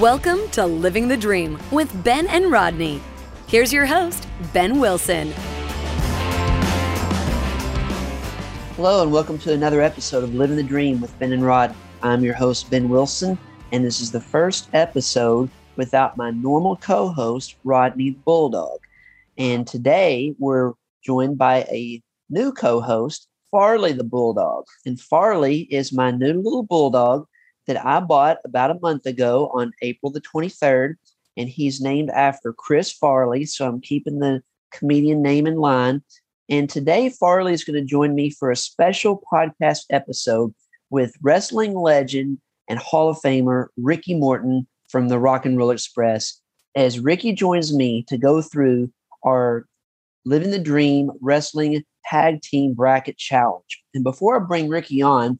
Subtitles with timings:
[0.00, 3.02] Welcome to Living the Dream with Ben and Rodney.
[3.48, 5.30] Here's your host, Ben Wilson.
[8.76, 11.74] Hello, and welcome to another episode of Living the Dream with Ben and Rod.
[12.02, 13.38] I'm your host, Ben Wilson,
[13.72, 18.78] and this is the first episode without my normal co host, Rodney Bulldog.
[19.36, 20.72] And today we're
[21.04, 24.64] joined by a new co host, Farley the Bulldog.
[24.86, 27.26] And Farley is my new little bulldog
[27.66, 30.94] that I bought about a month ago on April the 23rd.
[31.36, 33.44] And he's named after Chris Farley.
[33.44, 34.42] So I'm keeping the
[34.72, 36.02] comedian name in line.
[36.48, 40.52] And today, Farley is going to join me for a special podcast episode
[40.90, 46.40] with wrestling legend and Hall of Famer Ricky Morton from the Rock and Roll Express
[46.74, 48.92] as Ricky joins me to go through
[49.24, 49.66] our
[50.24, 53.82] Living the Dream Wrestling Tag Team Bracket Challenge.
[53.94, 55.38] And before I bring Ricky on,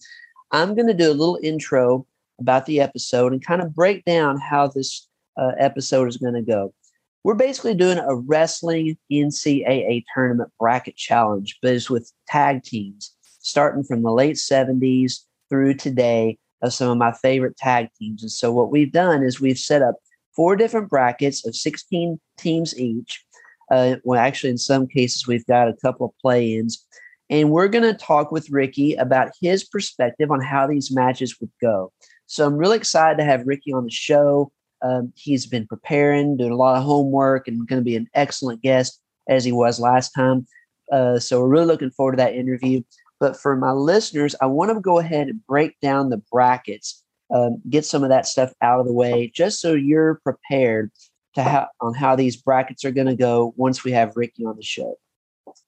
[0.52, 2.06] I'm going to do a little intro
[2.40, 6.42] about the episode and kind of break down how this uh, episode is going to
[6.42, 6.74] go.
[7.22, 13.84] We're basically doing a wrestling NCAA tournament bracket challenge, but it's with tag teams, starting
[13.84, 18.22] from the late 70s through today of some of my favorite tag teams.
[18.22, 19.96] And so what we've done is we've set up
[20.34, 23.22] four different brackets of 16 teams each.
[23.70, 26.86] Uh, well, actually, in some cases, we've got a couple of play ins.
[27.28, 31.52] And we're going to talk with Ricky about his perspective on how these matches would
[31.60, 31.92] go.
[32.30, 34.52] So I'm really excited to have Ricky on the show.
[34.82, 38.62] Um, he's been preparing, doing a lot of homework, and going to be an excellent
[38.62, 40.46] guest as he was last time.
[40.92, 42.82] Uh, so we're really looking forward to that interview.
[43.18, 47.02] But for my listeners, I want to go ahead and break down the brackets,
[47.34, 50.92] um, get some of that stuff out of the way, just so you're prepared
[51.34, 54.62] to on how these brackets are going to go once we have Ricky on the
[54.62, 54.94] show.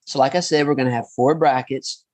[0.06, 2.04] So, like I said, we're going to have four brackets.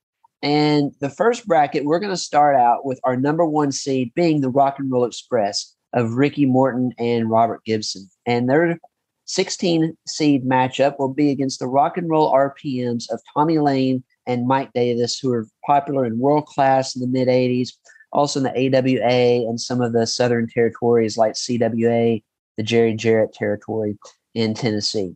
[0.41, 4.41] And the first bracket, we're going to start out with our number one seed being
[4.41, 8.09] the Rock and Roll Express of Ricky Morton and Robert Gibson.
[8.25, 8.79] And their
[9.25, 14.47] 16 seed matchup will be against the Rock and Roll RPMs of Tommy Lane and
[14.47, 17.73] Mike Davis, who were popular in world class in the mid 80s,
[18.13, 22.23] also in the AWA and some of the Southern territories like CWA,
[22.57, 23.97] the Jerry Jarrett territory
[24.33, 25.15] in Tennessee.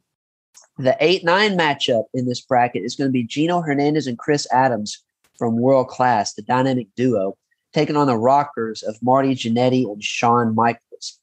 [0.78, 4.47] The 8 9 matchup in this bracket is going to be Gino Hernandez and Chris
[4.51, 5.03] Adams
[5.38, 7.38] from World Class, the dynamic duo,
[7.73, 11.19] taking on the Rockers of Marty Jannetty and Shawn Michaels.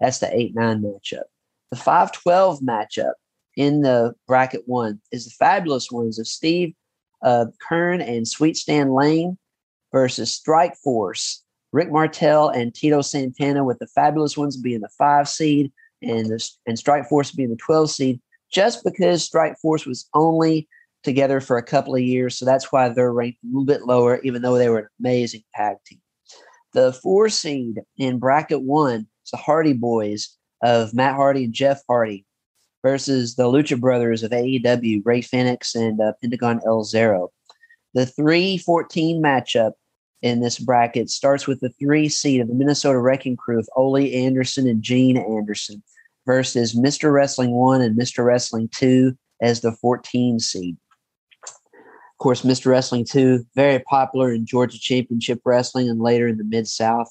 [0.00, 1.24] That's the 8 9 matchup.
[1.70, 3.12] The 5 12 matchup
[3.56, 6.74] in the bracket one is the fabulous ones of Steve
[7.22, 9.36] uh, Keirn and Sweet Stan Lane
[9.92, 11.42] versus Strike Force,
[11.72, 16.50] Rick Martel and Tito Santana, with the fabulous ones being the five seed and the,
[16.66, 18.20] and Strike Force being the 12 seed,
[18.52, 20.68] just because Strike Force was only
[21.02, 22.38] together for a couple of years.
[22.38, 25.42] So that's why they're ranked a little bit lower, even though they were an amazing
[25.54, 26.00] tag team.
[26.74, 31.80] The four seed in bracket one is the Hardy Boys of Matt Hardy and Jeff
[31.88, 32.26] Hardy
[32.82, 37.30] versus the Lucha Brothers of AEW, Rey Fenix and uh, Pentagon El Zero.
[37.94, 39.72] The 3 14 matchup
[40.22, 44.12] in this bracket starts with the three seed of the Minnesota Wrecking Crew of Ole
[44.14, 45.82] Anderson and Gene Anderson
[46.26, 47.12] versus Mr.
[47.12, 48.24] Wrestling 1 and Mr.
[48.24, 50.76] Wrestling 2 as the 14 seed.
[52.18, 52.66] Of course, Mr.
[52.66, 57.08] Wrestling 2, very popular in Georgia Championship Wrestling and later in the Mid South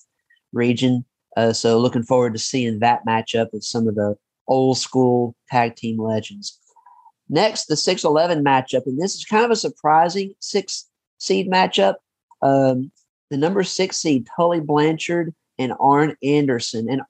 [0.51, 1.05] region.
[1.37, 4.17] Uh, so, looking forward to seeing that matchup with some of the
[4.49, 6.59] old school tag team legends.
[7.29, 8.85] Next, the 6 11 matchup.
[8.85, 11.95] And this is kind of a surprising six seed matchup.
[12.41, 12.91] Um,
[13.29, 16.89] the number six seed, Tully Blanchard and Arn Anderson.
[16.89, 17.01] And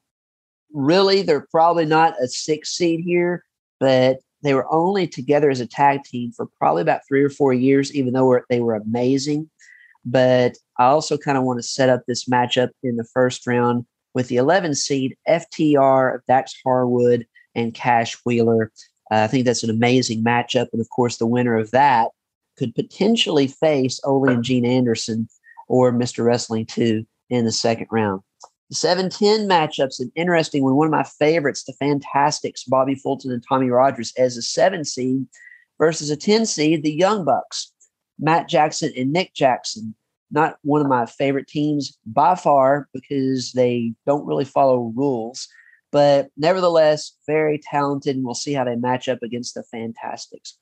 [0.71, 3.43] really, they're probably not a six seed here,
[3.79, 7.53] but they were only together as a tag team for probably about three or four
[7.53, 9.49] years, even though they were amazing.
[10.05, 13.85] But I also kind of want to set up this matchup in the first round
[14.13, 18.71] with the 11 seed FTR of Dax Harwood and Cash Wheeler.
[19.11, 20.67] Uh, I think that's an amazing matchup.
[20.71, 22.09] And of course, the winner of that
[22.57, 25.27] could potentially face Ole and Gene Anderson
[25.67, 26.23] or Mr.
[26.23, 28.21] Wrestling 2 in the second round.
[28.69, 30.75] The 7-10 matchup's an interesting one.
[30.75, 35.25] One of my favorites, the Fantastics, Bobby Fulton and Tommy Rogers as a seven seed
[35.77, 37.71] versus a 10 seed, the Young Bucks,
[38.19, 39.95] Matt Jackson and Nick Jackson.
[40.31, 45.47] Not one of my favorite teams by far because they don't really follow rules,
[45.93, 48.17] but nevertheless, very talented.
[48.17, 50.57] And we'll see how they match up against the Fantastics.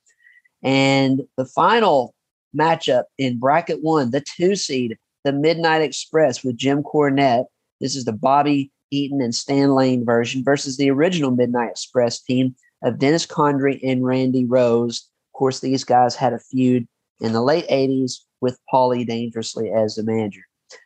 [0.62, 2.13] And the final
[2.56, 7.46] matchup in bracket one, the two seed, the Midnight Express with Jim Cornette
[7.81, 12.56] this is the Bobby Eaton and Stan Lane version versus the original Midnight Express team
[12.83, 15.10] of Dennis Condrey and Randy Rose.
[15.33, 16.88] Of course, these guys had a feud
[17.19, 20.42] in the late 80s with Paulie Dangerously as the manager.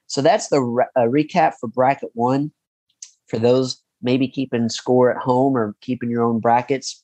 [0.08, 2.52] So that's the re- recap for bracket one.
[3.28, 7.04] For those maybe keeping score at home or keeping your own brackets.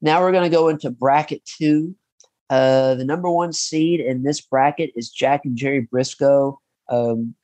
[0.00, 1.94] Now we're going to go into bracket two.
[2.50, 6.56] Uh, the number one seed in this bracket is Jack and Jerry Brisco.
[6.90, 7.34] Um,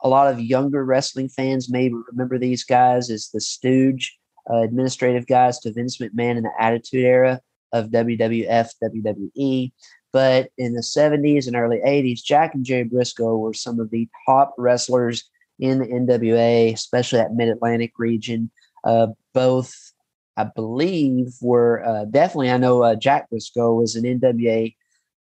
[0.00, 4.18] a lot of younger wrestling fans may remember these guys as the Stooge
[4.50, 7.40] uh, administrative guys to Vince McMahon in the Attitude Era
[7.72, 9.72] of WWF, WWE.
[10.12, 14.08] But in the 70s and early 80s, Jack and Jerry Brisco were some of the
[14.26, 15.28] top wrestlers
[15.58, 18.50] in the NWA, especially that Mid Atlantic region.
[18.84, 19.74] Uh, both,
[20.36, 24.74] I believe, were uh, definitely, I know uh, Jack Brisco was an NWA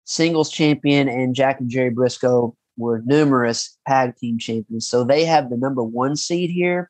[0.05, 4.87] singles champion, and Jack and Jerry Brisco were numerous tag team champions.
[4.87, 6.89] So they have the number one seed here,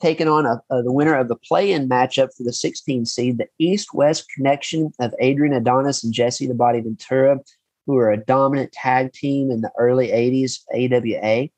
[0.00, 3.38] taking on a, a, the winner of the play in matchup for the 16 seed,
[3.38, 7.38] the East West connection of Adrian Adonis and Jesse the Body Ventura,
[7.86, 11.48] who are a dominant tag team in the early 80s AWA.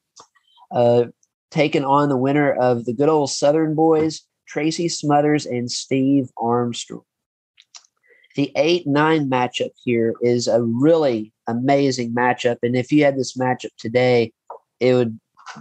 [0.71, 1.07] Uh,
[1.51, 7.05] taking on the winner of the good old Southern Boys, Tracy Smothers and Steve Armstrong.
[8.35, 12.59] The 8 9 matchup here is a really amazing matchup.
[12.63, 14.33] And if you had this matchup today,
[14.81, 15.19] it would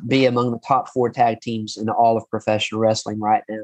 [0.07, 3.63] be among the top four tag teams in all of professional wrestling right now.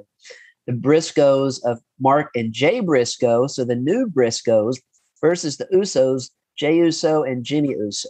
[0.67, 4.77] The Briscoes of Mark and Jay Briscoe, so the new Briscoes
[5.21, 8.09] versus the Usos, Jay Uso and Jimmy Uso.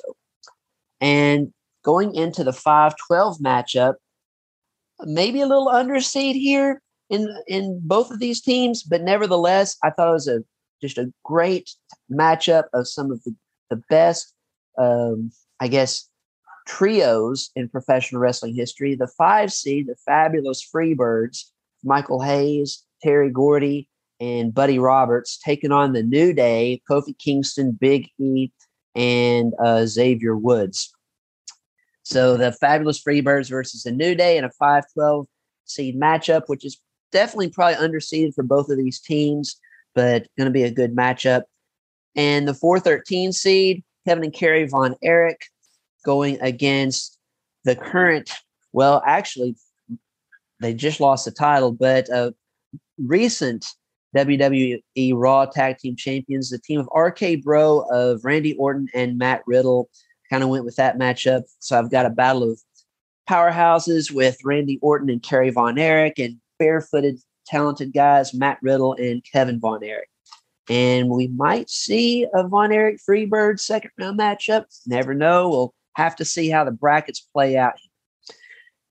[1.00, 1.54] And
[1.84, 3.96] going into the 5 12 matchup,
[5.06, 10.10] maybe a little underseed here in in both of these teams, but nevertheless, I thought
[10.10, 10.44] it was a
[10.82, 11.72] just a great
[12.12, 13.36] matchup of some of the,
[13.70, 14.34] the best,
[14.78, 16.10] um, I guess,
[16.68, 18.96] trios in professional wrestling history.
[18.96, 21.46] The five seed, the fabulous Freebirds,
[21.84, 23.90] Michael Hayes, Terry Gordy,
[24.20, 28.50] and Buddy Roberts, taking on the New Day, Kofi Kingston, Big E,
[28.96, 30.94] and uh, Xavier Woods.
[32.04, 35.28] So the fabulous Freebirds versus the New Day in a 5 12
[35.66, 36.82] seed matchup, which is
[37.12, 39.60] definitely probably underseeded for both of these teams,
[40.00, 41.44] but going to be a good matchup.
[42.16, 45.42] And the 413 seed, Kevin and Kerry Von Erich
[46.06, 47.18] going against
[47.66, 48.32] the current,
[48.72, 49.58] well, actually,
[50.62, 52.32] they just lost the title, but uh,
[52.98, 53.66] recent
[54.16, 54.82] WWE
[55.16, 59.90] Raw Tag Team Champions, the team of RK Bro of Randy Orton and Matt Riddle
[60.30, 61.44] kind of went with that matchup.
[61.60, 62.62] So I've got a battle of
[63.30, 67.20] powerhouses with Randy Orton and Kerry Von Erich and barefooted
[67.50, 70.10] talented guys, Matt Riddle and Kevin Von Erich.
[70.70, 74.66] And we might see a Von Erich Freebird second round matchup.
[74.86, 75.50] Never know.
[75.50, 77.74] We'll have to see how the brackets play out.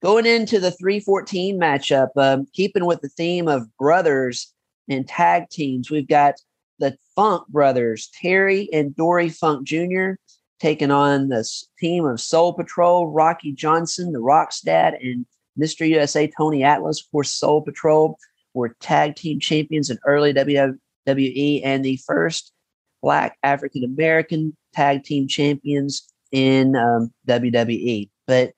[0.02, 4.52] Going into the 314 matchup, um, keeping with the theme of brothers
[4.88, 6.34] and tag teams, we've got
[6.78, 10.12] the Funk brothers, Terry and Dory Funk Jr.,
[10.60, 15.26] taking on this team of Soul Patrol, Rocky Johnson, the Rock's dad, and
[15.58, 15.88] Mr.
[15.88, 17.00] USA Tony Atlas.
[17.00, 18.18] Of course, Soul Patrol
[18.58, 22.52] were tag team champions in early WWE and the first
[23.02, 28.10] Black African American tag team champions in um, WWE.
[28.26, 28.52] But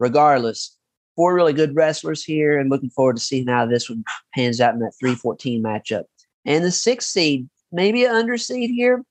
[0.00, 0.76] regardless,
[1.16, 4.04] four really good wrestlers here, and looking forward to seeing how this one
[4.34, 6.04] pans out in that 314 matchup.
[6.44, 9.04] And the sixth seed, maybe an underseed here,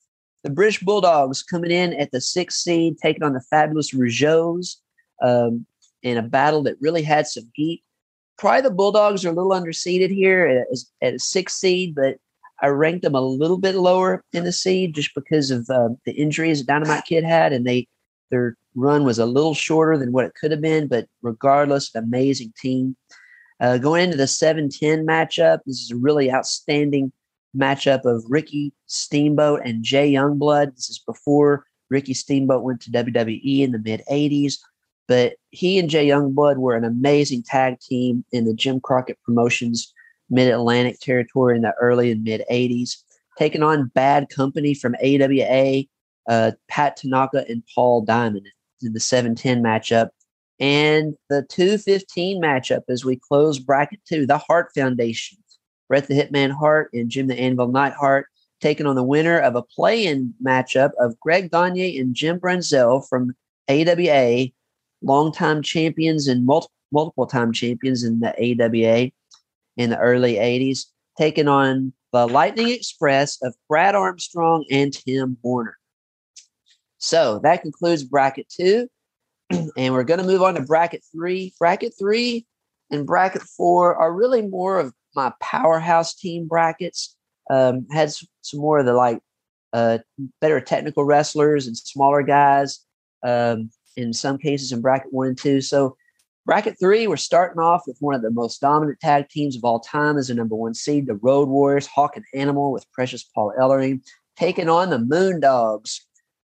[0.44, 4.78] the British Bulldogs coming in at the sixth seed, taking on the fabulous Rougeaus
[5.22, 5.66] um,
[6.02, 7.84] in a battle that really had some heat.
[8.42, 12.18] Probably the Bulldogs are a little underseeded here at, at a six seed, but
[12.60, 16.14] I ranked them a little bit lower in the seed just because of uh, the
[16.14, 17.88] injuries Dynamite Kid had, and they
[18.32, 20.88] their run was a little shorter than what it could have been.
[20.88, 22.96] But regardless, an amazing team.
[23.60, 27.12] Uh, going into the 7-10 matchup, this is a really outstanding
[27.56, 30.76] matchup of Ricky Steamboat and Jay Youngblood.
[30.76, 34.56] This is before Ricky Steamboat went to WWE in the mid 80s.
[35.08, 39.94] But he and Jay Youngblood were an amazing tag team in the Jim Crockett Promotions
[40.30, 42.98] Mid Atlantic territory in the early and mid 80s,
[43.38, 45.84] taking on Bad Company from AWA,
[46.30, 48.48] uh, Pat Tanaka and Paul Diamond
[48.82, 50.10] in the 710 matchup.
[50.60, 55.38] And the 215 matchup as we close bracket two, the Hart Foundation
[55.92, 58.28] Bret the Hitman Hart and Jim the Anvil Neidhart
[58.62, 63.36] taking on the winner of a play-in matchup of Greg Gagne and Jim Brunzell from
[63.68, 64.48] AWA,
[65.02, 69.12] longtime champions and multiple multiple time champions in the AWA
[69.78, 70.86] in the early 80s,
[71.18, 75.78] taking on the Lightning Express of Brad Armstrong and Tim Horner.
[76.98, 78.88] So that concludes bracket two.
[79.50, 81.54] and we're going to move on to bracket three.
[81.58, 82.46] Bracket three
[82.92, 87.16] and bracket four are really more of my powerhouse team brackets.
[87.50, 89.20] Um, had some more of the like
[89.74, 90.00] uh,
[90.40, 92.86] better technical wrestlers and smaller guys.
[93.24, 95.62] Um, in some cases in bracket one and two.
[95.62, 95.96] So
[96.46, 99.80] Bracket three, we're starting off with one of the most dominant tag teams of all
[99.80, 103.54] time as a number one seed, the Road Warriors, Hawk and Animal with Precious Paul
[103.60, 104.02] Ellering,
[104.38, 106.00] taking on the Moondogs.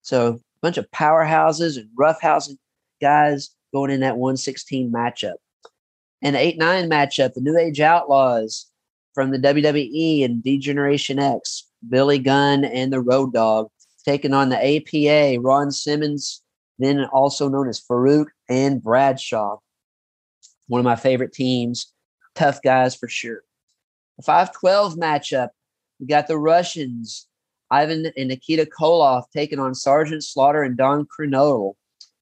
[0.01, 2.57] So a bunch of powerhouses and roughhousing
[3.03, 5.35] guys going in that 116 matchup.
[6.23, 8.67] And the 8 9 matchup, the New Age Outlaws
[9.13, 13.69] from the WWE and D-Generation X, Billy Gunn and the Road Dog,
[14.07, 16.43] taking on the APA, Ron Simmons,
[16.79, 19.59] then also known as Farouk and Bradshaw.
[20.67, 21.93] One of my favorite teams.
[22.35, 23.43] Tough guys for sure.
[24.17, 25.49] The 512 matchup,
[26.01, 27.27] we got the Russians,
[27.71, 31.75] Ivan and Nikita Koloff taking on Sergeant Slaughter and Don Kernodle.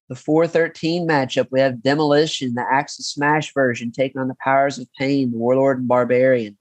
[0.09, 4.87] The 413 matchup, we have Demolition, the Axel Smash version, taking on the Powers of
[4.99, 6.59] Pain, the Warlord and Barbarian.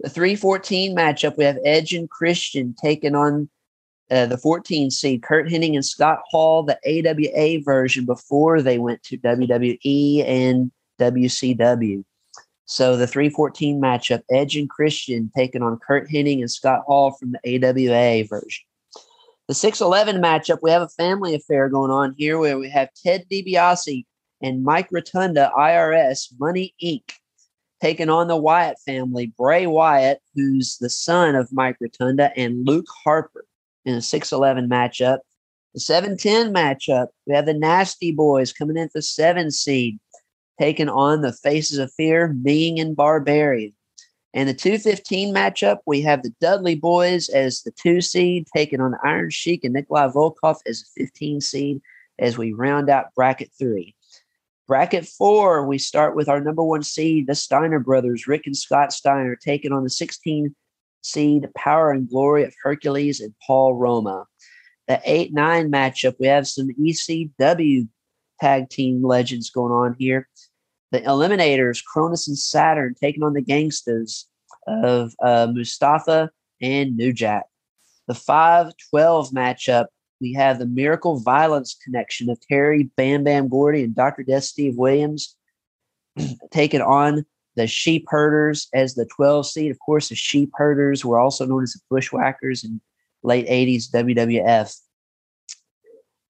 [0.00, 3.50] The 314 matchup, we have Edge and Christian taking on
[4.10, 9.02] uh, the 14 seed, Curt Hennig and Scott Hall, the AWA version before they went
[9.04, 12.04] to WWE and WCW.
[12.64, 17.32] So the 314 matchup, Edge and Christian taking on Curt Hennig and Scott Hall from
[17.32, 18.64] the AWA version.
[19.48, 23.26] The 611 matchup, we have a family affair going on here where we have Ted
[23.30, 24.04] DiBiase
[24.40, 27.12] and Mike Rotunda, IRS, Money Inc.,
[27.82, 32.86] taking on the Wyatt family, Bray Wyatt, who's the son of Mike Rotunda, and Luke
[33.04, 33.44] Harper
[33.84, 35.18] in a 6'11 matchup.
[35.74, 40.00] The 7'10 matchup, we have the Nasty Boys coming in the seven seed,
[40.58, 43.72] taking on the Faces of Fear, Meng and Barbarian.
[44.32, 48.92] And the 215 matchup, we have the Dudley Boys as the two seed, taking on
[48.92, 51.80] the Iron Sheik and Nikolai Volkoff as a 15 seed
[52.18, 53.94] as we round out bracket three.
[54.68, 58.92] Bracket four, we start with our number one seed, the Steiner brothers, Rick and Scott
[58.92, 60.54] Steiner, taking on the 16
[61.02, 64.26] seed Power and Glory of Hercules and Paul Roma.
[64.88, 67.88] The 8 9 matchup, we have some ECW
[68.40, 70.28] tag team legends going on here.
[70.90, 74.26] The Eliminators, Kronus and Saturn, taking on the gangsters
[74.66, 76.30] of uh, Mustafa
[76.60, 77.44] and New Jack.
[78.08, 79.86] The 5 12 matchup,
[80.20, 84.24] we have the Miracle Violence connection of Terry Bam Bam Gordy and Dr.
[84.24, 85.36] Death Steve Williams
[86.50, 87.24] taking on
[87.60, 89.70] the sheep herders as the 12 seed.
[89.70, 92.80] Of course, the sheep herders were also known as the bushwhackers in
[93.22, 94.74] late 80s WWF.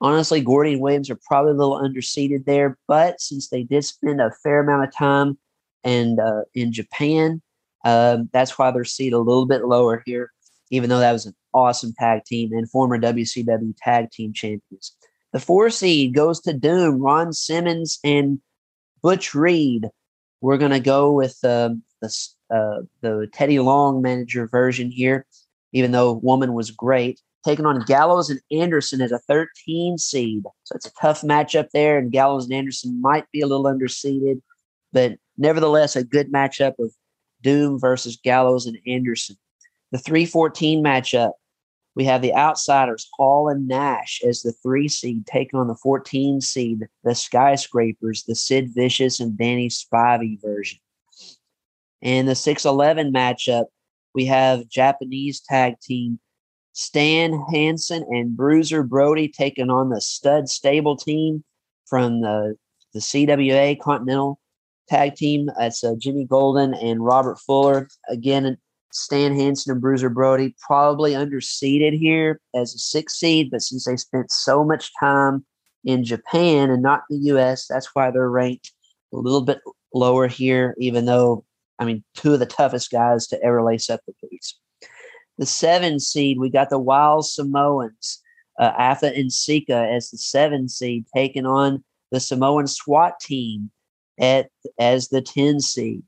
[0.00, 4.20] Honestly, Gordy and Williams are probably a little underseeded there, but since they did spend
[4.20, 5.38] a fair amount of time
[5.84, 7.40] and uh, in Japan,
[7.84, 10.32] um, that's why they're seated a little bit lower here,
[10.70, 14.96] even though that was an awesome tag team and former WCW tag team champions.
[15.32, 18.40] The four seed goes to Doom, Ron Simmons and
[19.00, 19.90] Butch Reed.
[20.40, 21.70] We're going to go with uh,
[22.00, 25.26] the, uh, the Teddy Long manager version here,
[25.73, 27.20] even though Woman was great.
[27.44, 30.42] Taking on Gallows and Anderson as a 13 seed.
[30.64, 34.42] So it's a tough matchup there, and Gallows and Anderson might be a little underseeded,
[34.92, 36.92] but nevertheless, a good matchup of
[37.42, 39.37] Doom versus Gallows and Anderson.
[39.92, 41.32] The 314 matchup,
[41.94, 46.40] we have the outsiders, Hall and Nash, as the three seed, taking on the 14
[46.40, 50.78] seed, the Skyscrapers, the Sid Vicious and Danny Spivey version.
[52.02, 53.66] And the 611 matchup,
[54.14, 56.20] we have Japanese tag team
[56.73, 61.44] Stan Hansen and Bruiser Brody taking on the Stud Stable team
[61.87, 62.56] from the,
[62.94, 64.40] the CWA Continental
[64.88, 65.50] Tag Team.
[65.59, 67.88] That's uh, Jimmy Golden and Robert Fuller.
[68.09, 68.56] Again,
[68.92, 73.97] Stan Hansen and Bruiser Brody probably underseeded here as a six seed, but since they
[73.97, 75.44] spent so much time
[75.85, 78.73] in Japan and not the US, that's why they're ranked
[79.12, 79.61] a little bit
[79.94, 81.44] lower here, even though,
[81.78, 84.59] I mean, two of the toughest guys to ever lace up the boots.
[85.38, 88.20] The seven seed, we got the Wild Samoans,
[88.59, 93.70] uh, Afa and Sika as the seven seed, taking on the Samoan SWAT team
[94.18, 96.02] at as the 10 seed.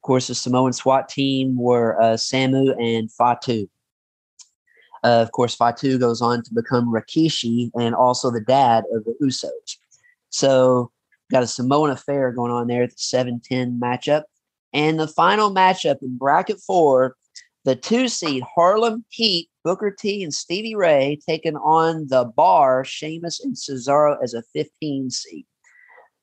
[0.00, 3.68] Of course, the Samoan SWAT team were uh, Samu and Fatu.
[5.04, 9.14] Uh, of course, Fatu goes on to become Rikishi and also the dad of the
[9.22, 9.76] Usos.
[10.30, 10.90] So,
[11.30, 14.22] got a Samoan affair going on there at the 7 10 matchup.
[14.72, 17.14] And the final matchup in bracket four,
[17.66, 23.44] the two seed Harlem Heat, Booker T, and Stevie Ray taking on the bar, Sheamus
[23.44, 25.44] and Cesaro as a 15 seed.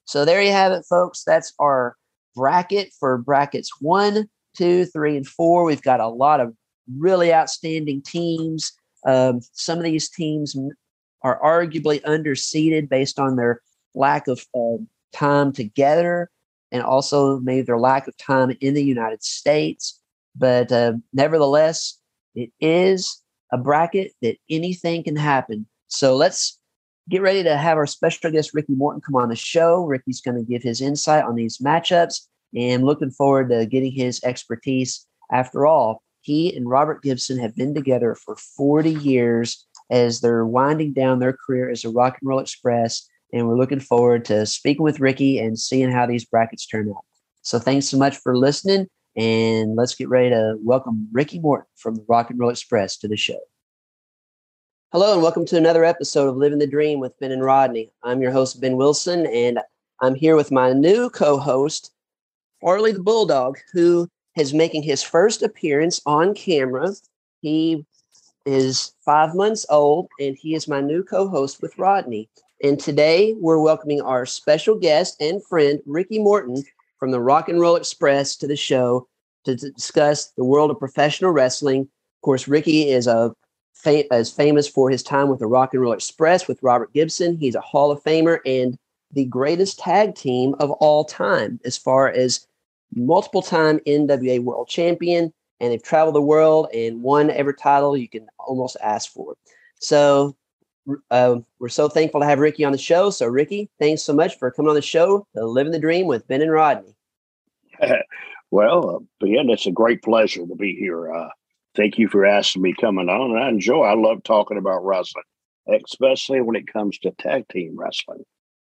[0.06, 1.24] So, there you have it, folks.
[1.24, 1.96] That's our
[2.38, 5.66] bracket for brackets one, two, three, and four.
[5.66, 6.54] We've got a lot of
[6.98, 8.72] really outstanding teams.
[9.06, 10.56] Um, some of these teams
[11.24, 13.62] are arguably underseeded based on their
[13.96, 14.78] lack of uh,
[15.12, 16.30] time together
[16.72, 20.00] and also maybe their lack of time in the United States.
[20.36, 22.00] But uh, nevertheless,
[22.36, 25.66] it is a bracket that anything can happen.
[25.88, 26.60] So let's
[27.10, 29.86] get ready to have our special guest, Ricky Morton, come on the show.
[29.86, 34.24] Ricky's going to give his insight on these matchups and looking forward to getting his
[34.24, 35.06] expertise.
[35.32, 40.94] After all, he and Robert Gibson have been together for 40 years as they're winding
[40.94, 43.08] down their career as a Rock and Roll Express.
[43.34, 47.04] And we're looking forward to speaking with Ricky and seeing how these brackets turn out.
[47.42, 48.88] So thanks so much for listening.
[49.16, 53.08] And let's get ready to welcome Ricky Morton from the Rock and Roll Express to
[53.08, 53.40] the show.
[54.94, 57.92] Hello, and welcome to another episode of Living the Dream with Ben and Rodney.
[58.04, 59.60] I'm your host, Ben Wilson, and
[60.02, 61.92] I'm here with my new co host,
[62.62, 66.94] Farley the Bulldog, who is making his first appearance on camera.
[67.42, 67.86] He
[68.46, 72.30] is five months old, and he is my new co host with Rodney.
[72.64, 76.64] And today we're welcoming our special guest and friend, Ricky Morton,
[76.98, 79.06] from the Rock and Roll Express to the show
[79.44, 81.82] to discuss the world of professional wrestling.
[81.82, 83.34] Of course, Ricky is a
[83.78, 87.38] fam- is famous for his time with the Rock and Roll Express with Robert Gibson.
[87.38, 88.78] He's a Hall of Famer and
[89.12, 92.46] the greatest tag team of all time, as far as
[92.96, 95.34] multiple time NWA World Champion.
[95.60, 99.36] And they've traveled the world and won every title you can almost ask for.
[99.80, 100.36] So
[101.10, 103.10] uh, we're so thankful to have Ricky on the show.
[103.10, 106.42] So, Ricky, thanks so much for coming on the show, Living the Dream with Ben
[106.42, 106.96] and Rodney.
[108.52, 111.12] well, uh, Ben, it's a great pleasure to be here.
[111.14, 111.30] Uh,
[111.78, 113.38] thank you for asking me coming on.
[113.38, 113.84] I enjoy.
[113.84, 115.24] I love talking about wrestling,
[115.72, 118.24] especially when it comes to tag team wrestling.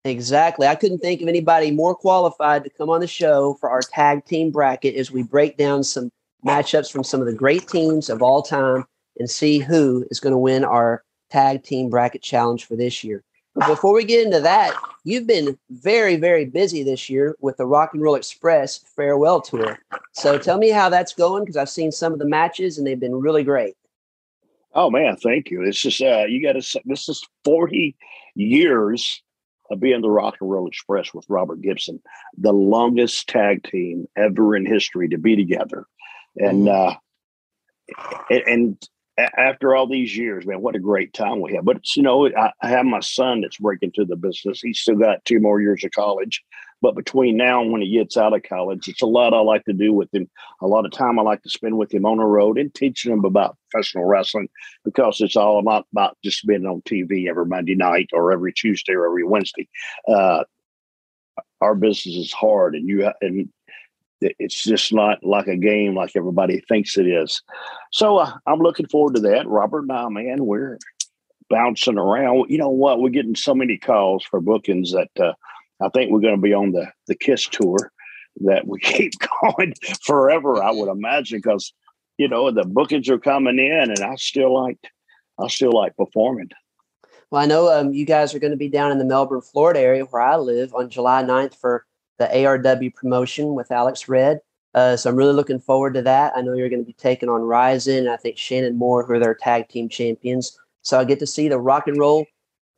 [0.05, 0.67] Exactly.
[0.67, 4.25] I couldn't think of anybody more qualified to come on the show for our tag
[4.25, 6.11] team bracket as we break down some
[6.45, 8.85] matchups from some of the great teams of all time
[9.19, 13.23] and see who is going to win our tag team bracket challenge for this year.
[13.55, 17.67] But before we get into that, you've been very, very busy this year with the
[17.67, 19.79] Rock and Roll Express farewell tour.
[20.13, 22.99] So tell me how that's going because I've seen some of the matches and they've
[22.99, 23.75] been really great.
[24.75, 25.65] Oh man, thank you.
[25.65, 26.81] This is uh, you got to.
[26.87, 27.95] This is forty
[28.35, 29.23] years
[29.71, 32.01] of being the Rock and Roll Express with Robert Gibson,
[32.39, 35.85] the longest tag team ever in history to be together,
[36.37, 36.97] and mm-hmm.
[38.31, 38.83] uh, and
[39.37, 41.65] after all these years, man, what a great time we have.
[41.65, 44.61] But you know, I, I have my son that's breaking to the business.
[44.61, 46.43] He's still got two more years of college.
[46.81, 49.65] But between now and when he gets out of college, it's a lot I like
[49.67, 50.29] to do with him.
[50.61, 53.13] A lot of time I like to spend with him on the road and teaching
[53.13, 54.49] him about professional wrestling
[54.85, 58.95] because it's all not about just being on TV every Monday night or every Tuesday
[58.95, 59.69] or every Wednesday.
[60.09, 60.43] Uh,
[61.61, 63.49] our business is hard, and you and
[64.39, 67.43] it's just not like a game like everybody thinks it is.
[67.93, 69.47] So uh, I'm looking forward to that.
[69.47, 70.79] Robert and I, man, we're
[71.51, 72.47] bouncing around.
[72.49, 73.01] You know what?
[73.01, 75.33] We're getting so many calls for bookings that uh,
[75.83, 77.93] I think we're going to be on the the Kiss tour
[78.43, 80.63] that we keep going forever.
[80.63, 81.73] I would imagine because
[82.19, 84.79] you know the bookings are coming in, and I still like
[85.39, 86.51] I still like performing.
[87.31, 89.81] Well, I know um, you guys are going to be down in the Melbourne, Florida
[89.81, 91.87] area where I live on July 9th for
[92.19, 94.41] the ARW promotion with Alex Red.
[94.75, 96.33] Uh, so I'm really looking forward to that.
[96.35, 98.09] I know you're going to be taking on Ryzen.
[98.09, 100.59] I think Shannon Moore, who are their tag team champions.
[100.83, 102.27] So I get to see the Rock and Roll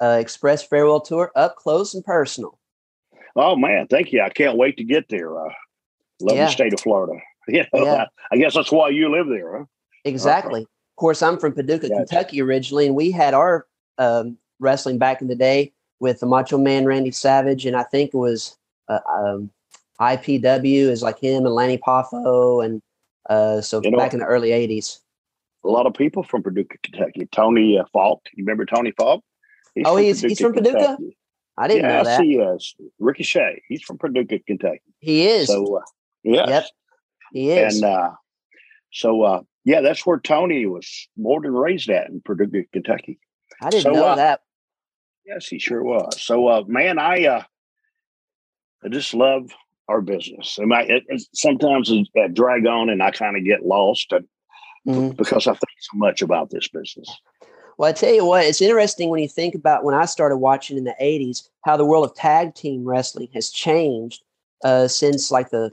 [0.00, 2.58] uh, Express Farewell Tour up close and personal.
[3.36, 4.22] Oh man, thank you!
[4.22, 5.36] I can't wait to get there.
[5.36, 5.50] Uh,
[6.20, 6.46] love yeah.
[6.46, 7.20] the state of Florida.
[7.46, 8.06] Yeah, yeah.
[8.32, 9.64] I, guess that's why you live there, huh?
[10.06, 10.62] Exactly.
[10.62, 12.06] Of course, I'm from Paducah, gotcha.
[12.06, 13.66] Kentucky originally, and we had our
[13.98, 18.14] um, wrestling back in the day with the Macho Man Randy Savage, and I think
[18.14, 18.56] it was
[18.88, 19.50] uh, um,
[20.00, 22.82] IPW is like him and Lanny Poffo, and
[23.28, 24.98] uh, so you know, back in the early '80s.
[25.64, 27.26] A lot of people from Paducah, Kentucky.
[27.32, 29.24] Tony uh, Falk, you remember Tony Falk?
[29.74, 30.76] He's oh, he's Paducah, he's from Paducah.
[30.78, 31.16] Kentucky.
[31.56, 32.22] I didn't yes, know that.
[32.22, 32.74] he is.
[32.98, 33.62] Ricochet.
[33.68, 34.82] He's from Paducah, Kentucky.
[34.98, 35.46] He is.
[35.46, 35.82] So, uh,
[36.24, 36.48] yeah.
[36.48, 36.64] Yep.
[37.32, 37.80] He is.
[37.80, 38.10] And uh,
[38.92, 43.18] so, uh, yeah, that's where Tony was born and raised at in Paducah, Kentucky.
[43.62, 44.40] I didn't so, know uh, that.
[45.24, 46.20] Yes, he sure was.
[46.20, 47.42] So, uh, man, I uh,
[48.84, 49.50] I just love
[49.88, 50.58] our business.
[50.58, 54.26] And I, it, it, sometimes I drag on and I kind of get lost and,
[54.86, 55.16] mm-hmm.
[55.16, 57.08] because I think so much about this business.
[57.76, 60.78] Well, I tell you what, it's interesting when you think about when I started watching
[60.78, 64.22] in the 80s, how the world of tag team wrestling has changed
[64.64, 65.70] uh, since like the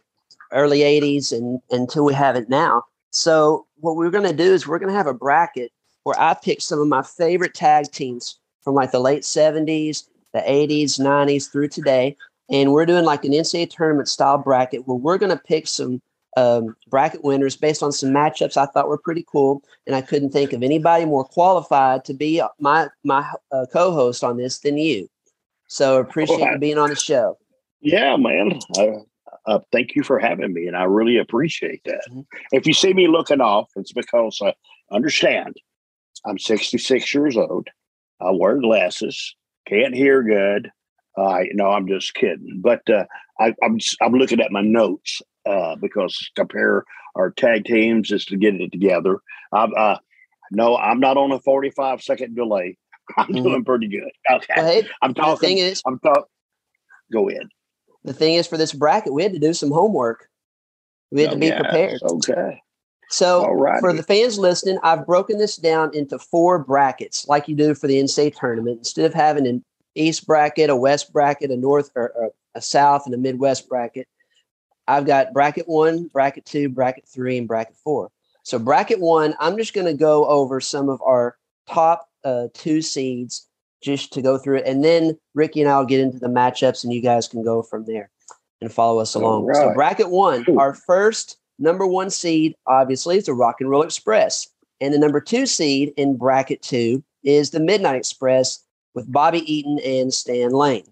[0.51, 2.83] early 80s and until we have it now.
[3.11, 5.71] So, what we're going to do is we're going to have a bracket
[6.03, 10.39] where I pick some of my favorite tag teams from like the late 70s, the
[10.39, 12.15] 80s, 90s through today
[12.51, 16.01] and we're doing like an NCAA tournament style bracket where we're going to pick some
[16.37, 20.31] um, bracket winners based on some matchups I thought were pretty cool, and I couldn't
[20.31, 25.09] think of anybody more qualified to be my my uh, co-host on this than you.
[25.67, 27.37] So appreciate well, you being on the show.
[27.81, 28.59] Yeah, man.
[29.45, 32.01] uh, thank you for having me, and I really appreciate that.
[32.09, 32.21] Mm-hmm.
[32.51, 34.53] If you see me looking off, it's because I
[34.93, 35.55] understand
[36.25, 37.69] I'm 66 years old.
[38.19, 39.35] I wear glasses.
[39.67, 40.71] can't hear good.
[41.21, 42.59] Uh, no, I'm just kidding.
[42.61, 43.05] But uh,
[43.39, 46.83] I, I'm I'm looking at my notes uh, because compare
[47.15, 49.19] our tag teams is to get it together.
[49.53, 49.97] I'm, uh,
[50.51, 52.77] no, I'm not on a 45 second delay.
[53.17, 53.43] I'm mm-hmm.
[53.43, 54.11] doing pretty good.
[54.31, 55.33] Okay, well, hey, I'm talking.
[55.33, 56.23] The thing is, I'm talking.
[57.11, 57.47] Go ahead.
[58.03, 60.27] The thing is, for this bracket, we had to do some homework.
[61.11, 62.01] We had oh, to be prepared.
[62.01, 62.61] Okay.
[63.09, 63.43] So
[63.81, 67.87] for the fans listening, I've broken this down into four brackets, like you do for
[67.87, 68.77] the NCAA tournament.
[68.77, 73.05] Instead of having an East bracket, a West bracket, a North or, or a South,
[73.05, 74.07] and a Midwest bracket,
[74.87, 78.09] I've got bracket one, bracket two, bracket three, and bracket four.
[78.43, 82.81] So bracket one, I'm just going to go over some of our top uh, two
[82.81, 83.47] seeds
[83.81, 86.93] just to go through it, and then Ricky and I'll get into the matchups, and
[86.93, 88.09] you guys can go from there
[88.61, 89.45] and follow us along.
[89.45, 89.55] Right.
[89.55, 94.47] So bracket one, our first number one seed, obviously, is the Rock and Roll Express.
[94.81, 99.79] And the number two seed in bracket two is the Midnight Express with Bobby Eaton
[99.85, 100.85] and Stan Lane.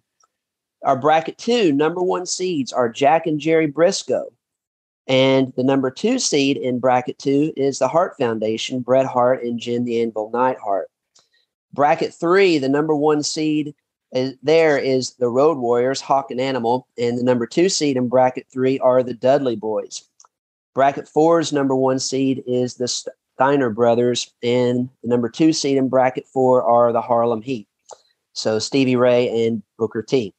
[0.83, 4.25] Our bracket two, number one seeds are Jack and Jerry Brisco.
[5.07, 9.59] And the number two seed in bracket two is the Hart Foundation, Bret Hart and
[9.59, 10.89] Jim the Anvil Neidhart.
[11.73, 13.73] Bracket three, the number one seed
[14.11, 16.87] is, there is the Road Warriors, Hawk and Animal.
[16.97, 20.03] And the number two seed in bracket three are the Dudley Boys.
[20.75, 25.87] Bracket four's number one seed is the Steiner brothers, and the number two seed in
[25.87, 27.68] bracket four are the Harlem Heat.
[28.33, 30.33] So Stevie Ray and Booker T.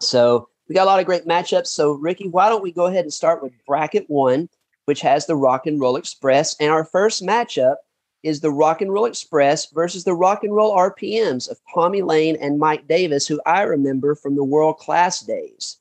[0.00, 1.68] So we got a lot of great matchups.
[1.68, 4.48] So Ricky, why don't we go ahead and start with bracket one,
[4.84, 7.76] which has the Rock and Roll Express, and our first matchup
[8.22, 12.36] is the Rock and Roll Express versus the Rock and Roll RPMs of Tommy Lane
[12.40, 15.78] and Mike Davis, who I remember from the world class days.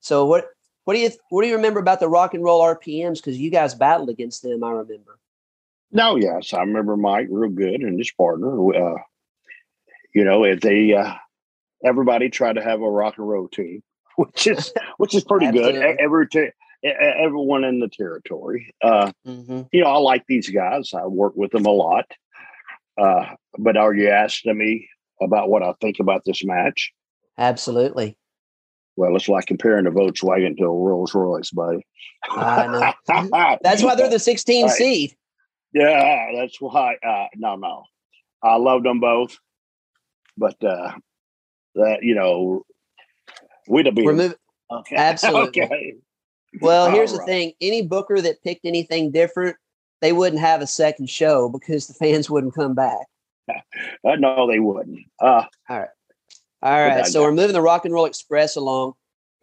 [0.00, 0.46] So what
[0.84, 3.16] what do you what do you remember about the rock and roll RPMs?
[3.16, 5.18] Because you guys battled against them, I remember.
[5.90, 8.74] No, yes, I remember Mike real good and his partner.
[8.74, 8.98] Uh,
[10.14, 11.14] you know, if they uh,
[11.84, 13.82] everybody tried to have a rock and roll team,
[14.16, 15.76] which is which is pretty good.
[15.76, 16.50] Every t-
[16.84, 18.74] everyone in the territory.
[18.82, 19.62] Uh, mm-hmm.
[19.72, 20.92] You know, I like these guys.
[20.94, 22.06] I work with them a lot.
[23.00, 23.26] Uh,
[23.58, 24.88] but are you asking me
[25.20, 26.92] about what I think about this match?
[27.38, 28.18] Absolutely.
[28.96, 31.86] Well, it's like comparing a Volkswagen to a Rolls Royce, buddy.
[32.28, 33.58] I know.
[33.62, 34.72] that's why they're the 16 right.
[34.72, 35.16] seed.
[35.72, 36.96] Yeah, that's why.
[36.96, 37.84] Uh, no, no,
[38.42, 39.38] I love them both,
[40.42, 40.92] but uh,
[41.76, 42.66] that you know,
[43.68, 44.34] we'd have been
[44.70, 44.96] okay.
[44.96, 45.62] Absolutely.
[45.62, 45.94] okay.
[46.60, 47.20] Well, here's right.
[47.20, 49.56] the thing: any booker that picked anything different,
[50.00, 53.06] they wouldn't have a second show because the fans wouldn't come back.
[53.48, 54.98] uh, no, they wouldn't.
[55.20, 55.88] Uh, All right.
[56.64, 58.94] All right, so we're moving the Rock and Roll Express along,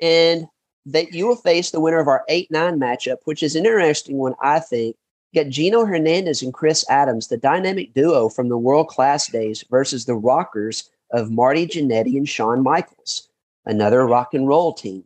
[0.02, 0.48] and
[0.86, 4.18] that you will face the winner of our eight nine matchup, which is an interesting
[4.18, 4.96] one, I think.
[5.32, 9.64] You got Gino Hernandez and Chris Adams, the dynamic duo from the world class days,
[9.70, 13.30] versus the Rockers of Marty Jannetty and Shawn Michaels,
[13.66, 15.04] another rock and roll team.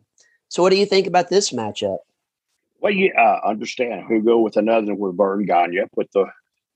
[0.50, 1.98] So, what do you think about this matchup?
[2.80, 6.26] Well, you uh, understand who go with another with Verne Gagne, put the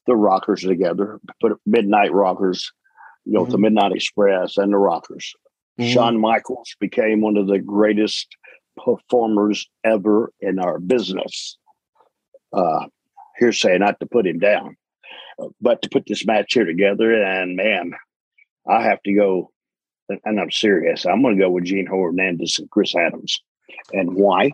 [0.05, 2.71] the Rockers together, put Midnight Rockers
[3.27, 3.51] you know, mm-hmm.
[3.51, 5.33] the Midnight Express and the Rockers.
[5.77, 5.91] Mm-hmm.
[5.91, 8.37] Shawn Michaels became one of the greatest
[8.83, 11.57] performers ever in our business.
[12.53, 12.85] Uh,
[13.37, 14.77] hearsay, not to put him down,
[15.61, 17.13] but to put this match here together.
[17.13, 17.93] And man,
[18.67, 19.51] I have to go,
[20.09, 21.05] and I'm serious.
[21.05, 23.41] I'm going to go with Gino Hernandez and Chris Adams.
[23.91, 24.51] And why?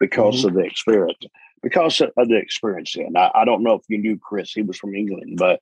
[0.00, 0.48] Because mm-hmm.
[0.48, 1.18] of the experience.
[1.62, 2.94] Because of the experience.
[2.96, 4.52] And I, I, don't know if you knew Chris.
[4.52, 5.60] He was from England, but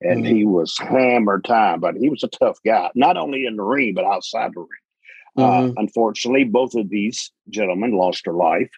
[0.00, 0.34] and mm-hmm.
[0.34, 3.94] he was hammer time, but he was a tough guy, not only in the ring,
[3.94, 4.68] but outside the ring.
[5.36, 5.70] Uh, mm-hmm.
[5.70, 8.70] Uh, unfortunately, both of these gentlemen lost their life.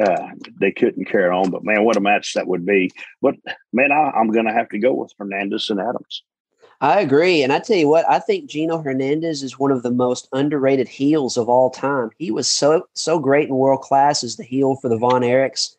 [0.00, 2.90] Uh, they couldn't carry on, but man, what a match that would be.
[3.20, 3.36] But
[3.72, 6.22] man, I, I'm going to have to go with Hernandez and Adams.
[6.80, 7.42] I agree.
[7.42, 10.88] And I tell you what, I think Gino Hernandez is one of the most underrated
[10.88, 12.10] heels of all time.
[12.16, 15.76] He was so, so great in world class as the heel for the Von Erichs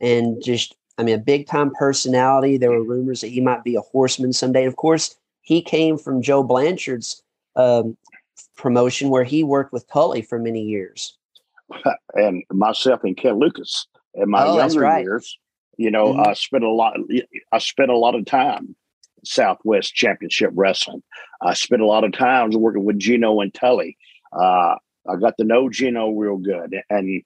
[0.00, 2.58] and just I mean, a big time personality.
[2.58, 4.64] There were rumors that he might be a horseman someday.
[4.64, 7.22] And of course, he came from Joe Blanchard's
[7.56, 7.96] um,
[8.54, 11.16] promotion where he worked with Tully for many years.
[12.14, 15.02] And myself and Ken Lucas in my oh, younger right.
[15.02, 15.38] years,
[15.76, 16.28] you know, mm-hmm.
[16.28, 16.96] I spent a lot.
[17.52, 18.74] I spent a lot of time
[19.24, 21.02] Southwest Championship Wrestling.
[21.40, 23.96] I spent a lot of times working with Gino and Tully.
[24.32, 24.74] Uh,
[25.08, 27.22] I got to know Gino real good, and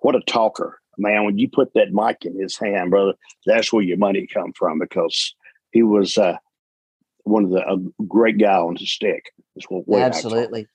[0.00, 0.80] what a talker!
[0.98, 3.14] man, when you put that mic in his hand, brother,
[3.46, 5.34] that's where your money come from because
[5.72, 6.36] he was uh,
[7.24, 9.24] one of the a great guy on the stick.
[10.02, 10.66] Absolutely.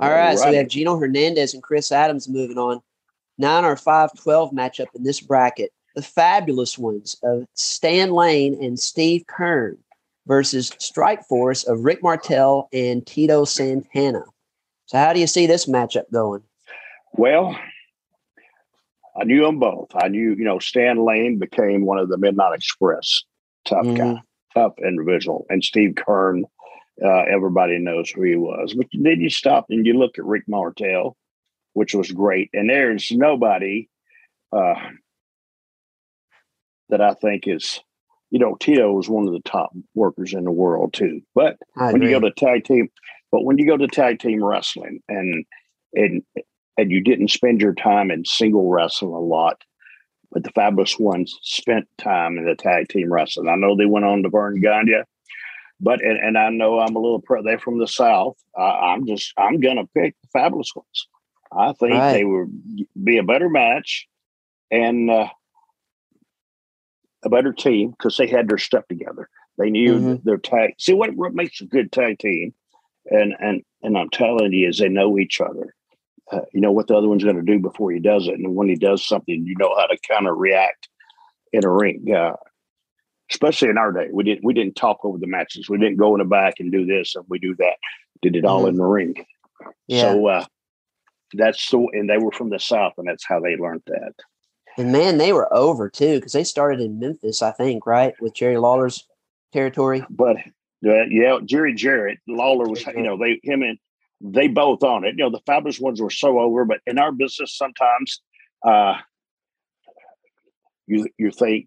[0.00, 2.80] All right, right, so we have Gino Hernandez and Chris Adams moving on.
[3.38, 8.78] Now in our 5-12 matchup in this bracket, the fabulous ones of Stan Lane and
[8.78, 9.76] Steve Keirn
[10.26, 14.24] versus Strike Force of Rick Martel and Tito Santana.
[14.86, 16.42] So, how do you see this matchup going?
[17.12, 17.56] Well,
[19.20, 19.90] I knew them both.
[19.94, 23.24] I knew, you know, Stan Lane became one of the Midnight Express
[23.64, 24.14] tough mm-hmm.
[24.14, 24.22] guy,
[24.54, 26.44] tough individual, and Steve Keirn.
[27.02, 28.74] Uh, everybody knows who he was.
[28.74, 31.16] But then you stop and you look at Rick Martel,
[31.72, 33.88] which was great, and there's nobody
[34.52, 34.74] uh,
[36.90, 37.80] that I think is,
[38.30, 41.22] you know, Tito was one of the top workers in the world too.
[41.34, 41.56] But
[41.92, 42.88] when you go to tag team,
[43.32, 45.44] but when you go to tag team wrestling and
[45.94, 46.22] and
[46.76, 49.62] and you didn't spend your time in single wrestling a lot,
[50.32, 53.48] but the Fabulous Ones spent time in the tag team wrestling.
[53.48, 55.02] I know they went on to Verne Gagne,
[55.80, 57.42] but and, and I know I'm a little pro.
[57.42, 58.36] They're from the South.
[58.56, 61.08] I, am just I'm gonna pick the Fabulous Ones.
[61.52, 62.12] I think right.
[62.12, 62.50] they would
[63.02, 64.06] be a better match
[64.70, 65.28] and uh,
[67.24, 69.28] a better team because they had their stuff together.
[69.58, 70.14] They knew mm-hmm.
[70.24, 70.74] their tag.
[70.78, 72.54] See what what makes a good tag team,
[73.06, 75.74] and and and I'm telling you is they know each other.
[76.30, 78.54] Uh, you know what the other one's going to do before he does it, and
[78.54, 80.88] when he does something, you know how to kind of react
[81.52, 82.06] in a ring.
[82.14, 82.36] Uh,
[83.30, 85.68] especially in our day, we didn't we didn't talk over the matches.
[85.68, 87.76] We didn't go in the back and do this and we do that.
[88.22, 88.68] Did it all mm-hmm.
[88.70, 89.24] in the ring.
[89.86, 90.12] Yeah.
[90.12, 90.44] So uh,
[91.34, 94.12] that's so, and they were from the south, and that's how they learned that.
[94.76, 98.34] And man, they were over too because they started in Memphis, I think, right, with
[98.34, 99.06] Jerry Lawler's
[99.52, 100.04] territory.
[100.08, 100.36] But
[100.86, 103.78] uh, yeah, Jerry Jarrett, Lawler was, you know, they him and
[104.20, 105.16] they both on it.
[105.16, 108.22] You know, the fabulous ones were so over, but in our business, sometimes
[108.64, 108.96] uh,
[110.86, 111.66] you you think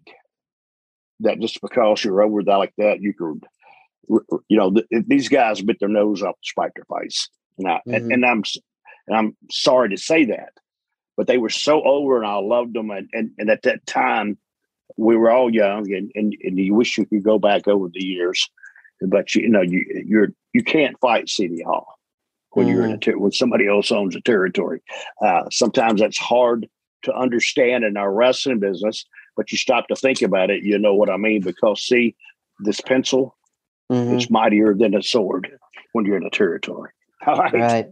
[1.24, 3.44] that just because you're over there like that, you could,
[4.48, 7.28] you know, th- these guys bit their nose off to spite their face.
[7.58, 7.94] Now, mm-hmm.
[7.94, 8.42] and, and I'm
[9.06, 10.52] and I'm sorry to say that,
[11.16, 12.90] but they were so over and I loved them.
[12.90, 14.38] And, and, and at that time,
[14.96, 18.04] we were all young and, and, and you wish you could go back over the
[18.04, 18.48] years,
[19.00, 21.86] but you, you know, you, you're, you can't fight City Hall
[22.50, 22.70] when mm.
[22.70, 23.02] you're in a, mm.
[23.02, 24.82] ter- when somebody else owns a territory.
[25.24, 26.68] Uh, sometimes that's hard
[27.02, 29.04] to understand in our wrestling business,
[29.36, 30.62] but you stop to think about it.
[30.62, 31.42] You know what I mean?
[31.42, 32.14] Because see,
[32.60, 33.36] this pencil
[33.90, 34.16] mm-hmm.
[34.16, 35.50] is mightier than a sword
[35.92, 36.90] when you're in a territory.
[37.26, 37.54] All right.
[37.54, 37.86] Right.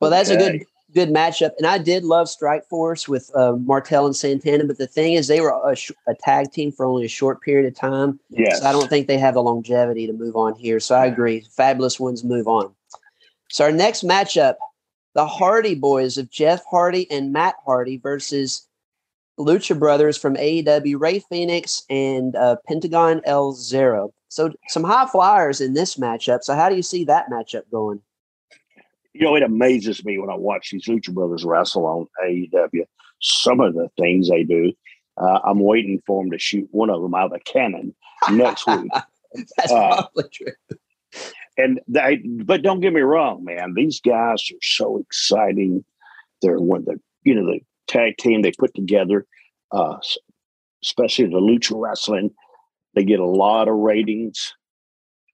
[0.00, 0.46] Well, that's okay.
[0.46, 1.52] a good good matchup.
[1.58, 5.28] And I did love Strike Force with uh, Martel and Santana, but the thing is,
[5.28, 8.18] they were a, sh- a, tag team for only a short period of time.
[8.28, 8.60] Yes.
[8.60, 10.80] So I don't think they have the longevity to move on here.
[10.80, 11.46] So I agree.
[11.56, 12.74] Fabulous ones move on.
[13.50, 14.54] So our next matchup,
[15.14, 18.66] the Hardy Boys of Jeff Hardy and Matt Hardy versus
[19.44, 24.12] Lucha Brothers from AEW, Rey Fenix, and uh, Pentagon El Zero.
[24.28, 26.42] So some high flyers in this matchup.
[26.42, 28.00] So how do you see that matchup going?
[29.12, 32.84] you know, it amazes me when I watch these Lucha Brothers wrestle on AEW.
[33.20, 34.72] Some of the things they do.
[35.16, 37.94] Uh, I'm waiting for them to shoot one of them out of a cannon
[38.30, 38.90] next week.
[39.56, 40.52] That's uh, probably true.
[41.58, 43.74] And they, but don't get me wrong, man.
[43.74, 45.84] These guys are so exciting.
[46.40, 49.26] They're one of the, you know, the tag team they put together,
[49.72, 49.96] uh,
[50.82, 52.30] especially the lucha wrestling.
[52.94, 54.54] They get a lot of ratings,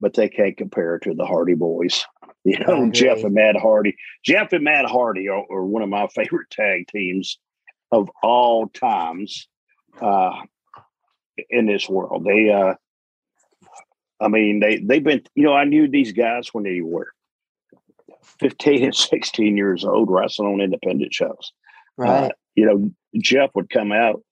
[0.01, 2.05] but they can't compare to the Hardy Boys.
[2.49, 3.97] You know, Jeff and Matt Hardy.
[4.25, 7.41] Jeff and Matt Hardy are, are, one of my favorite tag teams
[7.91, 9.49] of all times
[10.01, 10.43] uh,
[11.51, 12.25] in this world.
[12.25, 12.75] They, uh,
[14.21, 15.23] I mean, they they've been.
[15.35, 17.09] You know, I knew these guys when they were
[18.39, 21.51] fifteen and sixteen years old, wrestling on independent shows.
[21.97, 22.27] Right.
[22.27, 22.91] Uh, you know,
[23.23, 24.23] Jeff would come out.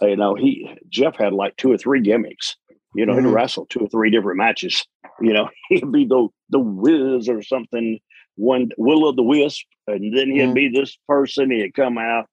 [0.00, 2.56] You know, he Jeff had like two or three gimmicks.
[2.94, 3.26] You know, mm-hmm.
[3.26, 4.84] he'd wrestle two or three different matches.
[5.20, 7.98] You know, he'd be the the whiz or something,
[8.36, 10.52] one will of the wisp, and then he'd mm-hmm.
[10.54, 12.26] be this person, he'd come out,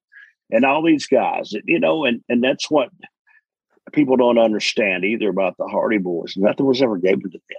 [0.52, 2.90] and all these guys, you know, and and that's what
[3.92, 6.34] people don't understand either about the Hardy Boys.
[6.38, 7.58] Nothing was ever given to them.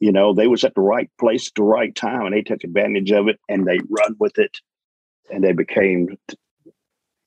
[0.00, 2.64] You know, they was at the right place at the right time, and they took
[2.64, 4.58] advantage of it, and they run with it,
[5.30, 6.16] and they became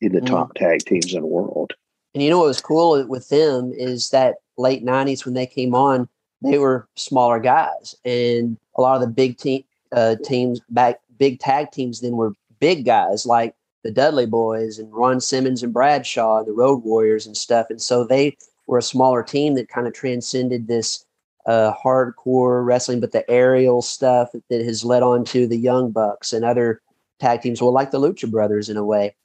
[0.02, 0.34] in the mm-hmm.
[0.34, 1.74] top tag teams in the world.
[2.14, 5.76] And you know what was cool with them is that late '90s when they came
[5.76, 6.10] on,
[6.42, 11.40] they were smaller guys, and a lot of the big team uh, teams back, big
[11.40, 16.40] tag teams then were big guys like the Dudley Boys and Ron Simmons and Bradshaw
[16.40, 17.68] and the Road Warriors and stuff.
[17.70, 21.06] And so they were a smaller team that kind of transcended this
[21.46, 26.34] uh, hardcore wrestling, but the aerial stuff that has led on to the Young Bucks
[26.34, 26.82] and other
[27.20, 29.16] tag teams, well, like the Lucha Brothers in a way.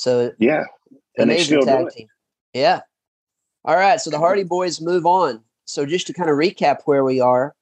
[0.00, 0.64] So yeah,
[1.18, 2.08] and amazing tag team.
[2.54, 2.80] Yeah.
[3.66, 4.00] All right.
[4.00, 5.42] So the Hardy Boys move on.
[5.66, 7.54] So just to kind of recap where we are,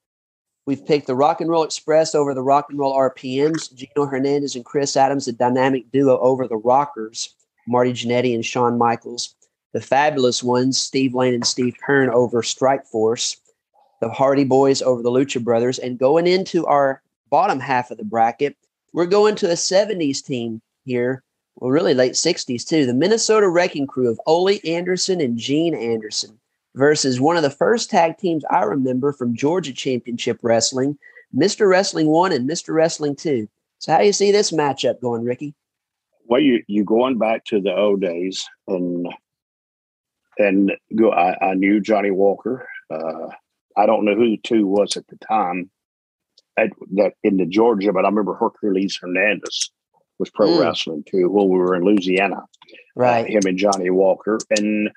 [0.64, 4.54] we've picked the Rock and Roll Express over the Rock and Roll RPMs, Gino Hernandez
[4.54, 7.34] and Chris Adams, the dynamic duo over the Rockers,
[7.66, 9.34] Marty Jannetty and Shawn Michaels.
[9.72, 13.36] The fabulous ones, Steve Lane and Steve Keirn over Strike Force.
[14.00, 15.80] the Hardy Boys over the Lucha Brothers.
[15.80, 18.56] And going into our bottom half of the bracket,
[18.92, 21.24] we're going to a 70s team here.
[21.58, 22.86] Well, really late 60s too.
[22.86, 26.38] The Minnesota Wrecking Crew of Ole Anderson and Gene Anderson
[26.76, 30.96] versus one of the first tag teams I remember from Georgia Championship Wrestling,
[31.36, 31.68] Mr.
[31.68, 32.72] Wrestling 1 and Mr.
[32.72, 33.48] Wrestling 2.
[33.78, 35.52] So how do you see this matchup going, Ricky?
[36.26, 39.08] Well, you you going back to the old days, and
[40.36, 41.10] and go.
[41.10, 42.68] I, I knew Johnny Walker.
[42.90, 43.28] Uh,
[43.76, 45.70] I don't know who the two was at the time
[46.58, 49.70] at, that in the Georgia, but I remember Hercules Hernandez
[50.18, 50.60] was pro mm.
[50.60, 51.30] wrestling too.
[51.30, 52.44] When we were in Louisiana,
[52.94, 53.24] right?
[53.24, 54.90] Uh, him and Johnny Walker, and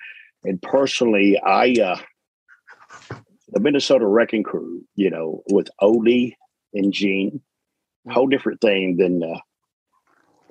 [0.43, 1.99] and personally, I uh,
[3.49, 6.31] the Minnesota Wrecking Crew, you know, with Ole
[6.73, 7.41] and Gene,
[8.07, 8.11] mm.
[8.11, 9.23] whole different thing than.
[9.23, 9.39] Uh,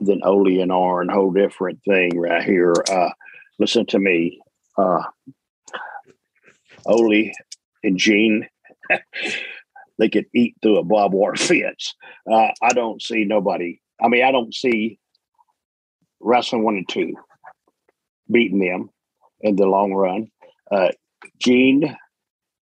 [0.02, 2.72] than Ole and Arn, whole different thing right here.
[2.90, 3.10] Uh,
[3.58, 4.40] listen to me,
[4.78, 5.02] uh,
[6.86, 7.30] Ole
[7.84, 8.48] and Gene.
[9.98, 11.94] they could eat through a barbed wire fence.
[12.30, 13.80] Uh, I don't see nobody.
[14.02, 14.98] I mean, I don't see
[16.20, 17.14] wrestling one and two
[18.30, 18.90] beating them
[19.40, 20.28] in the long run.
[20.70, 20.90] Uh,
[21.40, 21.96] Gene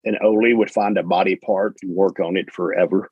[0.04, 3.10] and Ole would find a body part and work on it forever.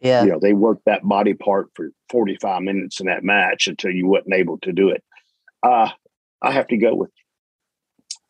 [0.00, 0.24] Yeah.
[0.24, 4.08] You know, they worked that body part for 45 minutes in that match until you
[4.08, 5.04] wasn't able to do it.
[5.62, 5.90] Uh,
[6.42, 7.10] I have to go with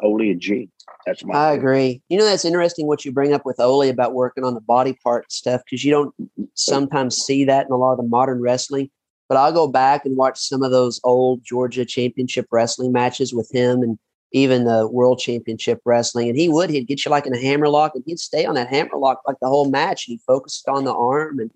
[0.02, 0.70] Ole and Gene.
[1.06, 1.34] That's my.
[1.34, 2.02] I agree.
[2.10, 4.98] You know, that's interesting what you bring up with Ole about working on the body
[5.02, 6.14] part stuff because you don't
[6.54, 8.90] sometimes see that in a lot of the modern wrestling.
[9.28, 13.50] But I'll go back and watch some of those old Georgia Championship Wrestling matches with
[13.52, 13.98] him and
[14.32, 16.28] even the World Championship Wrestling.
[16.28, 18.68] And he would, he'd get you like in a hammerlock and he'd stay on that
[18.68, 20.06] hammerlock like the whole match.
[20.06, 21.50] And he focused on the arm and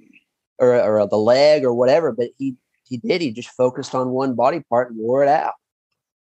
[0.59, 2.13] or, or the leg or whatever.
[2.13, 3.21] But he he did.
[3.21, 5.55] He just focused on one body part and wore it out.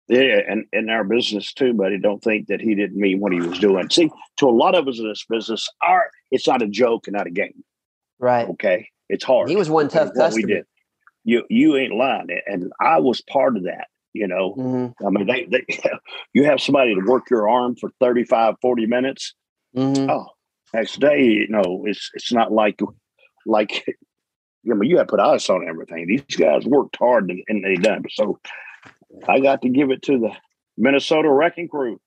[0.07, 1.97] Yeah, and in our business too, buddy.
[1.97, 3.89] Don't think that he didn't mean what he was doing.
[3.89, 7.15] See, to a lot of us in this business, our it's not a joke and
[7.15, 7.63] not a game.
[8.19, 8.47] Right.
[8.49, 8.89] Okay.
[9.09, 9.49] It's hard.
[9.49, 10.47] He was one tough customer.
[10.47, 10.65] We did.
[11.23, 13.87] You you ain't lying, and I was part of that.
[14.13, 15.07] You know, mm-hmm.
[15.07, 15.65] I mean, they, they
[16.33, 19.33] you have somebody to work your arm for 35, 40 minutes.
[19.75, 20.09] Mm-hmm.
[20.09, 20.27] Oh,
[20.73, 22.79] next day, you know, it's it's not like
[23.45, 23.85] like
[24.69, 26.07] I mean, you have to put ice on everything.
[26.07, 28.03] These guys worked hard and, and they done.
[28.11, 28.39] So
[29.27, 30.31] I got to give it to the
[30.77, 31.99] Minnesota Wrecking Crew.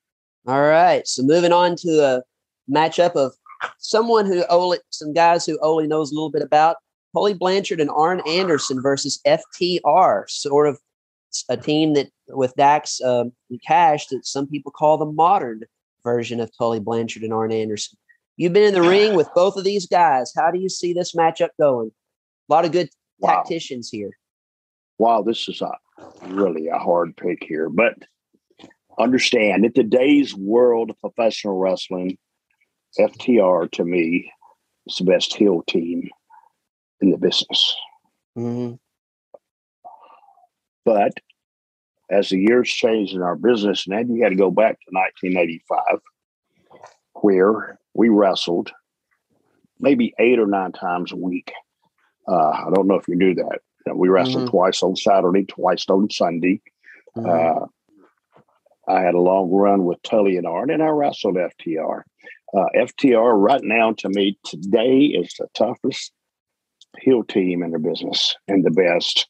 [0.46, 1.06] All right.
[1.06, 2.22] So moving on to a
[2.70, 3.32] matchup of
[3.78, 6.76] someone who Ole, some guys who Ole knows a little bit about.
[7.14, 10.78] Tully Blanchard and Arn Anderson versus FTR, sort of
[11.48, 15.62] a team that with Dax um, and Cash that some people call the modern
[16.02, 17.98] version of Tully Blanchard and Arn Anderson.
[18.36, 20.32] You've been in the ring with both of these guys.
[20.36, 21.92] How do you see this matchup going?
[22.50, 22.88] A lot of good
[23.20, 23.36] wow.
[23.36, 24.10] tacticians here.
[24.98, 25.72] Wow, this is a,
[26.28, 27.94] really a hard pick here, but
[28.98, 32.18] understand in today's world of professional wrestling,
[32.98, 34.30] FTR to me
[34.86, 36.10] is the best heel team
[37.04, 37.76] in the business.
[38.36, 38.74] Mm-hmm.
[40.84, 41.12] But
[42.10, 44.90] as the years changed in our business, and then you got to go back to
[44.90, 46.00] 1985,
[47.14, 48.72] where we wrestled
[49.78, 51.52] maybe eight or nine times a week.
[52.26, 53.60] Uh, I don't know if you knew that.
[53.94, 54.50] We wrestled mm-hmm.
[54.50, 56.62] twice on Saturday, twice on Sunday.
[57.16, 57.28] Mm-hmm.
[57.28, 57.66] Uh,
[58.86, 62.02] I had a long run with Tully and Arn, and I wrestled FTR.
[62.56, 66.12] Uh, FTR right now to me today is the toughest
[67.00, 69.28] heel team in their business and the best.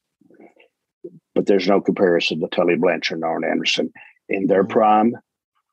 [1.34, 3.92] But there's no comparison to Tully Blanchard and Arn Anderson
[4.28, 4.72] in their mm-hmm.
[4.72, 5.16] prime.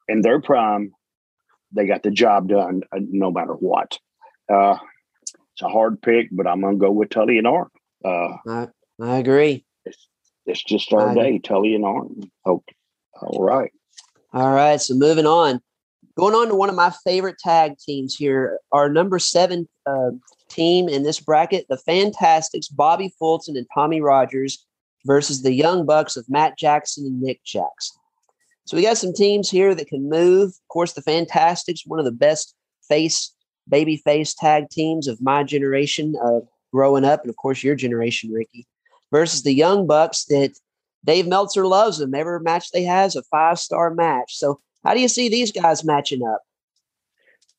[0.08, 0.92] In their prime,
[1.72, 3.98] they got the job done uh, no matter what.
[4.52, 4.78] Uh,
[5.22, 7.68] it's a hard pick, but I'm going to go with Tully and Arn.
[8.04, 8.68] Uh, I,
[9.00, 9.66] I agree.
[9.86, 10.08] It's,
[10.46, 11.40] it's just our I day, agree.
[11.40, 12.22] Tully and Arn.
[12.46, 12.76] Okay.
[13.22, 13.72] All right.
[14.34, 14.82] All right.
[14.82, 15.62] So moving on.
[16.18, 20.10] Going on to one of my favorite tag teams here, our number seven uh,
[20.52, 24.66] team in this bracket, the Fantastics, Bobby Fulton and Tommy Rogers
[25.06, 28.00] versus the Young Bucks of Matt Jackson and Nick Jackson.
[28.66, 30.50] So we got some teams here that can move.
[30.50, 32.56] Of course, the Fantastics, one of the best
[32.88, 33.34] face
[33.68, 38.32] baby face tag teams of my generation of growing up, and of course your generation,
[38.32, 38.68] Ricky,
[39.12, 40.54] versus the Young Bucks that
[41.04, 42.14] Dave Meltzer loves them.
[42.14, 44.36] Every match they has a five star match.
[44.38, 46.42] So how do you see these guys matching up?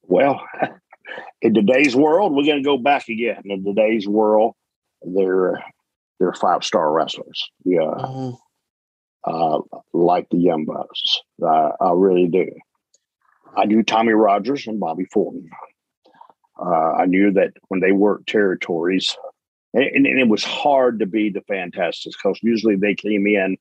[0.03, 0.41] Well,
[1.41, 3.43] in today's world, we're going to go back again.
[3.45, 4.55] In today's world,
[5.03, 5.63] they're
[6.19, 7.49] they're five star wrestlers.
[7.65, 8.35] Yeah, mm-hmm.
[9.25, 9.61] uh,
[9.93, 11.21] like the Young Bucks.
[11.43, 12.49] Uh, I really do.
[13.57, 15.51] I knew Tommy Rogers and Bobby Fulton.
[16.59, 19.17] Uh, I knew that when they worked territories,
[19.75, 23.57] and, and, it was hard to be the Fantastics because usually they came in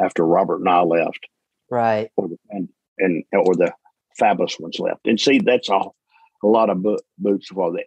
[0.00, 1.26] after Robert and I left,
[1.70, 3.72] right, or the, and and or the
[4.18, 5.06] Fabulous ones left.
[5.06, 5.94] And see, that's all.
[6.42, 7.86] A lot of bo- boots for they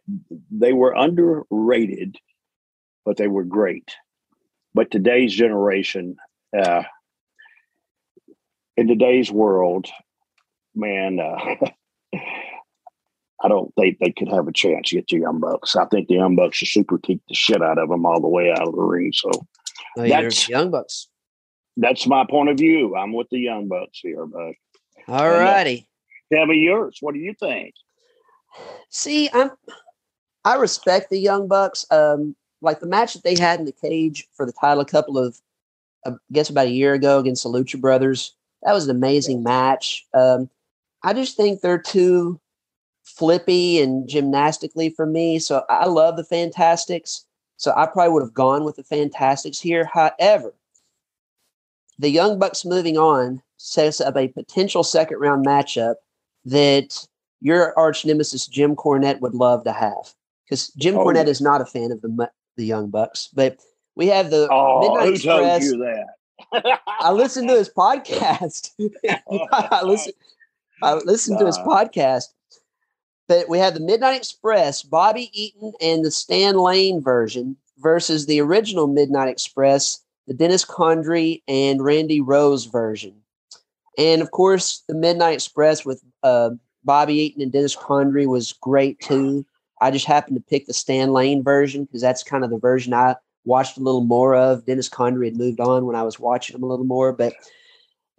[0.51, 2.17] they were underrated,
[3.05, 3.91] but they were great.
[4.73, 6.15] But today's generation,
[6.57, 6.83] uh,
[8.77, 9.87] in today's world,
[10.75, 11.55] man, uh,
[13.41, 15.75] I don't think they could have a chance against the Young Bucks.
[15.75, 18.27] I think the Young Bucks should super kick the shit out of them all the
[18.27, 19.11] way out of the ring.
[19.13, 19.29] So
[19.97, 21.07] Oh, that's Young Bucks.
[21.77, 22.95] That's my point of view.
[22.95, 24.53] I'm with the Young Bucks here, but
[25.07, 25.89] all righty.
[26.31, 26.97] Tell me yours.
[27.01, 27.73] What do you think?
[28.89, 29.51] See, I'm
[30.45, 31.85] I respect the Young Bucks.
[31.91, 35.17] Um, like the match that they had in the cage for the title a couple
[35.17, 35.39] of
[36.05, 38.35] I guess about a year ago against the Lucha Brothers.
[38.63, 40.05] That was an amazing match.
[40.13, 40.49] Um,
[41.03, 42.39] I just think they're too
[43.03, 45.39] flippy and gymnastically for me.
[45.39, 47.25] So I love the Fantastics.
[47.57, 49.89] So I probably would have gone with the Fantastics here.
[49.93, 50.53] However,
[51.97, 55.95] the Young Bucks moving on sets up a potential second round matchup
[56.45, 57.07] that
[57.41, 60.13] your arch nemesis Jim Cornette would love to have
[60.45, 61.31] because Jim oh, Cornette yeah.
[61.31, 63.57] is not a fan of the the Young Bucks, but
[63.95, 65.69] we have the oh, Midnight Express.
[65.69, 66.79] Told you that?
[66.87, 68.71] I listened to his podcast.
[69.51, 70.15] I listened.
[70.81, 72.25] I listened to his podcast.
[73.27, 78.41] But we have the Midnight Express, Bobby Eaton and the Stan Lane version versus the
[78.41, 83.13] original Midnight Express, the Dennis Condrey and Randy Rose version.
[83.97, 86.51] And of course, the Midnight Express with uh,
[86.83, 89.45] Bobby Eaton and Dennis Condrey was great too.
[89.81, 92.93] I just happened to pick the Stan Lane version because that's kind of the version
[92.93, 93.15] I
[93.45, 94.65] watched a little more of.
[94.65, 97.13] Dennis Condrey had moved on when I was watching him a little more.
[97.13, 97.33] But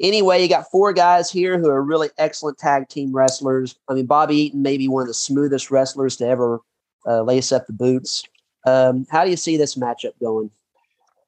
[0.00, 3.76] anyway, you got four guys here who are really excellent tag team wrestlers.
[3.88, 6.60] I mean, Bobby Eaton may be one of the smoothest wrestlers to ever
[7.06, 8.24] uh, lace up the boots.
[8.66, 10.50] Um, how do you see this matchup going?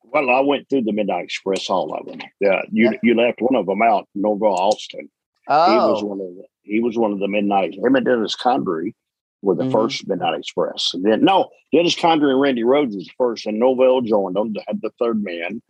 [0.04, 2.20] Well, I went through the Midnight Express, all of them.
[2.38, 2.98] Yeah, you yeah.
[3.02, 5.08] you left one of them out, Norvell Austin.
[5.48, 7.74] Oh, he was one of the he was one of the Midnight.
[7.74, 8.94] Him and Dennis Condrey
[9.42, 9.72] were the mm-hmm.
[9.72, 10.92] first Midnight Express.
[10.94, 14.80] And then no, Dennis Condrey and Randy Rose was first, and Norvell joined them have
[14.80, 15.60] the third man.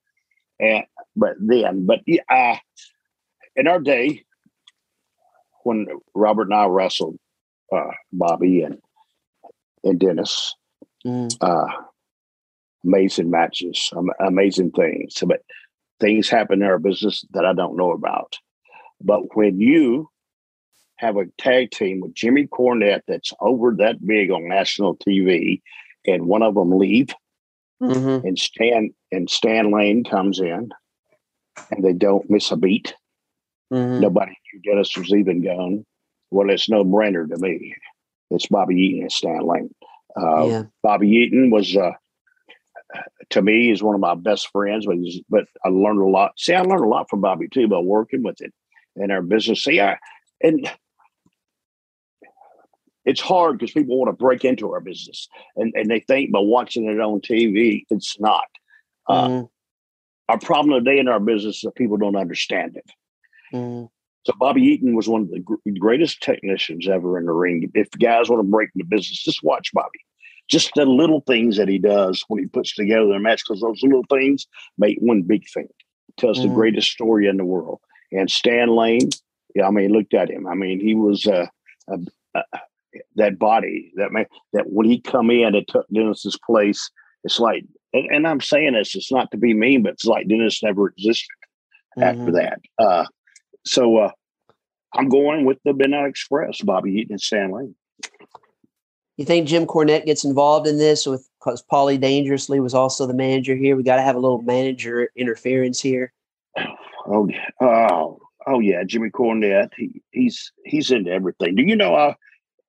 [0.61, 0.84] And
[1.16, 2.57] but then, but uh,
[3.57, 4.24] in our day,
[5.64, 7.18] when Robert and I wrestled,
[7.74, 8.78] uh, Bobby and
[9.82, 10.55] and Dennis,
[11.05, 11.34] mm.
[11.40, 11.72] uh,
[12.84, 13.90] amazing matches,
[14.20, 15.22] amazing things.
[15.26, 15.40] But
[16.01, 18.36] things happen in our business that I don't know about.
[19.01, 20.09] But when you
[21.03, 25.61] have a tag team with Jimmy Cornette that's over that big on national TV,
[26.07, 27.12] and one of them leave,
[27.82, 28.26] mm-hmm.
[28.26, 30.70] and Stan and Stan Lane comes in,
[31.70, 32.94] and they don't miss a beat.
[33.72, 34.00] Mm-hmm.
[34.00, 35.84] Nobody knew Dennis was even gone.
[36.30, 37.74] Well, it's no brainer to me.
[38.30, 39.74] It's Bobby Eaton and Stan Lane.
[40.16, 40.62] Uh, yeah.
[40.82, 41.92] Bobby Eaton was uh,
[43.30, 44.96] to me is one of my best friends, but
[45.28, 46.32] but I learned a lot.
[46.38, 48.53] See, I learned a lot from Bobby too by working with it
[48.94, 49.64] in our business.
[49.64, 49.98] See, I
[50.42, 50.70] and
[53.05, 56.40] it's hard because people want to break into our business and, and they think by
[56.40, 58.44] watching it on TV, it's not.
[59.09, 59.46] Uh, mm-hmm.
[60.28, 62.90] Our problem today in our business is that people don't understand it.
[63.53, 63.86] Mm-hmm.
[64.24, 67.70] So Bobby Eaton was one of the gr- greatest technicians ever in the ring.
[67.74, 69.98] If guys want to break into business, just watch Bobby
[70.48, 73.82] just the little things that he does when he puts together their match, because those
[73.82, 74.46] little things
[74.78, 75.68] make one big thing.
[76.18, 76.48] tells mm-hmm.
[76.48, 77.80] the greatest story in the world.
[78.11, 79.09] And Stan Lane,
[79.55, 80.46] yeah, I mean, looked at him.
[80.46, 81.46] I mean, he was uh,
[81.90, 82.42] uh,
[83.16, 86.90] that body that man that when he come in and took Dennis's place,
[87.24, 90.28] it's like, and, and, I'm saying this, it's not to be mean, but it's like
[90.28, 91.28] Dennis never existed
[91.99, 92.03] mm-hmm.
[92.03, 92.61] after that.
[92.78, 93.07] Uh,
[93.64, 94.11] so uh,
[94.95, 97.74] I'm going with the Midnight Express, Bobby Eaton and Stan Lane.
[99.16, 103.14] You think Jim Cornette gets involved in this with because Paulie Dangerously was also the
[103.14, 103.76] manager here?
[103.76, 106.12] We got to have a little manager interference here.
[107.07, 107.28] Oh,
[107.61, 109.70] oh, oh yeah, Jimmy Cornette.
[109.76, 111.55] He, he's he's into everything.
[111.57, 111.95] Do you know?
[111.95, 112.14] I,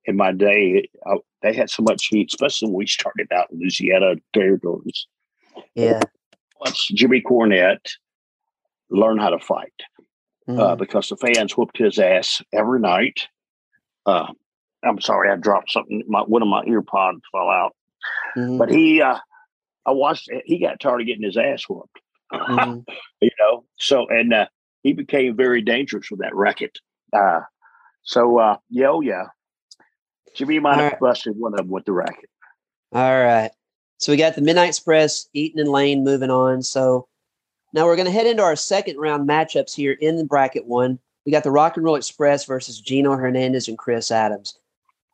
[0.05, 3.59] in my day, I, they had so much heat, especially when we started out in
[3.59, 5.07] Louisiana territories.
[5.75, 6.01] Yeah.
[6.59, 7.91] Once Jimmy Cornette
[8.89, 9.73] learned how to fight,
[10.47, 10.59] uh, mm-hmm.
[10.59, 13.27] uh, because the fans whooped his ass every night.
[14.05, 14.27] Uh,
[14.83, 16.03] I'm sorry, I dropped something.
[16.07, 17.75] My one of my ear pods fell out.
[18.35, 18.57] Mm-hmm.
[18.57, 19.17] But he, uh,
[19.85, 20.29] I watched.
[20.45, 21.99] He got tired of getting his ass whooped.
[22.31, 22.79] Mm-hmm.
[23.21, 24.47] you know, so and uh,
[24.81, 26.77] he became very dangerous with that racket.
[27.13, 27.41] Uh,
[28.03, 29.27] so uh, yeah, oh yeah,
[30.35, 30.99] Jimmy might have right.
[30.99, 32.29] busted one of them with the racket.
[32.91, 33.51] All right.
[33.97, 36.61] So we got the Midnight Express, Eaton and Lane moving on.
[36.61, 37.07] So
[37.73, 40.99] now we're going to head into our second round matchups here in the bracket one.
[41.25, 44.59] We got the Rock and Roll Express versus Gino Hernandez and Chris Adams.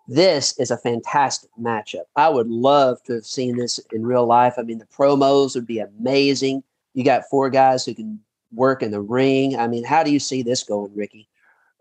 [0.07, 2.05] This is a fantastic matchup.
[2.15, 4.55] I would love to have seen this in real life.
[4.57, 6.63] I mean, the promos would be amazing.
[6.95, 8.19] You got four guys who can
[8.51, 9.55] work in the ring.
[9.55, 11.28] I mean, how do you see this going, Ricky?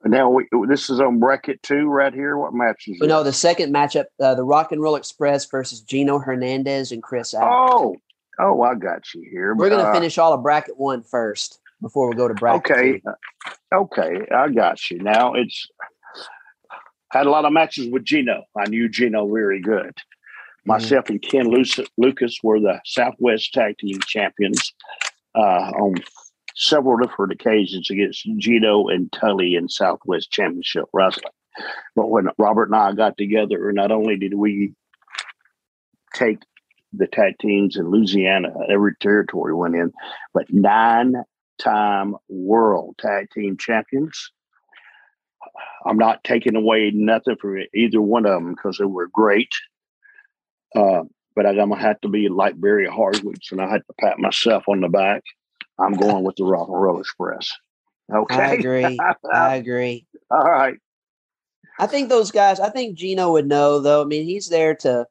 [0.05, 2.39] Now we, this is on bracket two right here.
[2.39, 6.19] What match is no, the second matchup, uh, the Rock and Roll Express versus Gino
[6.19, 7.51] Hernandez and Chris Adams.
[7.53, 7.97] Oh,
[8.39, 9.55] oh, I got you here.
[9.55, 12.71] We're going to uh, finish all of bracket one first before we go to bracket.
[12.71, 13.13] Okay, two.
[13.75, 14.99] okay, I got you.
[14.99, 15.69] Now it's
[17.11, 18.45] had a lot of matches with Gino.
[18.57, 19.97] I knew Gino very good.
[20.65, 21.15] Myself mm-hmm.
[21.15, 24.75] and Ken Lucas were the Southwest Tag Team Champions
[25.35, 25.95] uh, on
[26.59, 31.33] several different occasions against Gino and Tully in Southwest Championship Wrestling.
[31.95, 34.75] But when Robert and I got together, not only did we
[36.15, 36.41] take
[36.93, 39.93] the tag teams in Louisiana, every territory went in,
[40.35, 41.15] but nine
[41.59, 44.33] time world tag team champions.
[45.87, 49.53] I'm not taking away nothing from either one of them because they were great.
[50.75, 51.03] Uh,
[51.37, 54.65] but I'm gonna have to be like Barry Horowitz, and I had to pat myself
[54.69, 55.23] on the back
[55.79, 57.51] I'm going with the Rock and Roll Express.
[58.13, 58.35] Okay.
[58.35, 58.99] I agree.
[59.33, 60.07] I agree.
[60.31, 60.79] All right.
[61.79, 64.03] I think those guys, I think Gino would know though.
[64.03, 65.07] I mean, he's there to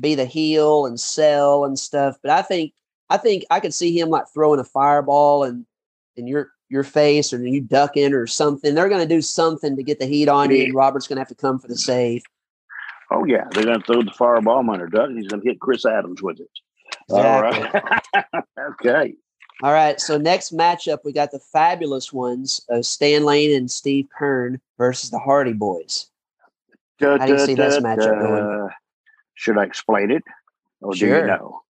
[0.00, 2.16] be the heel and sell and stuff.
[2.22, 2.72] But I think
[3.10, 5.66] I think I could see him like throwing a fireball and
[6.16, 8.74] in your your face or you ducking or something.
[8.74, 11.34] They're gonna do something to get the heat on you, and Robert's gonna have to
[11.34, 12.22] come for the save.
[13.10, 15.08] Oh yeah, they're gonna throw the fireball under Duck.
[15.08, 16.48] and He's gonna hit Chris Adams with it.
[17.08, 17.80] Exactly.
[17.80, 17.82] All
[18.14, 18.44] right.
[18.70, 19.14] okay.
[19.62, 20.00] All right.
[20.00, 25.10] So next matchup, we got the fabulous ones of Stan Lane and Steve Keirn versus
[25.10, 26.10] the Hardy Boys.
[26.98, 28.70] Da, How do you da, see da, this matchup going?
[29.34, 30.22] Should I explain it,
[30.80, 31.08] or sure.
[31.08, 31.60] do you know?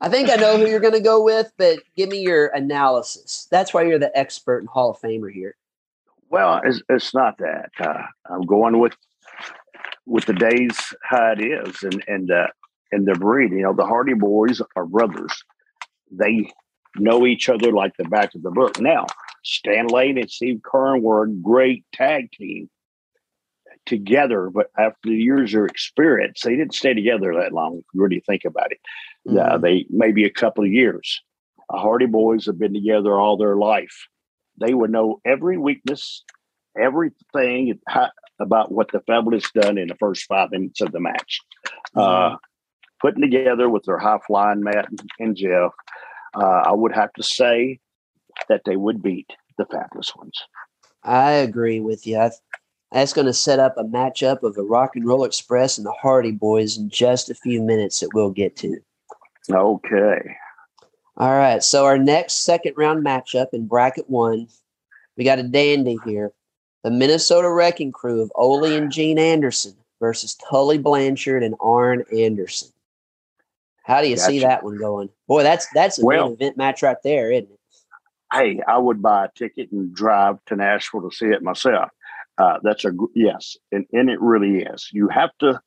[0.00, 3.46] I think I know who you're going to go with, but give me your analysis.
[3.50, 5.54] That's why you're the expert and Hall of Famer here.
[6.28, 7.70] Well, it's, it's not that.
[7.78, 8.96] Uh, I'm going with
[10.04, 12.48] with the days how it is, and and uh,
[12.90, 13.52] and the breed.
[13.52, 15.44] You know, the Hardy Boys are brothers.
[16.10, 16.50] They
[16.96, 18.80] know each other like the back of the book.
[18.80, 19.06] Now,
[19.44, 22.68] Stan Lane and Steve Keirn were a great tag team
[23.86, 27.78] together, but after the years of experience, they didn't stay together that long.
[27.78, 28.78] If you really think about it,
[29.26, 29.38] mm-hmm.
[29.38, 31.20] uh, they maybe a couple of years.
[31.70, 34.06] The Hardy Boys have been together all their life.
[34.60, 36.24] They would know every weakness,
[36.78, 37.78] everything
[38.38, 41.40] about what the Fabulous done in the first five minutes of the match.
[41.96, 42.34] Mm-hmm.
[42.34, 42.36] Uh,
[43.00, 44.86] putting together with their high flying Matt
[45.18, 45.72] and Jeff,
[46.34, 47.80] uh, I would have to say
[48.48, 50.38] that they would beat the Fabulous ones.
[51.04, 52.18] I agree with you.
[52.18, 52.30] I,
[52.92, 55.92] that's going to set up a matchup of the Rock and Roll Express and the
[55.92, 58.76] Hardy Boys in just a few minutes that we'll get to.
[59.50, 60.36] Okay.
[61.16, 61.62] All right.
[61.62, 64.48] So our next second round matchup in bracket one,
[65.16, 66.32] we got a dandy here.
[66.84, 72.70] The Minnesota Wrecking Crew of Ole and Gene Anderson versus Tully Blanchard and Arn Anderson.
[73.84, 74.30] How do you gotcha.
[74.30, 75.08] see that one going?
[75.26, 77.58] Boy, that's that's a well, event match right there, isn't it?
[78.32, 81.90] Hey, I would buy a ticket and drive to Nashville to see it myself.
[82.38, 84.88] Uh, that's a yes, and, and it really is.
[84.92, 85.60] You have to.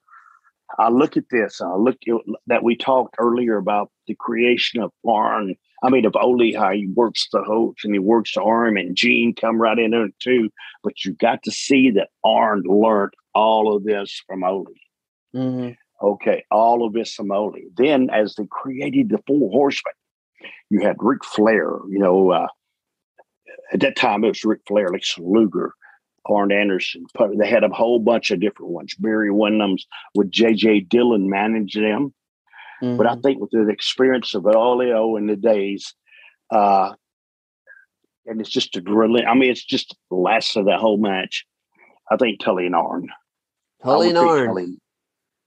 [0.80, 1.62] I look at this.
[1.62, 2.16] I look at,
[2.48, 5.56] that we talked earlier about the creation of Arn.
[5.84, 8.96] I mean, of Ole, how he works the host and he works the arm, and
[8.96, 10.50] Gene come right in there too.
[10.84, 14.66] But you got to see that Arn learned all of this from Ole.
[15.36, 15.74] Mm-hmm.
[16.02, 17.54] Okay, all of this Ole.
[17.78, 19.94] Then, as they created the Four Horsemen,
[20.70, 21.80] you had Ric Flair.
[21.90, 22.48] You know, uh,
[23.74, 25.74] at that time it was Ric Flair, Lex Luger,
[26.26, 27.06] Arn Anderson.
[27.38, 28.94] They had a whole bunch of different ones.
[28.96, 29.86] Barry Windham's
[30.16, 30.82] with J.J.
[30.82, 32.14] Dillon managed them.
[32.84, 32.98] Mm-hmm.
[32.98, 33.22] But I mm-hmm.
[33.22, 35.94] think with the experience of it all in the days,
[36.52, 36.94] uh,
[38.26, 39.26] and it's just a drilling.
[39.26, 41.46] I mean, it's just the last of that whole match.
[42.12, 43.08] I think Tully and Arn.
[43.84, 44.78] Tully and Arn.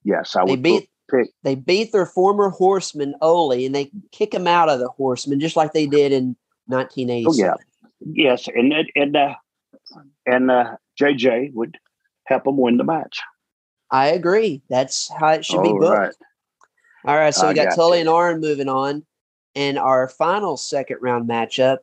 [0.04, 1.28] Yes, I they would beat, pick.
[1.42, 5.56] They beat their former horseman Ole, and they kick him out of the horseman just
[5.56, 6.36] like they did in
[6.66, 7.28] 1987.
[7.28, 7.54] Oh yeah,
[8.00, 9.34] yes, and and uh,
[10.26, 11.78] and uh, JJ would
[12.24, 13.20] help them win the match.
[13.90, 14.62] I agree.
[14.68, 15.98] That's how it should All be booked.
[15.98, 16.14] Right.
[17.04, 18.02] All right, so we got, got Tully you.
[18.02, 19.04] and Arn moving on,
[19.54, 21.78] and our final second round matchup: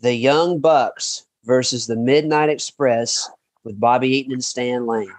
[0.00, 3.28] the Young Bucks versus the Midnight Express
[3.64, 5.12] with Bobby Eaton and Stan Lane.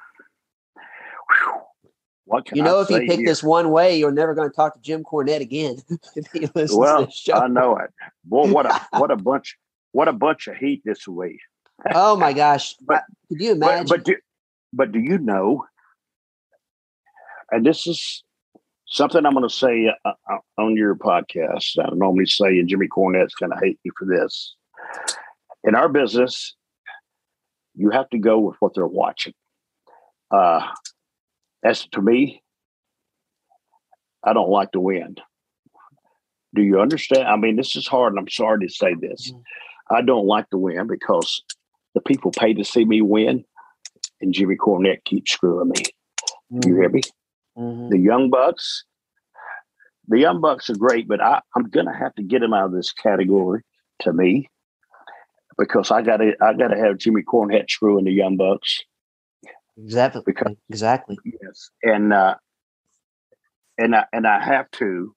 [2.54, 3.26] You know, I if you pick here?
[3.26, 5.78] this one way, you're never going to talk to Jim Cornette again.
[6.16, 7.34] if he listens well, to the show.
[7.34, 7.92] I know it.
[8.24, 9.58] Boy, what a what a bunch
[9.92, 11.40] what a bunch of heat this week.
[11.94, 12.76] oh my gosh!
[12.86, 13.88] But, Could you imagine?
[13.88, 14.16] But, but do,
[14.72, 15.66] but do you know?
[17.52, 18.24] And this is
[18.88, 21.78] something I'm going to say uh, uh, on your podcast.
[21.80, 24.56] I normally say, and Jimmy Cornette's going to hate me for this.
[25.64, 26.56] In our business,
[27.76, 29.34] you have to go with what they're watching.
[30.32, 30.68] Uh,
[31.64, 32.42] as to me,
[34.24, 35.16] I don't like to win.
[36.56, 37.28] Do you understand?
[37.28, 39.32] I mean, this is hard, and I'm sorry to say this.
[39.32, 39.42] Mm.
[39.92, 41.44] I don't like to win because
[41.94, 43.44] the people pay to see me win,
[44.22, 45.84] and Jimmy Cornette keeps screwing me.
[46.50, 47.02] You hear me?
[47.58, 47.90] Mhm.
[47.90, 48.86] The Young Bucks,
[50.08, 52.72] the Young Bucks are great, but I, I'm gonna have to get them out of
[52.72, 53.64] this category
[54.00, 54.50] to me
[55.58, 58.82] because I gotta I gotta have Jimmy Cornette screwing the Young Bucks.
[59.78, 60.22] Exactly.
[60.26, 61.18] Because- exactly.
[61.26, 62.36] Yes, and uh,
[63.78, 65.16] and I and I have to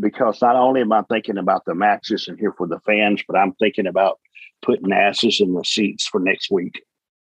[0.00, 3.36] because not only am I thinking about the matches and here for the fans, but
[3.36, 4.18] I'm thinking about
[4.62, 6.82] putting asses in the seats for next week.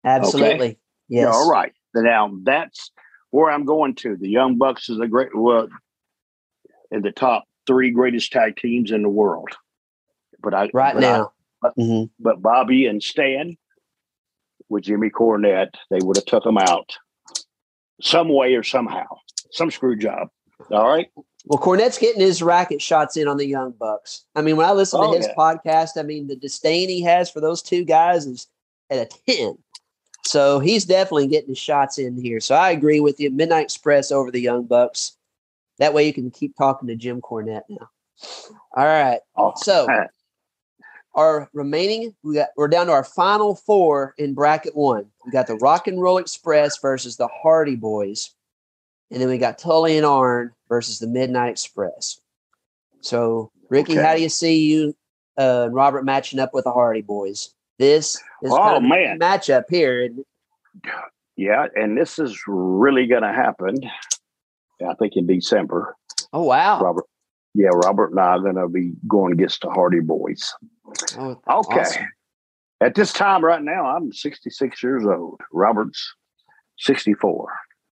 [0.03, 0.77] Absolutely.
[1.07, 1.35] Yeah, Yes.
[1.35, 1.71] all right.
[1.95, 2.91] Now that's
[3.31, 4.17] where I'm going to.
[4.17, 5.67] The Young Bucks is a great well
[6.91, 9.49] in the top three greatest tag teams in the world.
[10.41, 11.31] But I Right but I- now.
[11.79, 12.09] Mhm.
[12.19, 13.55] but Bobby and Stan
[14.73, 16.89] with Jimmy Cornette, they would have took him out
[18.01, 19.05] some way or somehow,
[19.51, 20.27] some screw job.
[20.71, 21.07] All right.
[21.45, 24.25] Well, Cornette's getting his racket shots in on the Young Bucks.
[24.35, 25.33] I mean, when I listen Oh, to his yeah.
[25.37, 28.47] podcast, I mean, the disdain he has for those two guys is
[28.89, 28.97] at
[29.27, 29.57] a 10.
[30.25, 32.39] So he's definitely getting his shots in here.
[32.39, 33.29] So I agree with you.
[33.29, 35.17] Midnight Express over the Young Bucks.
[35.79, 37.89] That way you can keep talking to Jim Cornette now.
[38.77, 39.19] All right.
[39.35, 39.85] Oh, So
[41.15, 45.05] our remaining, we got we're down to our final four in bracket one.
[45.25, 48.31] We got the Rock and Roll Express versus the Hardy Boys,
[49.11, 52.19] and then we got Tully and Arn versus the Midnight Express.
[53.01, 54.01] So, Ricky, Okay.
[54.01, 54.95] how do you see you
[55.37, 57.53] uh, and Robert matching up with the Hardy Boys?
[57.79, 59.19] This is Oh, kind of a man.
[59.19, 60.09] matchup here.
[61.35, 63.75] Yeah, and this is really going to happen.
[64.87, 65.95] I think in December.
[66.33, 67.05] oh wow, Robert,
[67.53, 70.53] yeah, Robert and I are going to be going against the Hardy Boys.
[71.17, 71.79] Oh, Okay.
[71.79, 72.07] awesome.
[72.81, 75.39] At this time, right now, I'm 66 years old.
[75.51, 76.15] Robert's
[76.79, 77.47] 64.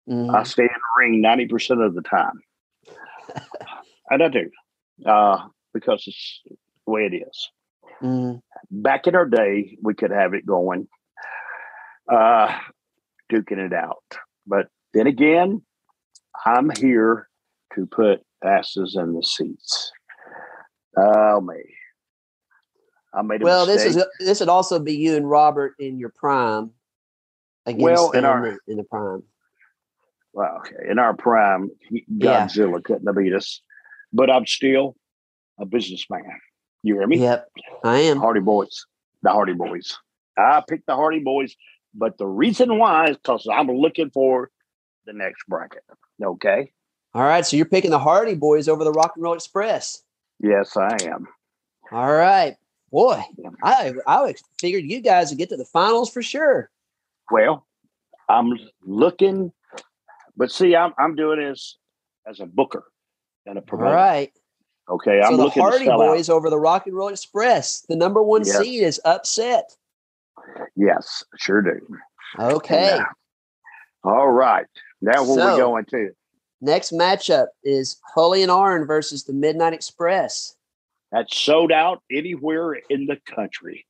[0.10, 0.34] Mhm.
[0.36, 2.42] I stay in the ring 90% of the time.
[4.10, 4.50] and I do,
[5.06, 7.52] uh, because it's the way it is.
[8.02, 8.42] Mhm.
[8.70, 10.89] Back in our day, we could have it going,
[12.10, 12.60] uh,
[13.32, 14.04] duking it out.
[14.46, 15.66] But then again,
[16.46, 17.30] I'm here
[17.76, 19.92] to put asses in the seats.
[20.98, 21.78] Oh, me.
[23.14, 26.09] I made a Well, this is this would also be you and Robert in your
[26.16, 26.72] prime.
[27.66, 29.24] Against Well, in our- in, the prime.
[30.34, 30.89] Well, okay.
[30.89, 32.45] In our prime, he- Yeah.
[32.47, 33.62] Godzilla couldn't have beat us,
[34.14, 34.95] but I'm still
[35.59, 36.24] a businessman.
[36.84, 37.18] You hear me?
[37.18, 37.49] Yep,
[37.84, 38.18] I am.
[38.18, 38.86] Hardy Boys,
[39.22, 39.97] the Hardy Boys.
[40.38, 41.55] I picked the Hardy Boys,
[41.93, 44.49] but the reason why is because I'm looking for
[45.05, 45.84] the next bracket.
[46.24, 46.72] Okay.
[47.14, 50.01] All right, so you're picking the Hardy Boys over the Rock and Roll Express.
[50.39, 51.28] Yes, I am.
[51.91, 52.55] All right,
[52.92, 53.22] boy,
[53.64, 56.70] I I figured you guys would get to the finals for sure.
[57.32, 57.66] Well,
[58.30, 58.52] I'm
[58.86, 59.52] looking,
[60.38, 61.78] but see, I'm I'm doing this
[62.28, 62.84] as a booker
[63.46, 63.96] and a All promoter.
[63.96, 64.32] right,
[64.89, 67.82] Okay, so I'm the looking Hardy to sell Boys over the Rock and Roll Express.
[67.88, 68.58] The number one Yes.
[68.60, 69.76] seed is upset.
[70.76, 71.80] Yes, sure do.
[72.39, 73.00] Okay,
[74.04, 74.66] all right.
[75.02, 76.10] Now where So- we going to?
[76.62, 80.56] next matchup is Tully and Arn versus the Midnight Express.
[81.12, 83.86] That's sold out anywhere in the country.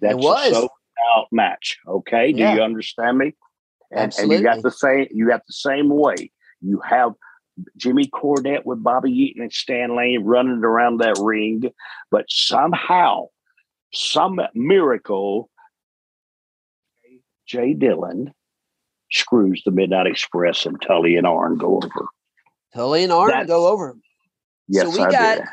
[0.00, 0.50] That's was.
[0.50, 0.70] a sold
[1.16, 1.78] out match.
[1.86, 3.34] Okay, do you understand me?
[3.90, 5.06] And, and you got the same.
[5.10, 6.32] You got the same way.
[6.60, 7.12] You have
[7.76, 11.70] Jimmy Cornette with Bobby Eaton and Stan Lane running around that ring,
[12.10, 13.26] but somehow,
[13.92, 15.48] some miracle,
[17.46, 18.32] Jay Dillon
[19.12, 22.06] screws the Midnight Express and Tully and Arn go over.
[22.74, 23.96] Tully and Arn That's- go over.
[24.66, 25.46] Yes, we I got- did.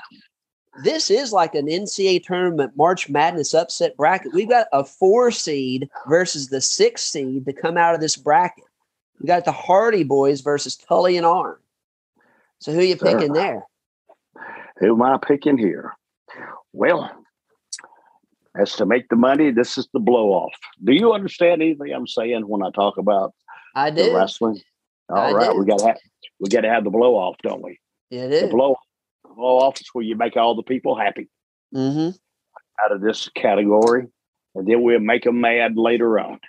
[0.84, 4.34] This is like an NCAA tournament March Madness upset bracket.
[4.34, 8.66] We've got a four seed versus the six seed to come out of this bracket.
[9.20, 11.58] We got the Hardy Boys versus Tully and Arn.
[12.60, 13.12] So who you Sure.
[13.12, 13.66] picking there?
[14.80, 15.96] Who am I picking here?
[16.74, 17.12] Well,
[18.56, 20.54] as to make the money, this is the blow off.
[20.84, 23.34] Do you understand anything I'm saying when I talk about
[23.76, 24.16] I the do.
[24.16, 24.60] wrestling?
[25.10, 25.60] I All right, do.
[25.60, 25.98] we got to have
[26.40, 27.80] we got to have the blow off, don't we?
[28.10, 28.78] It The blow blow
[29.38, 31.30] off is where you make all the people happy
[31.74, 32.10] Mm-hmm.
[32.84, 34.08] out of this category,
[34.56, 36.40] and then we'll make them mad later on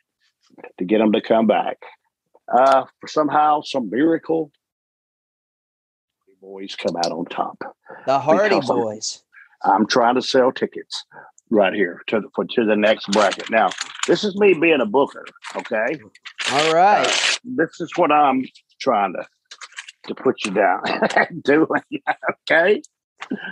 [0.79, 1.77] to get them to come back.
[2.53, 4.51] Uh, for somehow, some miracle,
[6.27, 7.57] the boys come out on top.
[8.07, 9.23] The Hardy Because I'm- Boys.
[9.65, 11.05] I'm trying to sell tickets
[11.51, 13.49] right here to the for, to the next bracket.
[13.49, 13.71] Now,
[14.09, 15.25] this is me being a booker.
[15.55, 16.01] Okay,
[16.51, 17.07] All right.
[17.07, 18.45] Uh, this is what I'm
[18.81, 19.25] trying to
[20.07, 20.83] to put you down
[21.45, 21.83] doing.
[22.49, 22.83] okay,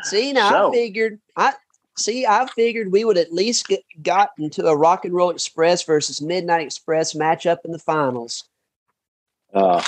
[0.02, 1.52] See, now so- I figured I
[1.96, 2.26] see.
[2.26, 6.20] I figured we would at least get gotten to a Rock and Roll Express versus
[6.20, 8.44] Midnight Express matchup in the finals.
[9.54, 9.82] uh,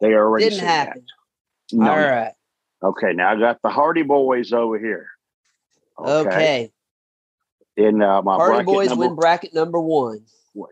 [0.00, 1.04] they already Didn't happen.
[1.72, 2.32] No, All right.
[2.82, 5.08] Okay, now I got the Hardy Boys over here.
[5.98, 6.70] Okay.
[7.76, 10.24] in uh, my Hardy Boys number, win bracket number one.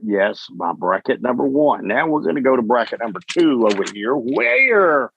[0.02, 1.86] Yes, my bracket number one.
[1.86, 4.14] Now we're going to go to bracket number two over here.
[4.14, 5.10] Where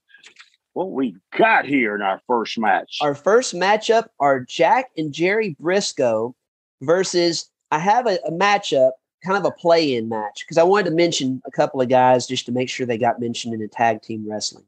[0.74, 2.97] what we got here in our first match?
[3.01, 6.34] Our first matchup are Jack and Jerry Brisco
[6.82, 7.49] versus.
[7.72, 8.91] I have a, a matchup,
[9.24, 12.47] kind of a play-in match, because I wanted to mention a couple of guys just
[12.47, 14.63] to make sure they got mentioned in a tag team wrestling.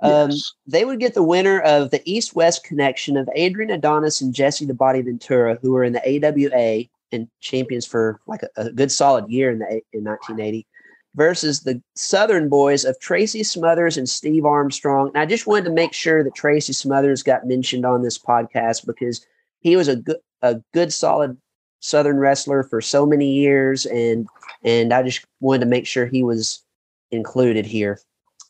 [0.00, 0.52] Um, Yes.
[0.66, 4.64] they would get the winner of the East West connection of Adrian Adonis and Jesse
[4.64, 6.84] the Body Ventura, who are in the AWA
[7.14, 10.66] and champions for like a, a good solid year in the in 1980,
[11.14, 15.08] versus the Southern boys of Tracy Smothers and Steve Armstrong.
[15.08, 18.86] And I just wanted to make sure that Tracy Smothers got mentioned on this podcast
[18.86, 19.24] because
[19.60, 21.38] he was a good a good solid
[21.80, 24.26] Southern wrestler for so many years, and
[24.62, 26.62] and I just wanted to make sure he was
[27.10, 28.00] included here.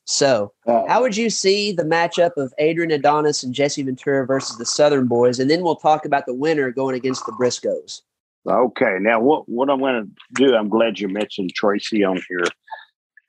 [0.05, 0.53] So.
[0.67, 4.67] Uh, How would you see the matchup of Adrian Adonis and Jesse Ventura versus the
[4.67, 5.41] Southern Boys?
[5.41, 8.03] And then we'll talk about the winner going against the Briscos.
[8.47, 10.55] Okay, now what what I'm going to do?
[10.55, 12.45] I'm glad you mentioned Tracy on here.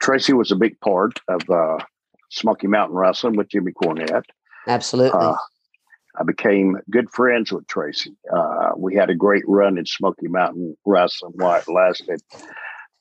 [0.01, 1.77] Tracy was a big part of uh,
[2.29, 4.25] Smoky Mountain Wrestling with Jimmy Cornette.
[4.67, 5.19] Absolutely.
[5.19, 5.35] Uh,
[6.17, 8.15] I became good friends with Tracy.
[8.31, 12.21] Uh, we had a great run in Smoky Mountain Wrestling while it lasted.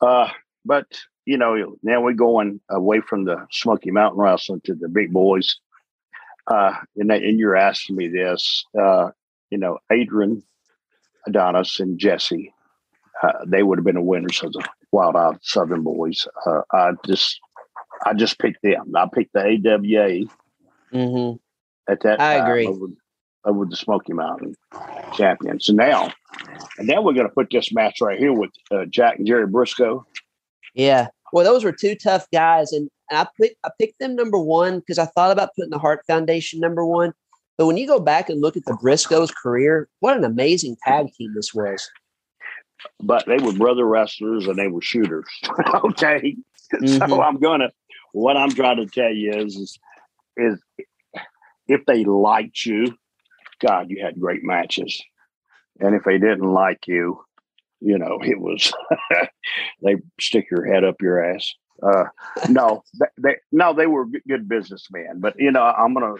[0.00, 0.28] Uh,
[0.64, 0.86] but
[1.26, 5.58] you know, now we're going away from the Smoky Mountain Wrestling to the big boys.
[6.46, 9.10] Uh, and, and you're asking me this, uh,
[9.50, 10.42] you know, Adrian,
[11.27, 12.53] Adonis, and Jesse,
[13.22, 16.27] uh, they would have been the winners of the Wild Out Southern Boys.
[16.47, 17.41] Uh, I just,
[18.05, 18.93] I just picked them.
[18.95, 20.27] I picked the AWA
[20.93, 21.37] hmm
[21.89, 22.66] at that I agree.
[22.66, 22.87] Over,
[23.45, 24.57] over the Smoky Mountain
[25.14, 25.66] champions.
[25.66, 26.11] So now,
[26.79, 29.47] and now we're going to put this match right here with uh, Jack and Jerry
[29.47, 30.05] Brisco.
[30.75, 31.09] Yeah.
[31.33, 34.99] Well, those were two tough guys, and I picked I picked them number one because
[34.99, 37.12] I thought about putting the Hart Foundation number one.
[37.57, 41.12] But when you go back and look at the Briscos' career, what an amazing tag
[41.12, 41.88] team this was.
[43.00, 45.26] But they were brother wrestlers and they were shooters.
[45.84, 46.36] okay,
[46.70, 47.24] so Mhm.
[47.24, 47.70] I'm gonna.
[48.12, 49.78] What I'm trying to tell you is, is,
[50.36, 50.62] is
[51.68, 52.96] if they liked you,
[53.61, 55.00] God, you had great matches,
[55.80, 57.20] and if they didn't like you,
[57.80, 58.72] you know, it was
[59.82, 61.52] they stick your head up your ass.
[61.82, 62.05] Uh,
[62.48, 65.18] no, they, they no, they were good- good businessmen.
[65.20, 66.14] But you know, I'm gonna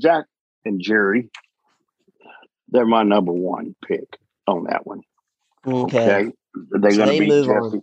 [0.00, 0.24] Jack
[0.64, 1.30] and Jerry.
[2.68, 5.02] They're my number one pick on that one.
[5.66, 6.26] Okay.
[6.26, 6.32] Okay,
[6.80, 7.76] they're So gonna they beat move Jesse.
[7.76, 7.82] on.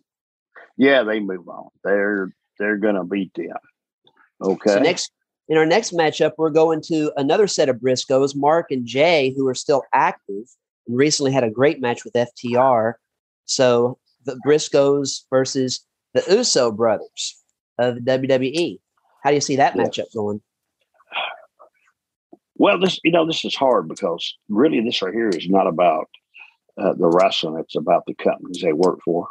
[0.78, 1.70] Yeah, they move on.
[1.84, 3.58] They're they're gonna beat them.
[4.42, 4.70] Okay.
[4.74, 5.12] So next
[5.48, 9.48] in our next matchup, we're going to another set of Briscoes, Mark and Jay, who
[9.48, 10.46] are still active
[10.88, 12.94] and recently had a great match with FTR.
[13.46, 17.42] So the Briscoes versus the Uso brothers
[17.78, 18.80] of the WWE.
[19.24, 20.42] How do you see that matchup going?
[22.56, 26.10] Well, this you know this is hard because really this right here is not about
[26.78, 29.28] uh, the wrestling; it's about the companies they work for.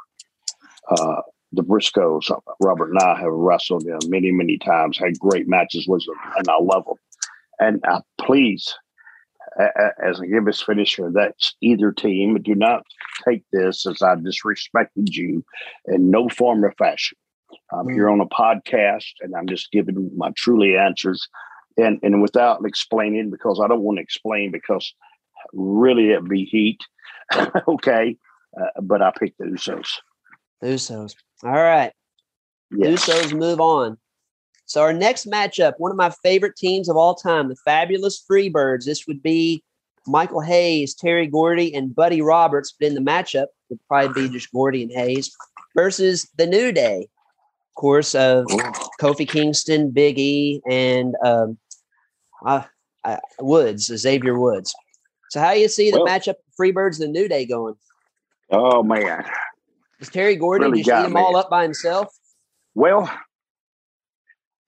[0.90, 1.22] Uh,
[1.52, 4.98] the Briscoes, Robert and I have wrestled them many, many times.
[4.98, 6.96] Had great matches with them, and I love them.
[7.60, 8.74] And uh, please,
[10.04, 12.36] as a Gibbous finisher, that's either team.
[12.42, 12.82] Do not
[13.26, 15.44] take this as I disrespected you
[15.86, 17.16] in no form or fashion.
[17.72, 21.28] I'm here on a podcast, and I'm just giving my truly answers
[21.76, 24.94] and and without explaining because I don't want to explain because
[25.52, 26.80] really it'd be heat.
[27.68, 28.16] okay,
[28.60, 29.88] uh, but I picked the Usos.
[30.60, 31.14] The Usos.
[31.42, 31.92] All right.
[32.70, 33.06] Yes.
[33.06, 33.98] Usos move on.
[34.66, 38.84] So our next matchup, one of my favorite teams of all time, the Fabulous Freebirds.
[38.84, 39.62] This would be
[40.06, 42.74] Michael Hayes, Terry Gordy, and Buddy Roberts.
[42.78, 45.34] But in the matchup, would probably be just Gordy and Hayes
[45.74, 48.46] versus the New Day, of course, of
[49.00, 51.58] Kofi Kingston, Big E, and um,
[52.44, 52.62] uh,
[53.04, 54.74] uh, Woods, Xavier Woods.
[55.30, 57.74] So how do you see the Well- matchup Freebirds the New Day going?
[58.50, 59.24] Oh man.
[60.00, 62.14] Is Terry Gordy Really just eat them all up by himself?
[62.74, 63.10] Well,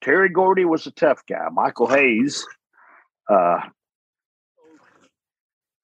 [0.01, 1.47] Terry Gordy was a tough guy.
[1.51, 2.45] Michael Hayes,
[3.29, 3.59] uh,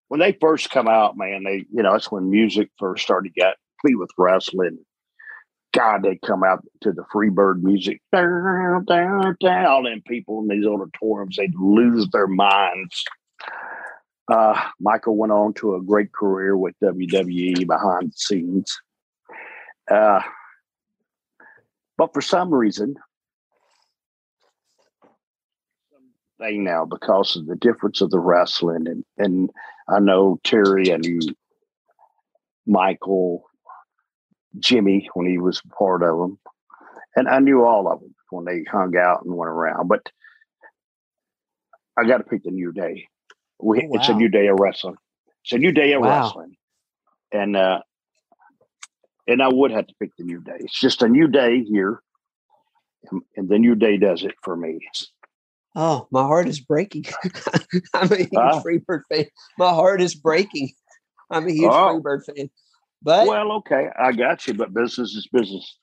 [0.08, 3.39] when they first come out, man, they you know that's when music first started to
[3.39, 4.80] get complete with wrestling.
[5.74, 8.02] God, they come out to the Freebird music.
[9.68, 13.04] All them people in these auditoriums, they'd lose their minds.
[14.32, 18.80] Uh, Michael went on to a great career with WWE behind the scenes.
[19.92, 20.22] Uh,
[21.98, 22.96] but for some reason,
[26.40, 29.50] thing now because of the difference of the wrestling and and
[29.88, 31.36] I know Terry and
[32.66, 33.44] Michael,
[34.60, 36.39] Jimmy when he was part of them,
[37.16, 39.88] and I knew all of them when they hung out and went around.
[39.88, 40.10] But
[41.97, 43.08] I got to pick the new day.
[43.60, 44.95] We, Oh, It's a new day of wrestling.
[45.43, 46.10] It's a new day of Wow.
[46.10, 46.56] wrestling.
[47.32, 47.82] and uh,
[49.28, 50.58] and I would have to pick the new day.
[50.60, 52.01] It's just a new day here,
[53.10, 54.80] and, and the new day does it for me.
[55.76, 57.06] Oh, my heart is breaking.
[57.95, 59.26] I'm a huge uh, Freebird fan.
[59.58, 60.72] My heart is breaking.
[61.32, 62.49] I'm a huge uh, Freebird fan.
[63.04, 64.54] But well, okay, I got you.
[64.54, 65.78] But business is business.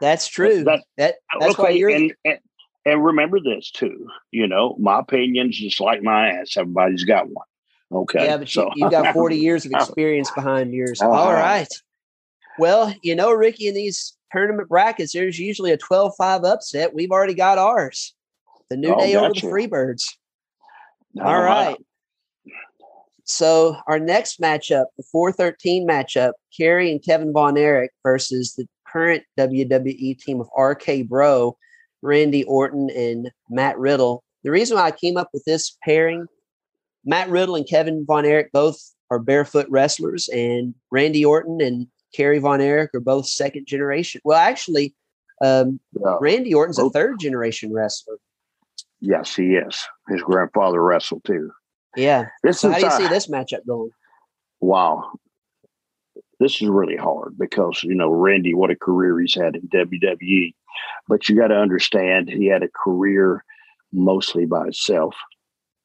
[0.00, 0.64] That's true.
[0.64, 1.90] That, that that's okay, why you're.
[1.90, 2.38] And, and,
[2.84, 4.06] and remember this too.
[4.30, 6.56] You know, my opinion's just like my ass.
[6.56, 7.46] Everybody's got one.
[7.92, 8.24] Okay.
[8.24, 8.70] Yeah, but so.
[8.74, 11.00] you, have got 40 years of experience behind yours.
[11.00, 11.10] Uh-huh.
[11.10, 11.68] All right.
[12.58, 16.94] Well, you know, Ricky, in these tournament brackets, there's usually a 12 5 upset.
[16.94, 18.14] We've already got ours.
[18.70, 20.02] The new oh, day over the Freebirds.
[21.20, 21.76] All right.
[23.26, 29.24] So our next matchup, the 413 matchup, Kerry and Kevin Von Erich versus the current
[29.36, 31.56] WWE team of RK Bro,
[32.02, 34.22] Randy Orton and Matt Riddle.
[34.44, 36.26] The reason why I came up with this pairing,
[37.04, 42.38] Matt Riddle and Kevin Von Erich both are barefoot wrestlers, and Randy Orton and Kerry
[42.38, 44.20] Von Erich are both second generation.
[44.24, 44.94] Well, actually,
[45.42, 46.16] um, yeah.
[46.20, 48.18] Randy Orton's a third generation wrestler.
[49.00, 49.84] Yes, he is.
[50.08, 51.50] His grandfather wrestled too.
[51.96, 52.26] Yeah.
[52.42, 53.90] This so is, how do you uh, see this matchup going?
[54.60, 55.12] Wow.
[56.38, 60.54] This is really hard because, you know, Randy, what a career he's had in WWE.
[61.08, 63.44] But you got to understand, he had a career
[63.92, 65.16] mostly by himself.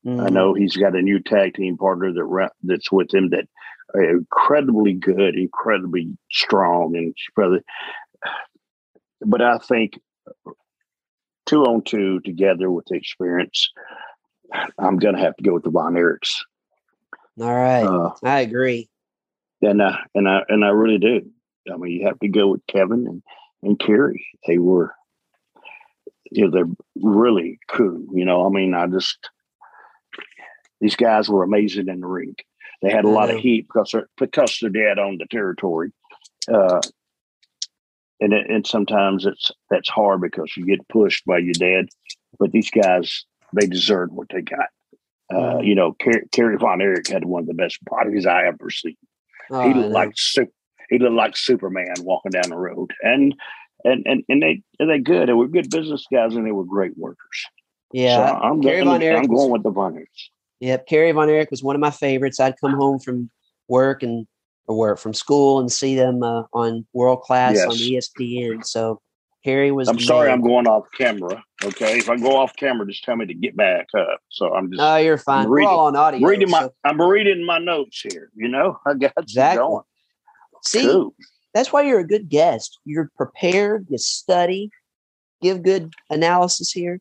[0.06, 0.20] Mm-hmm.
[0.20, 3.48] I know he's got a new tag team partner that that's with him that
[3.94, 7.62] incredibly good, incredibly strong, and brother.
[9.22, 10.00] But I think
[11.46, 13.72] two on two together with the experience,
[14.78, 16.36] I'm going to have to go with the Von Erichs.
[17.40, 18.90] All right, uh, I agree.
[19.62, 21.30] And I and I and I really do.
[21.72, 23.24] I mean, you have to go with Kevin and
[23.64, 24.26] and Kerry.
[24.48, 24.94] They were,
[26.32, 28.04] you know, they're really cool.
[28.14, 29.30] You know, I mean, I just
[30.80, 32.36] these guys were amazing in the ring.
[32.82, 35.92] They had a lot of heat because they're, because their dad owned the territory.
[36.52, 36.82] Uh,
[38.20, 41.90] and and sometimes it's that's hard because you get pushed by your dad.
[42.40, 44.70] But these guys, they deserved what they got.
[45.34, 48.70] Uh, you know, Car- Kerry Von Erich had one of the best bodies I ever
[48.70, 48.98] seen.
[49.50, 50.52] Oh, he looked like super,
[50.90, 53.34] he looked like Superman walking down the road, and
[53.84, 55.30] and and and they and they good.
[55.30, 57.46] They were good business guys, and they were great workers.
[57.94, 60.30] Yeah, so I'm, Kerry Von Erich I'm going was, with the Von Erichs.
[60.60, 62.40] Yep, Kerry Von Erich was one of my favorites.
[62.40, 63.30] I'd come home from
[63.68, 64.28] work and
[64.68, 67.68] or work from school and see them uh, on World Class yes.
[67.68, 68.66] on ESPN.
[68.66, 69.02] So
[69.44, 69.88] Kerry was.
[69.88, 70.40] I'm sorry, man.
[70.40, 71.44] I'm going off camera.
[71.64, 74.22] Okay, if I go off camera, just tell me to get back up.
[74.30, 74.82] So I'm just.
[74.82, 75.48] Oh, you're fine.
[75.48, 76.28] Reading, We're all on audio.
[76.28, 76.74] Reading my, so.
[76.84, 78.32] I'm reading my notes here.
[78.36, 79.60] You know, I got exactly.
[79.60, 79.84] going.
[80.64, 81.14] See, cool.
[81.54, 82.80] that's why you're a good guest.
[82.86, 83.88] You're prepared.
[83.90, 84.72] You study.
[85.42, 87.00] Give good analysis here.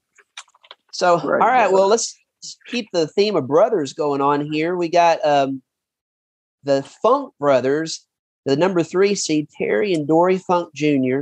[0.93, 1.43] So, right.
[1.43, 1.73] all right.
[1.73, 2.19] Well, let's
[2.67, 4.77] keep the theme of brothers going on here.
[4.77, 5.63] We got um,
[6.65, 8.07] the Funk brothers,
[8.47, 11.21] the number three seed, Terry and Dory Funk Jr.,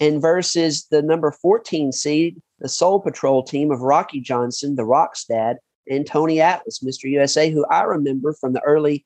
[0.00, 5.24] and versus the number 14 seed, the Soul Patrol team of Rocky Johnson, the Rock's
[5.24, 5.58] dad,
[5.90, 7.10] and Tony Atlas, Mr.
[7.10, 9.04] USA, who I remember from the early,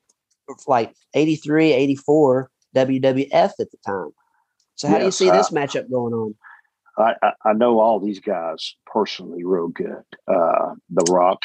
[0.67, 4.11] like 83, 84 WWF at the time.
[4.75, 6.35] So, how yes, do you see this matchup going on?
[6.99, 10.03] I, I, know all these guys personally real good.
[10.27, 11.41] Uh, the Rock,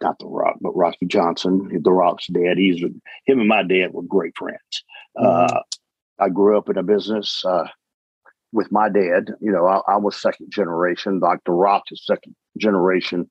[0.00, 2.56] not The Rock, but Rocky Johnson, The Rock's dad.
[2.56, 4.84] He's him and my dad were great friends.
[5.18, 5.56] Mm-hmm.
[5.56, 5.60] Uh,
[6.18, 7.68] I grew up in a business uh,
[8.52, 9.30] with my dad.
[9.40, 11.20] You know, I, I, was second generation.
[11.20, 13.30] Like The Rock is second generation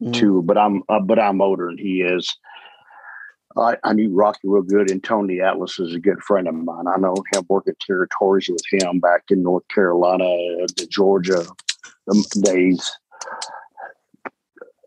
[0.00, 0.12] mm-hmm.
[0.12, 2.36] too, but I'm uh, but I'm older than he is.
[3.56, 6.86] I, I, knew Rocky real good, and Tony Atlas is a good friend of mine.
[6.86, 11.44] I know him working territories with him back in North Carolina, the Georgia
[12.40, 12.90] days.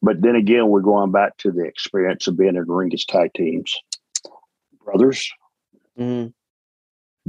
[0.01, 3.31] But then again, we're going back to the experience of being in ring as tag
[3.35, 3.75] teams.
[4.83, 5.31] Brothers,
[5.97, 6.29] mm-hmm.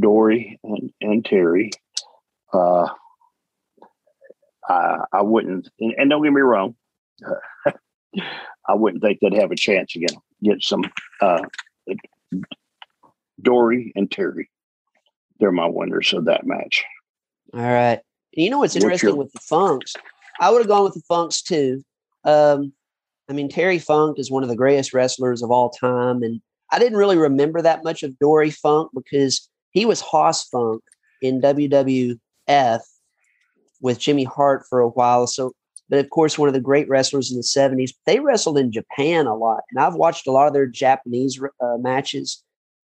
[0.01, 1.71] Dory and, and Terry.
[2.53, 2.89] Uh,
[4.69, 6.75] I, I wouldn't, and, and, don't get me wrong,
[7.25, 7.73] uh,
[8.69, 10.17] I wouldn't think they'd have a chance again.
[10.43, 10.83] get, some
[11.21, 11.43] uh,
[13.43, 14.49] Dory and Terry.
[15.39, 16.85] They're my winners of that match.
[17.53, 18.01] All right.
[18.33, 19.95] You know what's interesting what's your, with the Funks?
[20.41, 21.83] I would have gone with the Funks too.
[22.25, 22.73] Um,
[23.29, 26.23] I mean, Terry Funk is one of the greatest wrestlers of all time.
[26.23, 26.41] And
[26.71, 30.83] I didn't really remember that much of Dory Funk because he was Hoss Funk
[31.23, 31.41] in
[32.49, 32.81] WWF
[33.81, 35.27] with Jimmy Hart for a while.
[35.27, 35.53] So,
[35.89, 37.93] but of course, one of the great wrestlers in the 70s.
[38.07, 39.63] They wrestled in Japan a lot.
[39.71, 42.43] And I've watched a lot of their Japanese uh, matches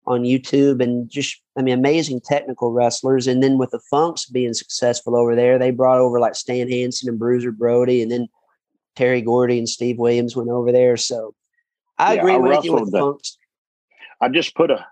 [0.07, 3.27] on YouTube and just, I mean, amazing technical wrestlers.
[3.27, 7.07] And then with the Funks being successful over there, they brought over like Stan Hansen
[7.07, 8.01] and Bruiser Brody.
[8.01, 8.27] And then
[8.95, 10.97] Terry Gordy and Steve Williams went over there.
[10.97, 11.33] So
[11.97, 13.37] I yeah, agree I with you with the Funks.
[14.19, 14.85] I just put a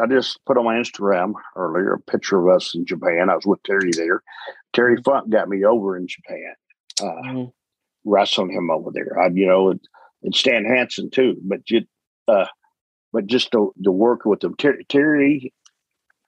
[0.00, 3.30] I just put on my Instagram earlier a picture of us in Japan.
[3.30, 4.22] I was with Terry there.
[4.72, 5.10] Terry Mm-hmm.
[5.10, 6.54] Funk got me over in Japan,
[7.02, 7.52] uh, Mhm.
[8.04, 9.18] wrestling him over there.
[9.18, 9.80] I, you know, and,
[10.22, 11.36] and Stan Hansen too.
[11.42, 11.82] But you,
[12.28, 12.46] uh,
[13.12, 15.52] but just to, to work with him, Ter- Terry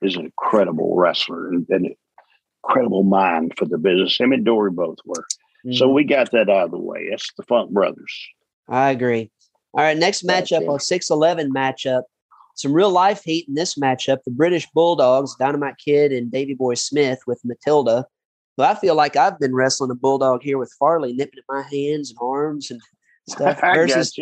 [0.01, 1.95] is an incredible wrestler and an
[2.65, 4.19] incredible mind for the business.
[4.19, 5.25] Him and Dory both were.
[5.73, 5.95] So Mhm.
[5.95, 7.01] we got that out of the way.
[7.11, 8.29] It's the Funk brothers.
[8.69, 9.31] I agree.
[9.75, 12.05] All right, next matchup, our 6'11 matchup.
[12.59, 14.19] Some real life heat in this matchup.
[14.25, 18.05] The British Bulldogs, Dynamite Kid and Davy Boy Smith with Matilda.
[18.57, 21.63] But I feel like I've been wrestling a bulldog here with Farley, nipping at my
[21.63, 22.81] hands and arms and
[23.29, 23.61] stuff.
[23.61, 24.19] Versus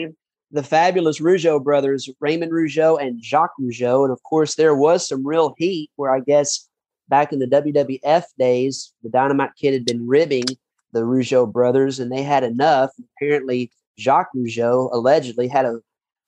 [0.51, 4.05] the fabulous Rougeau brothers, Raymond Rougeau and Jacques Rougeau.
[4.05, 6.69] And of course, there was some real heat where I guess
[7.09, 10.45] back in the WWF days, the Dynamite Kid had been ribbing
[10.93, 12.91] the Rougeau brothers and they had enough.
[13.17, 15.81] Apparently, Jacques Rougeau allegedly had a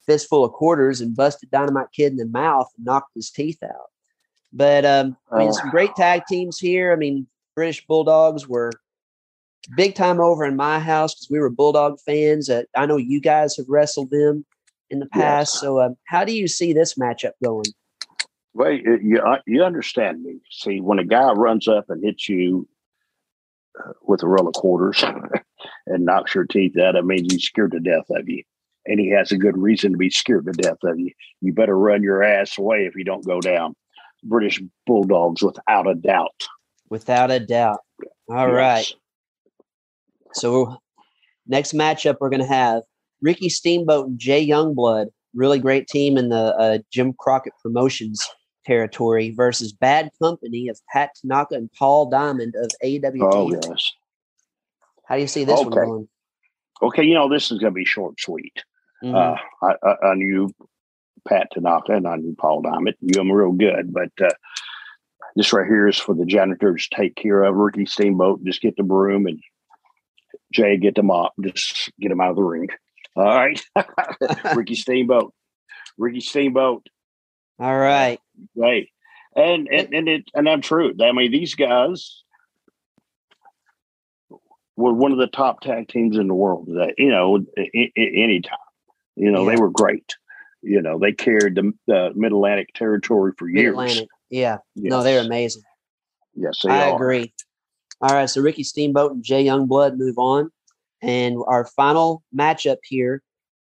[0.09, 3.89] fistful of quarters and busted Dynamite Kid in the mouth and knocked his teeth out.
[4.51, 5.51] But um, I mean, Oh.
[5.51, 6.91] some great tag teams here.
[6.91, 8.71] I mean, British Bulldogs were
[9.75, 12.49] big time over in my house because we were Bulldog fans.
[12.49, 14.45] Uh, I know you guys have wrestled them
[14.89, 15.53] in the past.
[15.53, 15.61] Yes.
[15.61, 17.65] So, um, how do you see this matchup going?
[18.55, 18.97] Well, you
[19.45, 20.39] you, uh, understand me.
[20.49, 22.67] See, when a guy runs up and hits you
[23.79, 25.03] uh, with a roll of quarters
[25.85, 28.41] and knocks your teeth out, it means he's scared to death of you,
[28.85, 31.11] and he has a good reason to be scared to death of you.
[31.41, 33.75] You better run your ass away if you don't go down.
[34.23, 36.47] British Bulldogs, without a doubt.
[36.89, 37.79] Without a doubt.
[38.29, 38.87] All right.
[38.87, 38.93] Yes.
[40.33, 40.77] So,
[41.47, 42.83] next matchup we're going to have
[43.21, 45.07] Ricky Steamboat and Jay Youngblood.
[45.33, 48.21] Really great team in the uh, Jim Crockett Promotions
[48.65, 53.33] territory versus Bad Company of Pat Tanaka and Paul Diamond of AWT.
[53.33, 53.91] Oh yes.
[55.05, 56.09] How do you see this one going?
[56.81, 58.63] Okay, you know this is going to be short, and sweet.
[59.03, 59.15] Mhm.
[59.15, 60.49] Uh, I, I, I knew
[61.27, 62.95] Pat Tanaka and I knew Paul Diamond.
[63.01, 64.29] Knew them real good, but uh,
[65.35, 67.55] this right here is for the janitors to take care of.
[67.55, 69.39] Ricky Steamboat, just get the broom and
[70.53, 72.69] Jay get the mop, just get him out of the ring.
[73.15, 73.61] All right,
[74.55, 75.33] Ricky Steamboat,
[75.97, 76.87] Ricky Steamboat.
[77.59, 78.19] All right.
[78.55, 78.87] Right.
[79.35, 80.93] And and and it and I'm true.
[81.01, 82.23] I mean, these guys
[84.79, 86.67] were one of the top tag teams in the world.
[86.67, 88.57] That you know, any time
[89.15, 89.55] you know, Yeah.
[89.55, 90.15] they were great.
[90.61, 93.75] You know, they carried the, the Mid Atlantic territory for years.
[93.75, 94.09] Mid-Atlantic.
[94.29, 94.57] Yeah.
[94.75, 95.63] No, they're amazing.
[96.35, 96.95] Yes, they I are.
[96.95, 97.33] agree.
[98.01, 100.51] All right, so Ricky Steamboat and Jay Youngblood move on.
[101.01, 103.21] And our final matchup here,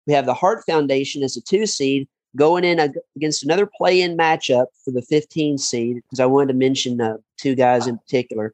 [0.08, 4.18] we have the Hart Foundation as a two seed going in against another play in
[4.18, 8.54] matchup for the 15 seed, because I wanted to mention uh, two guys in particular.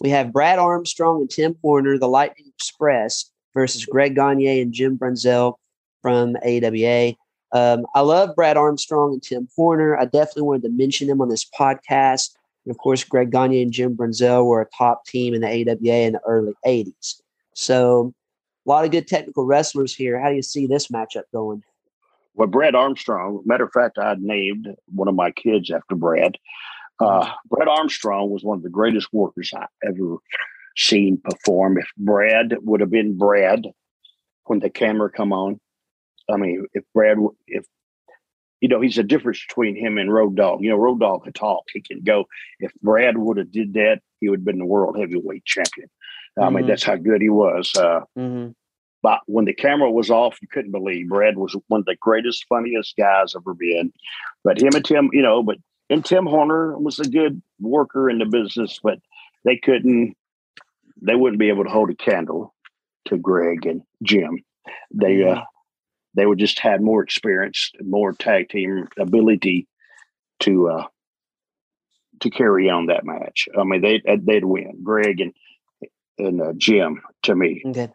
[0.00, 4.98] We have Brad Armstrong and Tim Horner, the Lightning Express, versus Greg Gagne and Jim
[4.98, 5.54] Brunzell
[6.02, 7.14] from AWA.
[7.52, 9.96] Um, I love Brad Armstrong and Tim Horner.
[9.96, 12.34] I definitely wanted to mention them on this podcast.
[12.64, 15.94] And of course, Greg Gagne and Jim Brunzell were a top team in the AWA
[15.94, 17.20] in the early 80s.
[17.54, 18.12] So,
[18.66, 20.20] a lot of good technical wrestlers here.
[20.20, 21.62] How do you see this matchup going?
[22.34, 26.36] Well, Brad Armstrong, matter of fact, I named one of my kids after Brad.
[27.00, 30.16] Uh, Brad Armstrong was one of the greatest workers I ever
[30.76, 31.78] seen perform.
[31.78, 33.66] If Brad would have been Brad
[34.44, 35.60] when the camera come on,
[36.30, 37.64] I mean, if Brad, if
[38.60, 40.62] you know, he's a difference between him and Road Dog.
[40.62, 42.24] You know, Road Dog can talk; he can go.
[42.58, 45.88] If Brad would have did that, he would have been the world heavyweight champion.
[46.40, 46.68] I mean, Mhm.
[46.68, 47.72] that's how good he was.
[47.76, 48.52] Uh, Mm-hmm.
[49.02, 52.44] but when the camera was off, you couldn't believe Brad was one of the greatest,
[52.48, 53.92] funniest guys ever been.
[54.44, 55.58] But him and Tim, you know, but
[55.90, 58.98] and Tim Horner was a good worker in the business, but
[59.44, 60.16] they couldn't,
[61.00, 62.54] they wouldn't be able to hold a candle
[63.06, 64.42] to Greg and Jim.
[64.92, 65.42] They, uh,
[66.14, 69.68] they would just had more experience, more tag team ability
[70.40, 70.86] to, uh,
[72.20, 73.48] to carry on that match.
[73.58, 74.78] I mean, they they'd win.
[74.82, 75.32] Greg and
[76.18, 77.62] and uh, Jim to me.
[77.66, 77.88] Okay.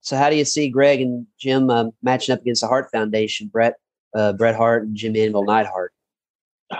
[0.00, 3.48] So, how do you see Greg and Jim um, matching up against the Hart Foundation?
[3.48, 3.74] Bret,
[4.14, 5.92] uh, Bret Hart and Jim Anvil Neidhart.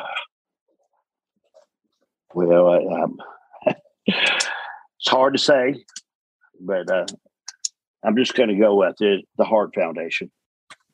[2.34, 3.16] Well, I, um,
[4.06, 5.84] it's hard to say,
[6.60, 7.06] but uh,
[8.04, 10.30] I'm just going to go with the the Hart Foundation.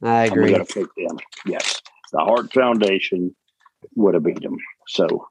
[0.03, 0.51] I I'm agree.
[0.51, 1.19] going to pick them.
[1.47, 1.81] Yes,
[2.13, 3.35] the Hart Foundation
[3.95, 4.57] would have beat them.
[4.89, 5.29] So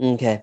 [0.00, 0.42] Okay.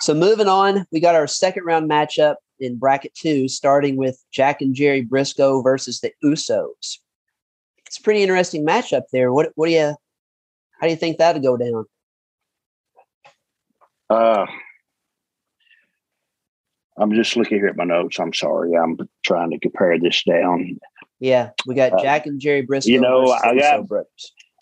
[0.00, 4.60] So moving on, we got our second round matchup in bracket two, starting with Jack
[4.60, 6.98] and Jerry Brisco versus the Usos.
[7.86, 9.32] It's a pretty interesting matchup there.
[9.32, 9.94] What what do you
[10.80, 11.84] how do you think that'll go down?
[14.10, 14.46] Uh,
[16.98, 18.18] I'm just looking here at my notes.
[18.18, 18.74] I'm sorry.
[18.74, 20.78] I'm trying to compare this down.
[21.20, 22.86] Yeah, we got Uh, Jack and Jerry Brisco.
[22.86, 23.86] you know, I got-.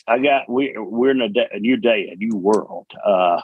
[0.09, 2.87] I got we we're in a, day, a new day, a new world.
[3.05, 3.41] Uh,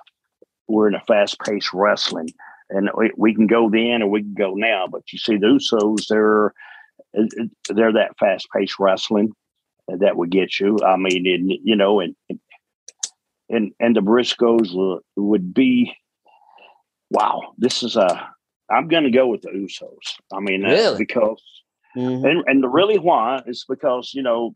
[0.68, 2.28] we're in a fast paced wrestling,
[2.70, 4.86] and we, we can go then or we can go now.
[4.86, 6.55] But you see, the Usos they're
[7.68, 9.32] they're that fast paced wrestling
[9.88, 10.78] that would get you.
[10.86, 12.38] I mean, and, you know, and and
[13.53, 15.94] and and the Briscos would, would be
[17.11, 17.53] wow.
[17.59, 18.28] This is a
[18.70, 20.16] I'm going to go with the Usos.
[20.32, 20.98] I mean, really?
[20.98, 21.42] because
[21.96, 22.24] mm-hmm.
[22.24, 24.53] and and the really why is because you know,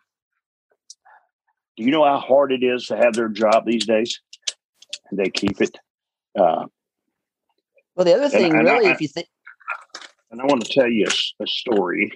[1.77, 4.21] do you know how hard it is to have their job these days?
[5.13, 5.79] They keep it.
[6.37, 6.67] Uh,
[7.95, 9.29] well, the other thing, and, and really, I, if you think,
[10.31, 12.11] and I want to tell you a, a, story,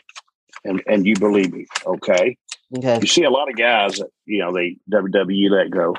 [0.64, 2.36] and and you believe me, okay?
[2.76, 2.98] Okay.
[3.00, 5.94] You see a lot of guys that you know they WWE let go.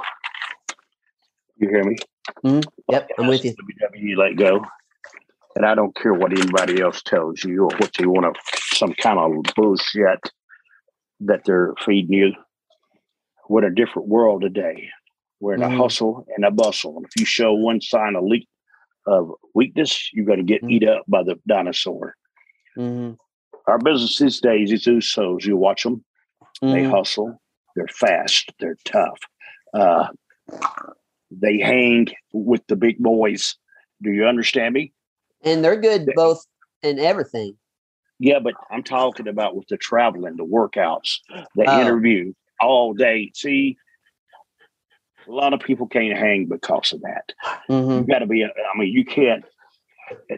[1.61, 1.95] You hear me?
[2.43, 2.61] Mm-hmm.
[2.89, 3.53] Yep, I'm with you.
[3.53, 4.65] WWE let go
[5.55, 8.93] and I don't care what anybody else tells you or what they want to, some
[8.93, 10.19] kind of bullshit
[11.19, 12.33] that they're feeding you.
[13.47, 14.89] We're in a different world today.
[15.39, 15.73] We're in mm-hmm.
[15.73, 16.97] a hustle and a bustle.
[16.97, 18.37] And if you show one sign of, le-
[19.07, 20.71] of weakness, you're going to get mm-hmm.
[20.71, 22.15] eat up by the dinosaur.
[22.75, 23.13] Mm-hmm.
[23.67, 25.45] Our business these days is Usos.
[25.45, 26.03] You watch them,
[26.61, 26.91] they mm-hmm.
[26.91, 27.39] hustle,
[27.75, 29.19] they're fast, they're tough.
[29.73, 30.07] Uh,
[31.31, 33.55] they hang with the big boys.
[34.01, 34.93] Do you understand me?
[35.43, 36.45] and they're good both
[36.81, 37.57] in everything.
[38.19, 41.17] Yeah, but I'm talking about with the traveling, the workouts,
[41.55, 41.81] the oh.
[41.81, 43.31] interview all day.
[43.33, 43.77] See,
[45.27, 47.33] a lot of people can't hang because of that.
[47.69, 47.91] Mm-hmm.
[47.91, 48.45] You got to be.
[48.45, 49.43] I mean, you can't.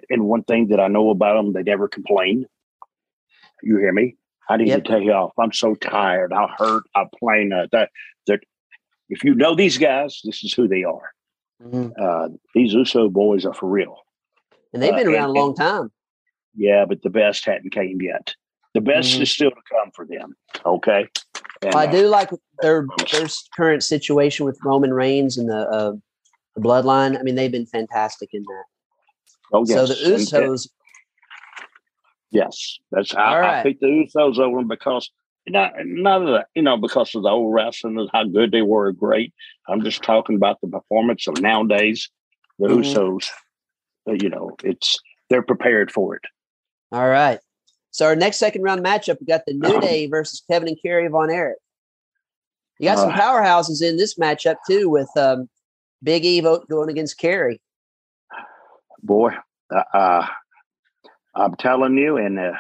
[0.10, 2.46] And one thing that I know about them, they never complain.
[3.62, 4.16] You hear me?
[4.50, 4.84] I need yep.
[4.84, 5.32] to take off.
[5.40, 6.32] I'm so tired.
[6.32, 6.84] I hurt.
[6.96, 7.90] I plain uh, that
[8.28, 8.42] that.
[9.10, 11.12] If you know these guys, this is who they are.
[11.62, 11.90] Mm-hmm.
[12.02, 13.98] Uh, these Uso boys are for real
[14.74, 15.92] and they've been uh, around and, a long time.
[16.56, 18.34] Yeah, but the best hadn't came yet.
[18.74, 19.22] The best mm-hmm.
[19.24, 20.36] is still to come for them.
[20.66, 21.08] Okay.
[21.62, 22.30] And, I do like
[22.62, 25.94] their their current situation with Roman Reigns and the, uh,
[26.56, 27.18] the bloodline.
[27.18, 28.64] I mean, they've been fantastic in that.
[29.54, 29.88] Oh yes.
[29.88, 30.68] So the Usos.
[32.32, 33.60] yes, that's I, right.
[33.60, 35.10] I picked the Usos over them because
[35.48, 38.62] not none of that, you know, because of the old wrestling and how good they
[38.62, 39.34] were, great.
[39.68, 42.10] I'm just talking about the performance of nowadays.
[42.60, 42.82] The mm-hmm.
[42.82, 43.28] Usos
[44.08, 46.24] you know, it's they're prepared for it.
[46.92, 47.40] All right.
[47.92, 51.08] So our next second round matchup, we got the New Day versus Kevin and Kerry
[51.08, 51.58] Von Erich.
[52.80, 55.48] You got some uh, powerhouses in this matchup too, with um,
[56.02, 57.62] Big E going against Kerry.
[59.02, 59.34] Boy,
[59.74, 60.28] uh, uh,
[61.36, 62.54] I'm telling you, and uh,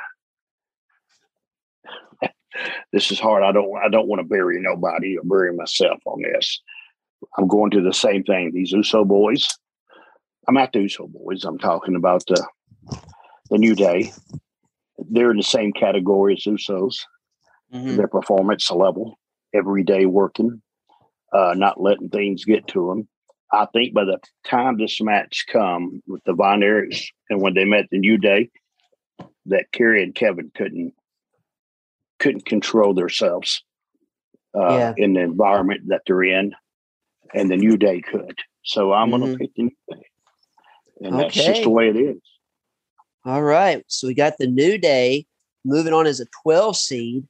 [2.94, 3.44] this is hard.
[3.44, 6.62] I don't, I don't want to bury nobody or bury myself on this.
[7.38, 8.52] I'm going to the same thing.
[8.54, 9.50] These Uso boys,
[10.48, 11.44] I'm at the Uso boys.
[11.44, 12.46] I'm talking about the
[13.50, 14.14] the New Day.
[15.10, 16.96] They're in the same category as Usos.
[17.74, 17.96] Mm-hmm.
[17.98, 19.18] Their performance level,
[19.54, 20.62] every day working,
[21.34, 23.08] uh, not letting things get to them.
[23.52, 27.66] I think by the time this match come with the Von Erichs and when they
[27.66, 28.50] met the New Day,
[29.48, 30.94] that Kerry and Kevin couldn't
[32.24, 33.64] couldn't control themselves
[34.56, 34.94] uh, yeah.
[34.98, 36.54] in the environment that they're in,
[37.34, 38.40] and the New Day could.
[38.64, 39.20] So I'm mm-hmm.
[39.20, 40.06] going to pick the New Day
[41.04, 41.24] and okay.
[41.24, 42.22] that's just the way it is.
[43.26, 45.26] All right, so we got the New Day
[45.66, 47.28] moving on as a 12 seed.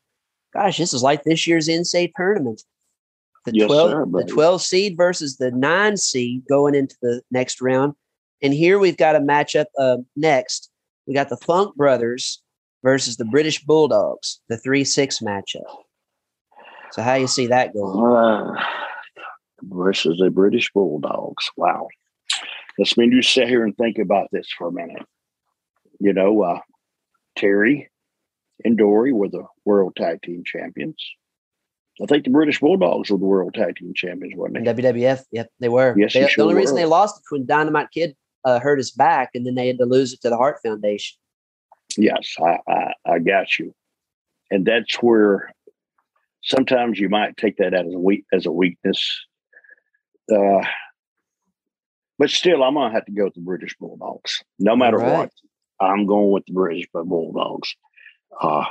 [0.53, 2.61] Gosh, this is like this year's NCAA tournament.
[3.45, 7.61] The yes, 12 sir, the 12 seed versus the 9 seed going into the next
[7.61, 7.93] round.
[8.41, 10.69] And here we've got a matchup uh, next.
[11.07, 12.41] We got the Funk Brothers
[12.83, 15.63] versus the British Bulldogs, the 3-6 matchup.
[16.91, 18.15] So how you see that going?
[18.15, 18.53] Uh,
[19.63, 21.49] versus the British Bulldogs.
[21.57, 21.87] Wow.
[22.77, 25.03] Let's me you sit here and think about this for a minute.
[25.99, 26.59] You know, uh,
[27.37, 27.89] Terry
[28.63, 30.95] and Dory were the world tag team champions.
[32.01, 34.61] I think the British Bulldogs were the world tag team champions, weren't they?
[34.61, 35.93] WWF, yep, they were.
[35.97, 36.59] Yes, they, sure the only were.
[36.59, 38.15] reason they lost it when Dynamite Kid
[38.45, 41.17] uh, hurt his back, and then they had to lose it to the Hart Foundation.
[41.97, 43.73] Yes, I, I, I got you,
[44.49, 45.51] and that's where
[46.43, 49.25] sometimes you might take that as a weak as a weakness.
[50.31, 50.63] Uh,
[52.17, 55.17] but still, I'm gonna have to go with the British Bulldogs, no matter right.
[55.17, 55.31] what.
[55.79, 57.75] I'm going with the British Bulldogs.
[58.39, 58.65] Uh,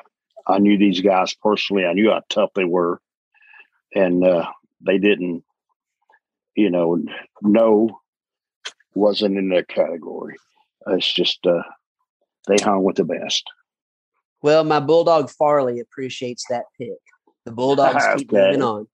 [0.47, 1.85] I knew these guys personally.
[1.85, 3.01] I knew how tough they were,
[3.95, 4.51] and uh,
[4.81, 5.45] they didn't,
[6.57, 7.05] you know,
[7.43, 8.01] no
[8.95, 10.37] wasn't in their category.
[10.89, 11.63] It's just uh,
[12.47, 13.45] they hung with the best.
[14.43, 16.99] Well, my bulldog Farley appreciates that pick.
[17.45, 18.19] The Bulldogs okay.
[18.19, 18.87] keep moving on.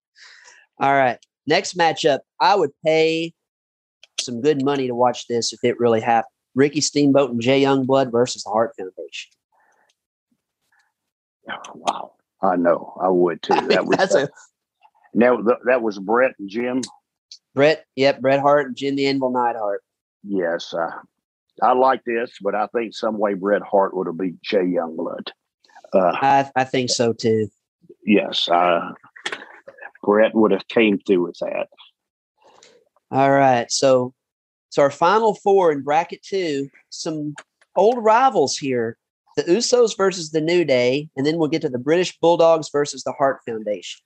[0.81, 2.21] All right, next matchup.
[2.41, 3.33] I would pay
[4.21, 6.33] some good money to watch this if it really happened.
[6.55, 9.31] Ricky Steamboat and Jay Youngblood versus the Hart Foundation.
[11.75, 12.13] Wow,
[12.43, 13.55] I know I would too.
[13.69, 14.29] That was that's a
[15.15, 16.83] Now th- that was Bret and Jim.
[17.55, 19.83] Bret, yep, Bret Hart and Jim the Anvil Neidhart.
[20.23, 20.91] Yes, uh,
[21.63, 25.29] I like this, but I think some way Bret Hart would have beat Jay Youngblood.
[25.93, 27.49] Uh, I, I think so too.
[28.05, 28.93] yes, uh,
[30.03, 31.69] Bret would have came through with that.
[33.11, 33.71] All right.
[33.71, 34.15] So
[34.71, 37.35] so our final four in bracket two, some
[37.77, 38.99] old rivals here.
[39.37, 43.05] The Usos versus the New Day, and then we'll get to the British Bulldogs versus
[43.05, 44.01] the Hart Foundation.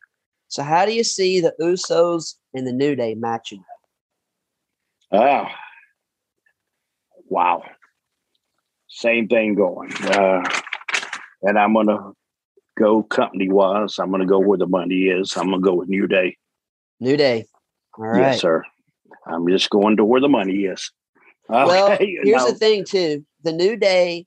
[0.49, 3.61] So how do you see the Usos and the New Day matching?
[3.61, 3.67] up?
[5.21, 5.55] Ah,
[7.33, 7.65] wow.
[8.89, 9.93] Same thing going.
[10.05, 10.43] Uh,
[11.43, 12.13] and I'm going to
[12.79, 13.99] go company wise.
[13.99, 15.37] I'm going to go where the money is.
[15.37, 16.37] I'm going to go with New Day.
[17.01, 17.47] New Day.
[17.99, 18.33] All right.
[18.33, 18.63] Yes, sir.
[19.27, 20.91] I'm just going to where the money is.
[21.49, 23.25] Well, here's the thing too.
[23.43, 24.27] The New Day,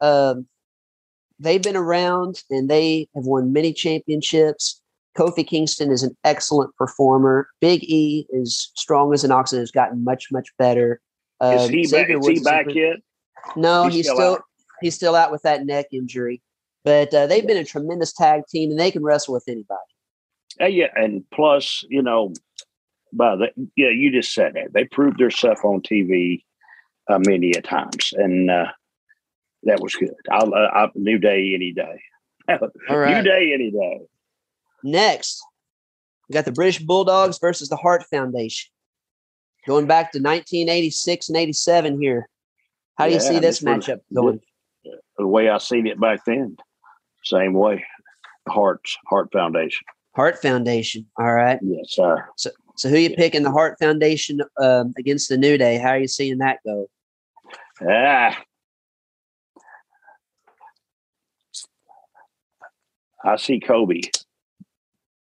[0.00, 0.46] um,
[1.38, 4.80] they've been around and they have won many championships.
[5.16, 7.48] Kofi Kingston is an excellent performer.
[7.60, 11.00] Big E is strong as an ox and has gotten much, much better.
[11.42, 12.10] Is Um, he back?
[12.10, 12.96] Is he back yet?
[13.56, 14.38] No, He's he's, still still,
[14.80, 16.40] he's still out with that neck injury.
[16.84, 19.78] But uh, they've been a tremendous tag team and they can wrestle with anybody.
[20.60, 22.32] Uh, yeah, and plus, you know,
[23.12, 26.42] by the yeah, you just said that they proved their stuff on TV
[27.08, 28.66] uh, many a times, and uh,
[29.64, 30.14] that was good.
[30.30, 32.02] I'll, uh, I'll New Day any day.
[32.88, 33.22] All New.
[33.22, 34.00] Day any day.
[34.82, 35.42] Next,
[36.28, 38.70] we got the British Bulldogs versus the Hart Foundation.
[39.66, 42.28] Going back to 1986 and 87 here.
[42.96, 44.40] How do you Yeah, see this this matchup going?
[45.18, 46.56] The way I seen it back then,
[47.24, 47.84] same way.
[48.48, 49.84] Harts, Hart Foundation.
[50.16, 51.06] Hart Foundation.
[51.18, 51.58] All right.
[51.62, 52.26] Yes, sir.
[52.36, 53.16] So so who you Yeah.
[53.16, 55.78] picking the Hart Foundation um, against the New Day?
[55.78, 56.86] How are you seeing that go?
[57.88, 58.42] Ah.
[63.24, 64.02] I see Kofi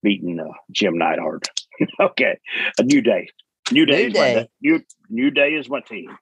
[0.03, 1.49] beating uh, Jim Neidhart.
[2.01, 2.39] okay,
[2.79, 3.29] a new day.
[3.73, 4.03] New day.
[4.03, 4.49] New is my Day.
[4.63, 6.17] New New Day is my team.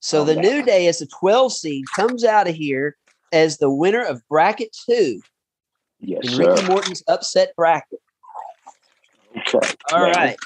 [0.00, 0.40] So Oh, the yeah.
[0.40, 2.96] New Day as a 12 seed comes out of here
[3.32, 5.20] as the winner of bracket two
[6.00, 6.54] Yes, in sir.
[6.54, 8.00] Ricky Morton's upset bracket.
[9.36, 9.74] Okay.
[9.92, 10.36] All Now- right.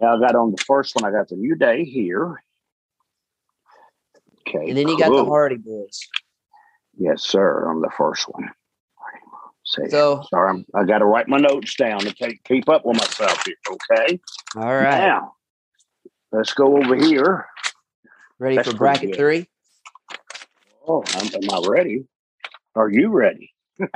[0.00, 1.04] Now I got on the first one.
[1.04, 2.42] I got the New Day here.
[4.48, 4.68] Okay.
[4.68, 5.24] And then you got the.
[5.24, 6.00] Hardy Boys.
[6.98, 7.68] Yes, sir.
[7.70, 8.50] On the first one.
[9.64, 12.84] Say, So- sorry, I'm, I got to write my notes down to take, keep up
[12.84, 13.54] with myself here.
[13.70, 14.18] Okay.
[14.56, 14.98] All right.
[14.98, 15.34] Now,
[16.32, 17.46] let's go over here.
[18.38, 19.48] Ready That's for bracket three?
[20.88, 22.04] Oh, am, am I ready?
[22.74, 23.52] Are you ready?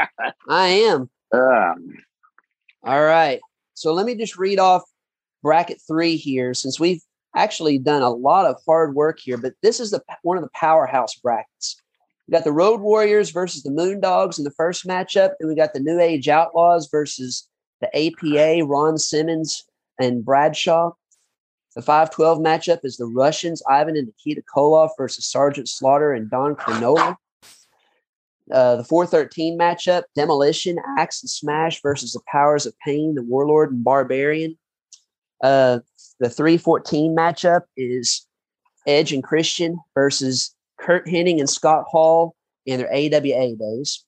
[0.48, 1.10] I am.
[1.32, 1.96] Um,
[2.84, 3.40] All right.
[3.74, 4.82] So let me just read off
[5.42, 7.02] bracket three here, since we've
[7.34, 9.36] actually done a lot of hard work here.
[9.36, 11.80] But this is the one of the powerhouse brackets.
[12.28, 15.72] We got the Road Warriors versus the Moondogs in the first matchup, and we got
[15.74, 17.48] the New Age Outlaws versus
[17.80, 19.64] the APA, Ron Simmons
[20.00, 20.92] and Bradshaw.
[21.76, 26.56] The 512 matchup is the Russians, Ivan and Nikita Koloff versus Sergeant Slaughter and Don
[26.56, 27.16] Kernodle.
[28.50, 33.72] Uh, the 413 matchup, Demolition, Axe and Smash versus the Powers of Pain, the Warlord
[33.72, 34.56] and Barbarian.
[35.44, 35.80] Uh,
[36.18, 38.26] the 314 matchup is
[38.86, 42.34] Edge and Christian versus Curt Hennig and Scott Hall
[42.64, 44.02] in their AWA days.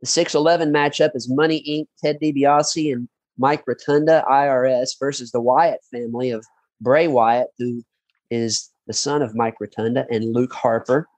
[0.00, 5.80] The 611 matchup is Money Inc., Ted DiBiase and Mike Rotunda, IRS, versus the Wyatt
[5.92, 6.44] family of
[6.80, 7.82] Bray Wyatt, who
[8.30, 11.08] is the son of Mike Rotunda, and Luke Harper.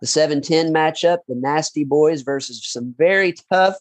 [0.00, 3.76] The 710 matchup, the Nasty Boys versus some very tough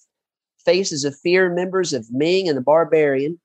[0.63, 3.39] Faces of Fear members of Meng and the Barbarian.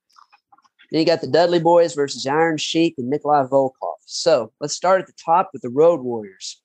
[0.90, 3.98] Then you got the Dudley Boys versus Iron Sheik and Nikolai Volkoff.
[4.06, 6.60] So let's start at the top with the Road Warriors.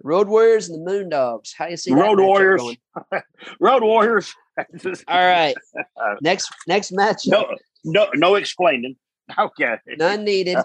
[0.00, 1.52] The Road Warriors and the Moondogs.
[1.56, 2.76] How do you see that Road Warriors.
[3.60, 4.34] Road Warriors.
[5.08, 5.54] All right.
[6.20, 7.26] Next next matchup.
[7.26, 8.96] no, no, no explaining.
[9.38, 9.76] Okay.
[9.98, 10.56] None needed.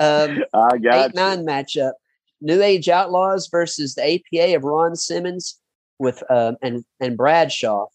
[0.00, 1.92] Um, I got eight nine matchup.
[2.40, 5.58] New Age Outlaws versus the APA of Ron Simmons
[5.98, 7.86] with um, and and Bradshaw.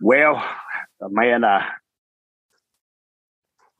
[0.00, 0.42] Well,
[1.00, 1.68] man, I,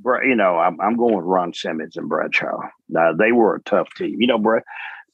[0.01, 2.59] Bra- you know, I'm, I'm going with Ron Simmons and Bradshaw.
[2.97, 4.21] Uh, they were a tough team.
[4.21, 4.63] You know, Brad,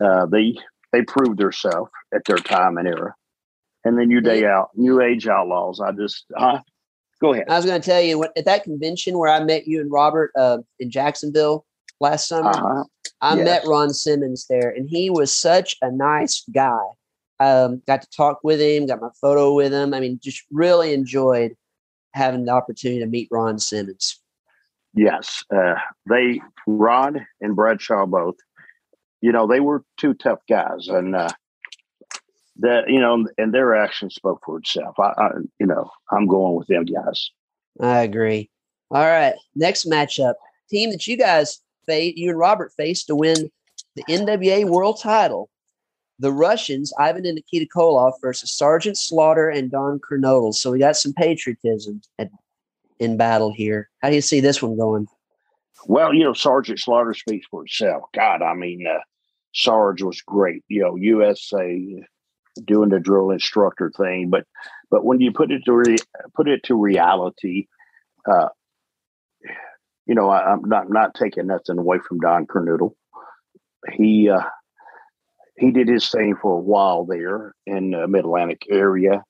[0.04, 0.56] uh, they
[0.92, 3.14] they proved themselves at their time and era.
[3.84, 5.80] And then New Day out, New Age Outlaws.
[5.80, 6.60] I just, huh?
[7.22, 7.48] Go ahead.
[7.48, 9.90] I was going to tell you what, at that convention where I met you and
[9.92, 11.64] Robert uh, in Jacksonville
[12.00, 12.50] last summer.
[12.50, 12.84] Uh-huh.
[13.20, 13.44] I yes.
[13.44, 16.82] met Ron Simmons there, and he was such a nice guy.
[17.38, 19.94] Um, got to talk with him, got my photo with him.
[19.94, 21.54] I mean, just really enjoyed
[22.12, 24.20] having the opportunity to meet Ron Simmons.
[24.92, 25.74] Yes, uh,
[26.08, 28.34] they Ron and Bradshaw both.
[29.20, 31.28] You know, they were two tough guys, and uh,
[32.56, 34.98] that you know, and their action spoke for itself.
[34.98, 37.30] I, I, you know, I'm going with them guys.
[37.80, 38.50] I agree.
[38.90, 40.34] All right, next matchup,
[40.68, 43.50] team that you guys face, you and Robert faced to win
[43.96, 45.48] the NWA World Title.
[46.18, 50.54] The Russians, Ivan and Nikita Koloff versus Sergeant Slaughter and Don Kernodle.
[50.54, 52.30] So we got some patriotism at,
[53.00, 53.88] in battle here.
[54.02, 55.08] How do you see this one going?
[55.86, 58.04] Well, you know, Sergeant Slaughter speaks for itself.
[58.14, 59.00] God, I mean, uh,
[59.52, 60.62] Sarge was great.
[60.68, 62.04] You know, USA
[62.64, 64.46] doing the drill instructor thing, but
[64.90, 65.96] but when you put it to re-
[66.34, 67.66] put it to reality,
[68.30, 68.48] uh,
[70.06, 72.94] you know, I, am not not taking nothing away from Don Kernodle.
[73.92, 74.42] He uh,
[75.56, 79.24] he did his thing for a while there in the Mid Atlantic area,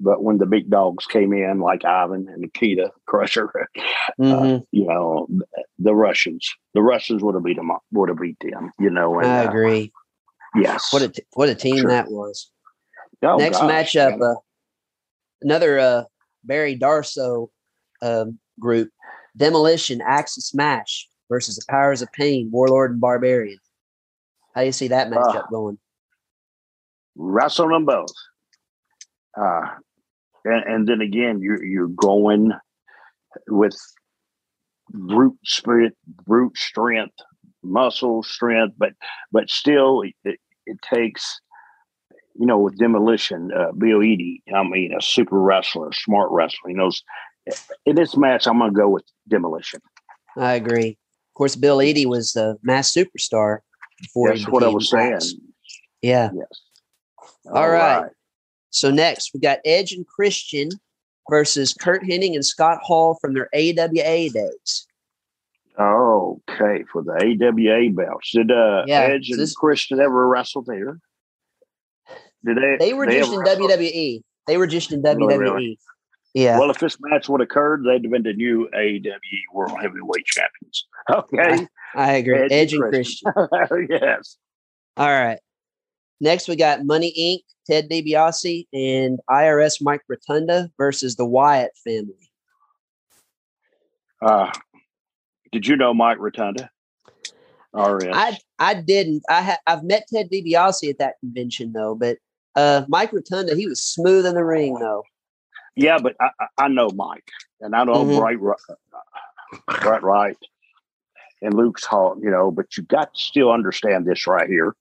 [0.00, 3.82] but when the big dogs came in, like Ivan and Nikita Crusher, uh,
[4.20, 4.56] mm-hmm.
[4.56, 5.26] uh, you know,
[5.78, 7.70] the Russians, the Russians would have beat them.
[7.92, 8.72] Would have beat them.
[8.78, 9.18] You know.
[9.18, 9.92] And, I uh, agree.
[10.54, 10.92] Yes.
[10.92, 11.90] What a t- what a team sure.
[11.90, 12.50] that was.
[13.22, 14.38] Oh, Next gosh, matchup, uh,
[15.42, 16.04] another uh,
[16.44, 17.48] Barry Darsow
[18.00, 18.90] um, group,
[19.36, 23.58] Demolition, Axe Smash versus the Powers of Pain, Warlord and Barbarian.
[24.54, 25.78] How do you see that matchup uh, going?
[27.16, 28.12] Wrestle them both.
[29.36, 29.62] Uh,
[30.44, 32.52] and, and then again, you're you're going
[33.48, 33.76] with
[34.90, 35.96] brute spirit,
[36.26, 37.14] brute strength,
[37.62, 38.92] muscle strength, but
[39.32, 41.40] but still, it, it takes
[42.38, 46.68] you know, with demolition, uh, Bill Eadie, I mean, a super wrestler, smart wrestler.
[46.68, 47.02] He knows
[47.84, 49.80] in this match, I'm going to go with demolition.
[50.36, 50.90] I agree.
[50.90, 53.58] Of course, Bill Eadie was the Masked Superstar
[54.00, 54.28] before.
[54.28, 55.20] That's what I was saying.
[56.02, 56.30] Yeah.
[56.34, 56.60] Yes.
[57.46, 58.02] All, All right.
[58.02, 58.12] right.
[58.70, 60.68] So next, we got Edge and Christian
[61.28, 64.86] versus Curt Hennig and Scott Hall from their AWA days.
[65.80, 68.32] Okay, for the AWA belts.
[68.32, 70.98] Did uh, yeah, Edge and this, Christian ever wrestle there?
[72.44, 72.76] Did they?
[72.78, 73.40] They were they just in?
[73.40, 74.22] WWE.
[74.46, 75.38] They were just in WWE.
[75.38, 75.78] Really?
[76.34, 76.58] Yeah.
[76.58, 80.26] Well, if this match would have occurred, they'd have been the new AWE World Heavyweight
[80.26, 80.86] Champions.
[81.10, 81.66] Okay.
[81.94, 82.36] I, I agree.
[82.38, 83.32] Edge, Edge and Christian.
[83.32, 83.86] Christian.
[84.02, 84.36] yes.
[84.98, 85.38] All right.
[86.20, 92.30] Next, we got Money Inc., Ted DiBiase, and IRS Mike Rotunda versus the Wyatt family.
[94.20, 94.50] Uh,
[95.50, 96.68] did you know Mike Rotunda?
[97.72, 98.08] RS.
[98.12, 99.22] I I didn't.
[99.30, 102.18] I ha- I've met Ted DiBiase at that convention though, but
[102.58, 105.04] uh, Mike Rotunda, he was smooth in the ring though.
[105.76, 107.30] Yeah, but I, I know Mike,
[107.60, 108.18] and I know mm-hmm.
[108.18, 110.36] right, right, right,
[111.40, 112.16] and Luke's Hall.
[112.20, 114.74] You know, but you got to still understand this right here.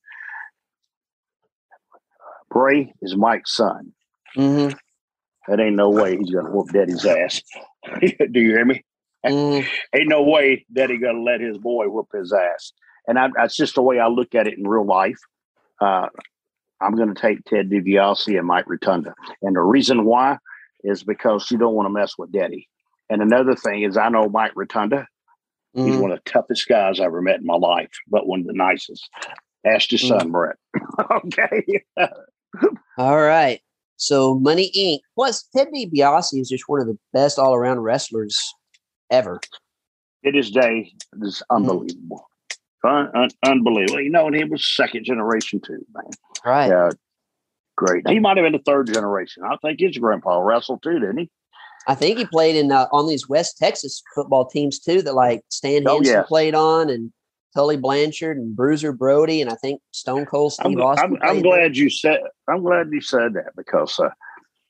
[2.50, 3.94] Bray is Mike's son.
[4.36, 4.76] Mm-hmm.
[5.48, 7.42] That ain't no way he's gonna whoop Daddy's ass.
[8.02, 8.84] Do you hear me?
[9.24, 9.68] Mm.
[9.96, 12.74] Ain't no way he gonna let his boy whoop his ass.
[13.08, 15.20] And I, that's just the way I look at it in real life.
[15.80, 16.08] Uh,
[16.82, 20.38] I'm going to take Ted DiBiase and Mike Rotunda, and the reason why
[20.84, 22.68] is because you don't want to mess with Daddy.
[23.10, 25.08] And another thing is, I know Mike Rotunda.
[25.76, 25.88] Mm.
[25.88, 28.48] He's one of the toughest guys I ever met in my life, but one of
[28.48, 29.10] the nicest.
[29.66, 30.08] Ask his mm.
[30.08, 30.56] son, Brett.
[31.12, 31.84] okay.
[32.98, 33.62] All right.
[33.98, 35.00] So Money Inc.
[35.16, 38.38] Plus, Ted DiBiase is just one of the best all around wrestlers
[39.10, 39.40] ever.
[40.24, 41.56] It is day is mm-hmm.
[41.56, 42.28] unbelievable.
[42.86, 42.90] Mm.
[42.90, 44.02] Un- un- unbelievable.
[44.02, 46.12] You know, and he was second generation too, man.
[46.46, 46.68] Right.
[46.68, 46.90] Yeah.
[47.76, 48.08] Great.
[48.08, 49.44] He might have been the third generation.
[49.44, 51.30] I think his grandpa wrestled too, didn't he?
[51.88, 55.02] I think he played in uh, on these West Texas football teams too.
[55.04, 57.14] That like Stan oh, Hansen played on, and
[57.56, 61.18] Tully Blanchard and Bruiser Brody, and I think Stone Cold Steve I'm, Austin.
[61.22, 62.20] I'm, I'm glad you said.
[62.48, 64.10] I'm glad you said that because uh,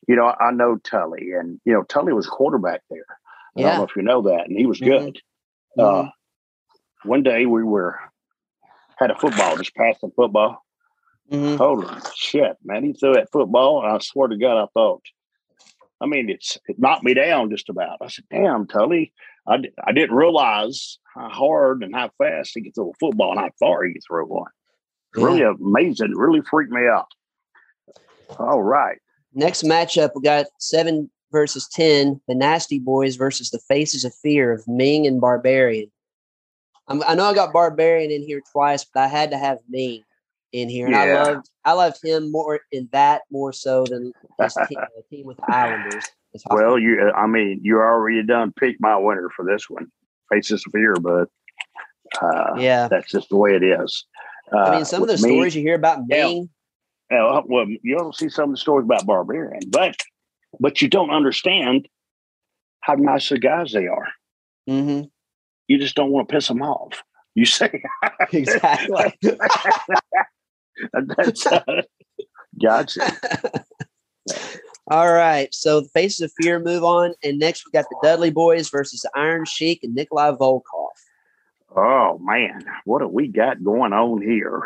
[0.08, 3.06] you know I know Tully, and you know Tully was quarterback there.
[3.58, 5.06] I don't know if you know that, and he was mm-hmm.
[5.06, 5.22] good.
[5.78, 6.08] Mm-hmm.
[6.08, 6.10] Uh,
[7.04, 8.00] one day we were
[8.98, 10.64] had a football, just passing football.
[11.32, 11.58] Mm-hmm.
[11.58, 12.84] Holy shit, man!
[12.84, 15.04] He threw that football, and I swear to God, I thought,
[16.00, 17.98] I mean, it's it knocked me down just about.
[18.02, 19.12] I said, "Damn, Tully,
[19.46, 23.42] I, I didn't realize how hard and how fast he could throw a football and
[23.42, 24.52] how far he could throw one.
[25.18, 25.26] Yeah.
[25.26, 26.12] Really amazing.
[26.12, 27.08] It really freaked me out."
[28.40, 28.98] All right.
[29.34, 34.54] Next matchup, we got seven versus 10, the Nasty Boys versus the Faces of Fear
[34.54, 35.92] of Meng and Barbarian.
[36.88, 40.04] I'm, i know I got Barbarian in here twice, but I had to have Meng
[40.52, 40.86] in here.
[40.86, 41.02] And yeah.
[41.02, 44.12] I loved I loved him more in that more so than
[44.42, 44.80] his team,
[45.10, 46.06] team with the Islanders.
[46.50, 49.88] Well, you I mean, you already done picked my winner for this one.
[50.32, 51.30] Faces of Fear, but
[52.22, 54.06] uh, yeah, that's just the way it is.
[54.54, 56.50] Uh, I mean, some of the stories you hear about Meng.
[57.10, 59.96] Yeah, well, you don't see some of the stories about Barbarian, but
[60.60, 61.88] but you don't understand
[62.82, 64.08] how nice the guys they are.
[64.70, 65.06] Mm-hmm.
[65.68, 67.04] You just don't want to piss them off.
[67.36, 67.84] You say
[68.34, 69.18] exactly.
[71.18, 71.62] That's uh,
[72.62, 73.12] gotcha.
[74.90, 75.54] All right.
[75.54, 77.14] So the Faces of Fear move on.
[77.24, 80.62] And next we got the Dudley Boys versus the Iron Sheik and Nikolai Volkoff.
[81.76, 84.64] Oh man, what have we got going on here?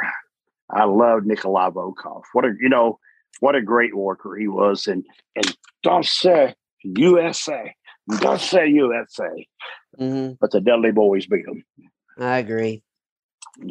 [0.69, 2.21] I love Nikolai Volkoff.
[2.33, 2.99] What a you know,
[3.39, 4.85] what a great worker he was.
[4.87, 5.03] And
[5.35, 7.73] and don't say USA.
[8.19, 9.47] Don't say USA.
[9.99, 10.33] Mm-hmm.
[10.39, 11.63] But the Dudley boys beat him.
[12.19, 12.83] I agree.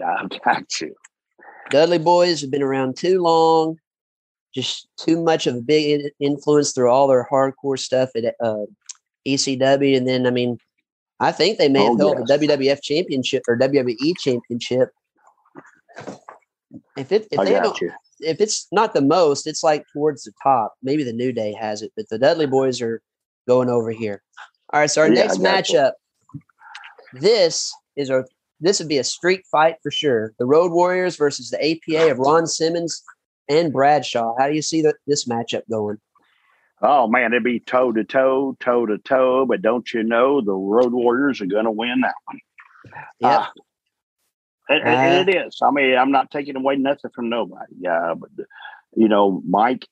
[0.05, 0.95] I've got to.
[1.71, 3.79] Dudley Boys have been around too long.
[4.55, 8.65] Just too much of a big influence through all their hardcore stuff at uh,
[9.27, 10.59] ECW, and then I mean,
[11.21, 12.39] I think they may have Oh, held yes.
[12.41, 14.89] the WWF Championship or WWE Championship.
[16.97, 17.93] If it if I they don't, you.
[18.21, 20.75] if it's not the most, it's like towards the top.
[20.83, 23.01] Maybe the New Day has it, but the Dudley Boys are
[23.47, 24.23] going over here.
[24.73, 25.75] All right, so our Yeah, next got you.
[25.79, 25.93] matchup.
[27.13, 28.25] This is a
[28.61, 30.33] this would be a street fight for sure.
[30.39, 33.03] The Road Warriors versus the APA of Ron Simmons
[33.49, 34.35] and Bradshaw.
[34.39, 35.99] How do you see that this matchup going?
[36.83, 39.45] Oh man, it'd be toe to toe, toe to toe.
[39.47, 42.39] But don't you know the Road Warriors are going to win that one?
[43.21, 43.31] Yep.
[43.41, 43.53] Ah,
[44.69, 45.59] and, and it is.
[45.63, 47.75] I mean, I'm not taking away nothing from nobody.
[47.81, 48.31] Yeah, but
[48.97, 49.87] you know, Mike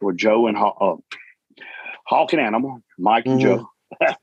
[0.00, 1.62] or Joe and Haw- uh,
[2.06, 3.42] Hawk and Animal, Mike and Mhm.
[3.42, 3.70] Joe.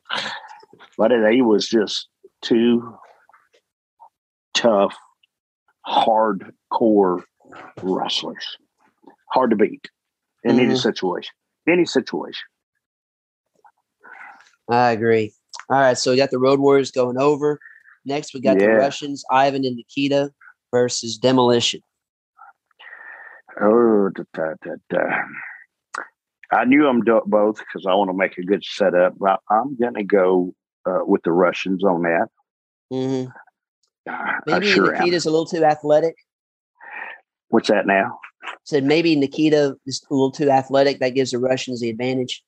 [0.97, 2.07] but they was just
[2.41, 2.95] two
[4.55, 4.95] tough,
[5.87, 7.23] hardcore
[7.83, 8.57] wrestlers.
[9.31, 9.87] Hard to beat
[10.43, 10.81] in any Mhm.
[10.81, 11.33] situation.
[11.67, 12.45] Any situation.
[14.69, 15.33] I agree.
[15.69, 17.59] All right, so we got the Road Warriors going over.
[18.05, 20.31] Next, we got the Russians, Ivan and Nikita
[20.71, 21.81] versus Demolition.
[23.61, 25.23] Oh, da, da, da, da.
[26.51, 29.17] I knew them do- both because I want to make a good setup.
[29.17, 30.53] But I'm going to go
[30.85, 32.27] uh, with the Russians on that.
[32.91, 33.44] hmm Uh, I
[34.45, 35.03] Maybe sure am.
[35.03, 36.15] A little too athletic.
[37.49, 38.19] What's that now?
[38.63, 40.99] Said maybe Nikita is a little too athletic.
[40.99, 42.43] That gives the Russians the advantage.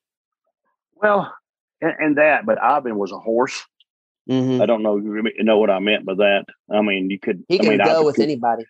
[0.95, 1.34] Well,
[1.81, 3.63] and, and that, but Ivan was a horse.
[4.29, 4.61] Mm-hmm.
[4.61, 6.45] I don't know you know what I meant by that.
[6.71, 7.43] I mean, you could.
[7.47, 8.65] He I can mean, go with anybody.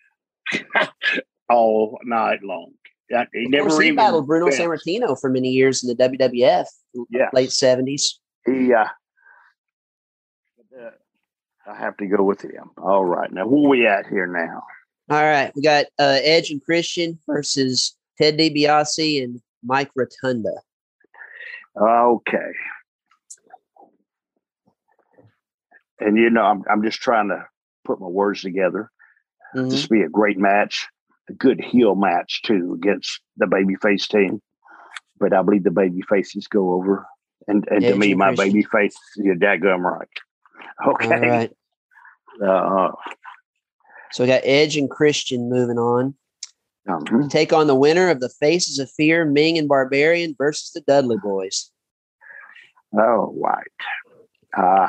[1.50, 2.72] all night long.
[3.08, 4.48] He Of never course, he even battled Bruno.
[4.48, 6.66] Sammartino for many years in the WWF,
[7.10, 8.20] Yeah, late seventies.
[8.46, 8.72] he.
[8.72, 8.84] Uh,
[11.68, 12.70] I have to go with him.
[12.78, 14.62] All right, now where we at here now?
[15.10, 20.52] All right, we got uh, Edge and Christian versus Ted DiBiase and Mike Rotunda.
[21.80, 22.52] Okay.
[26.00, 27.44] And you know, I'm I'm just trying to
[27.84, 28.90] put my words together.
[29.54, 29.70] Mhm.
[29.70, 30.86] This be a great match,
[31.28, 34.40] a good heel match too against the babyface team.
[35.18, 37.06] But I believe the baby faces go over.
[37.46, 40.08] And and to me, and my baby face, you're daggum right.
[40.84, 41.28] All Okay.
[41.28, 41.52] right,
[42.44, 42.92] Uh,
[44.12, 46.14] so we got Edge and Christian moving on.
[46.88, 47.28] mhm.
[47.30, 51.16] Take on the winner of the Faces of Fear, Meng and Barbarian versus the Dudley
[51.22, 51.70] Boys.
[52.98, 53.66] Oh, right.
[54.56, 54.88] Uh,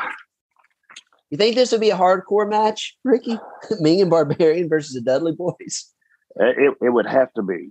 [1.29, 3.37] You think this would be a hardcore match, Ricky?
[3.81, 5.93] Meng and Barbarian versus the Dudley Boys.
[6.37, 7.69] it, it would have to be.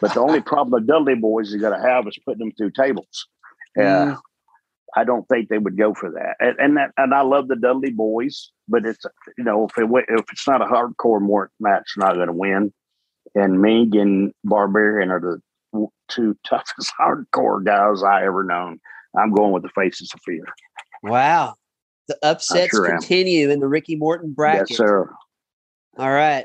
[0.00, 2.70] But the only problem the Dudley boys are going to have is putting them through
[2.70, 3.26] tables.
[3.76, 4.14] Yeah.
[4.14, 4.20] Mm.
[4.96, 6.36] I don't think they would go for that.
[6.40, 9.04] And and, that, and I love the Dudley boys, but it's
[9.36, 12.72] you know if it if it's not a hardcore match, not going to win.
[13.34, 18.78] And Meng and Barbarian are the two toughest hardcore guys I ever known.
[19.16, 20.44] I'm going with the Faces of Fear.
[21.02, 21.54] Wow.
[22.08, 22.98] The upsets sure am.
[22.98, 24.70] continue in the Ricky Morton bracket.
[24.70, 25.08] Yes, sir.
[25.96, 26.44] All right.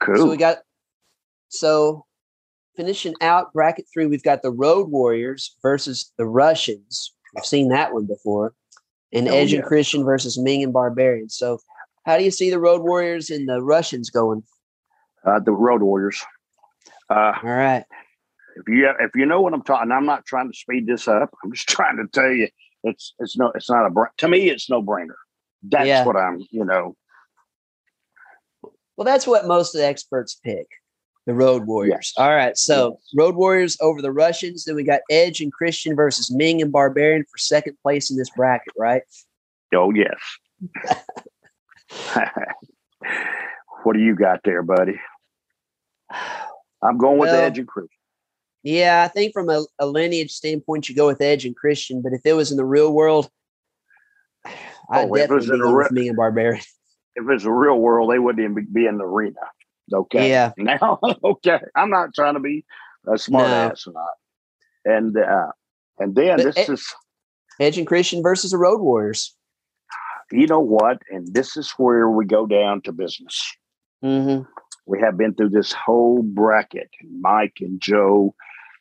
[0.00, 0.16] Cool.
[0.16, 0.58] So we got
[1.48, 2.06] so
[2.76, 7.12] finishing out bracket three, we've got the Road Warriors versus the Russians.
[7.34, 8.54] We've seen that one before.
[9.12, 9.64] And Oh, Edge and.
[9.64, 11.28] Christian versus Meng and Barbarian.
[11.28, 11.58] So
[12.06, 14.42] how do you see the Road Warriors and the Russians going?
[15.26, 16.18] uh, the Road Warriors.
[17.10, 17.84] Uh, All right.
[18.56, 21.30] if you if you know what I'm talking, I'm not trying to speed this up.
[21.44, 22.48] I'm just trying to tell you
[22.84, 25.16] it's it's no it's not a to me it's no brainer.
[25.62, 26.04] That's Yeah.
[26.04, 26.96] what I'm you know
[28.96, 30.66] Well, that's what most of the experts pick.
[31.30, 32.12] The Road Warriors.
[32.16, 32.24] Yes.
[32.24, 32.58] All right.
[32.58, 33.12] So Yes.
[33.16, 34.64] Road Warriors over the Russians.
[34.64, 38.30] Then we got Edge and Christian versus Meng and Barbarian for second place in this
[38.30, 39.02] bracket, right?
[39.72, 40.18] oh yes.
[43.84, 45.00] what do you got there, buddy?
[46.82, 47.96] I'm going with Edge and Christian.
[48.64, 52.02] Yeah, I think from a, a lineage standpoint, you go with Edge and Christian.
[52.02, 53.30] But if it was in the real world,
[54.44, 56.64] I'd Oh, if it was definitely re- with Meng and Barbarian.
[57.14, 59.38] If it's a real world, they wouldn't even be in the arena.
[59.92, 60.30] Okay.
[60.30, 60.52] Yeah.
[60.58, 61.58] Now, okay.
[61.74, 62.64] I'm not trying to be
[63.12, 63.54] a smart No.
[63.54, 64.94] ass or not.
[64.96, 65.52] And uh,
[65.98, 66.86] and then But this Ed- is
[67.58, 69.34] Edge and Christian versus the Road Warriors.
[70.32, 71.02] you know what?
[71.10, 73.52] And this is where we go down to business.
[74.04, 74.44] Mm-hmm.
[74.86, 76.88] we have been through this whole bracket,
[77.20, 78.34] Mike and Joe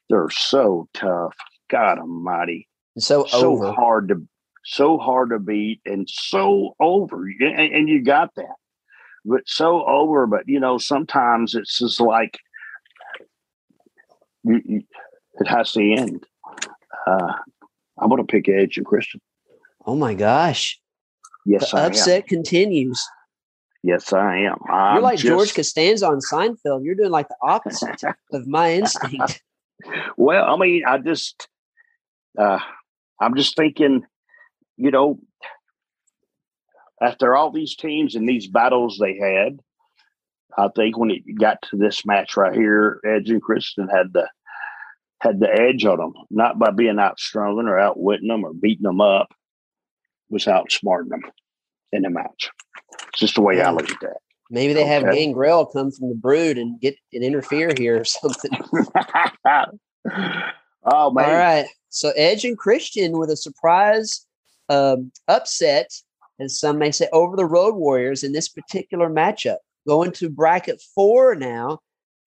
[0.09, 1.35] They're so tough.
[1.69, 2.67] God Almighty,
[2.97, 3.71] so so over.
[3.73, 4.25] hard to
[4.63, 8.55] so hard to beat and so over and, and you got that
[9.25, 12.39] but so over but you know sometimes it's just like
[14.43, 14.83] you, you,
[15.39, 16.25] it has to end
[17.07, 17.33] uh
[17.99, 19.21] i'm gonna pick edge and christian
[19.85, 20.79] Oh my gosh.
[21.45, 23.03] yes the i upset am continues.
[23.83, 26.83] yes i am You're I'm like George just- Costanza on Seinfeld.
[26.83, 28.01] You're doing like the opposite
[28.33, 29.41] of my instinct.
[30.17, 31.47] well i mean i just
[32.37, 32.59] uh
[33.21, 34.03] i'm just thinking
[34.77, 35.19] you know
[37.01, 39.59] after all these teams and these battles they had
[40.57, 44.27] i think when it got to this match right here edge and christian had the
[45.21, 49.01] had the edge on them not by being outstrung or outwitting them or beating them
[49.01, 49.27] up
[50.29, 51.21] was outsmarting them
[51.91, 52.49] in the match
[53.09, 54.17] it's just the way i look at that
[54.49, 55.15] Maybe they have Okay.
[55.15, 58.51] Gangrel come from the brood and get and interfere here or something.
[60.83, 61.67] oh man All right.
[61.89, 64.25] So Edge and Christian with a surprise
[64.69, 65.91] um, upset,
[66.39, 69.57] as some may say, over the Road Warriors in this particular matchup.
[69.87, 71.79] Going to bracket four now.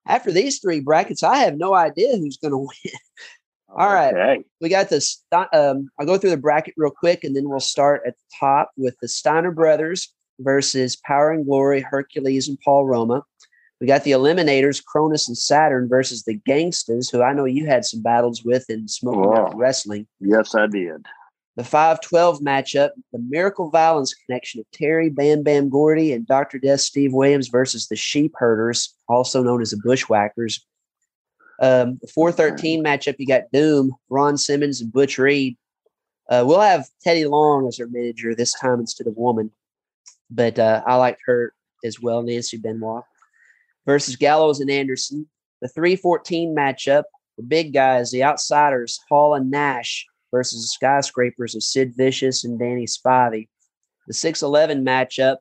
[0.08, 2.94] After these three brackets, I have no idea who's going to win.
[3.70, 4.14] All right.
[4.14, 4.44] okay.
[4.62, 5.24] We got this.
[5.32, 8.72] Um, I'll go through the bracket real quick, and then we'll start at the top
[8.78, 13.24] with the Steiner brothers versus Power and Glory, Hercules, and Paul Roma.
[13.80, 17.86] We got the Eliminators, Kronus and Saturn versus the Gangstas, who I know you had
[17.86, 20.08] some battles with in Smoky Mountain Wrestling.
[20.20, 21.06] yes i did
[21.58, 26.60] The 512 matchup, the Miracle Violence connection of Terry Bam Bam Gordy and Dr.
[26.60, 30.64] Death Steve Williams versus the Sheep Herders, also known as the Bushwhackers.
[31.60, 35.58] Um, the 413 matchup, you got Doom, Ron Simmons, and Butch Reed.
[36.30, 39.50] Uh, we'll have Teddy Long as our manager this time instead of woman,
[40.30, 43.04] but uh, I liked her as well, Nancy Benoit
[43.88, 45.28] versus Gallows and Anderson.
[45.62, 47.06] The 314 matchup,
[47.36, 52.60] the big guys, the outsiders, Hall and Nash versus the skyscrapers of Sid Vicious and
[52.60, 53.48] Danny Spivey.
[54.08, 55.38] The 611 matchup,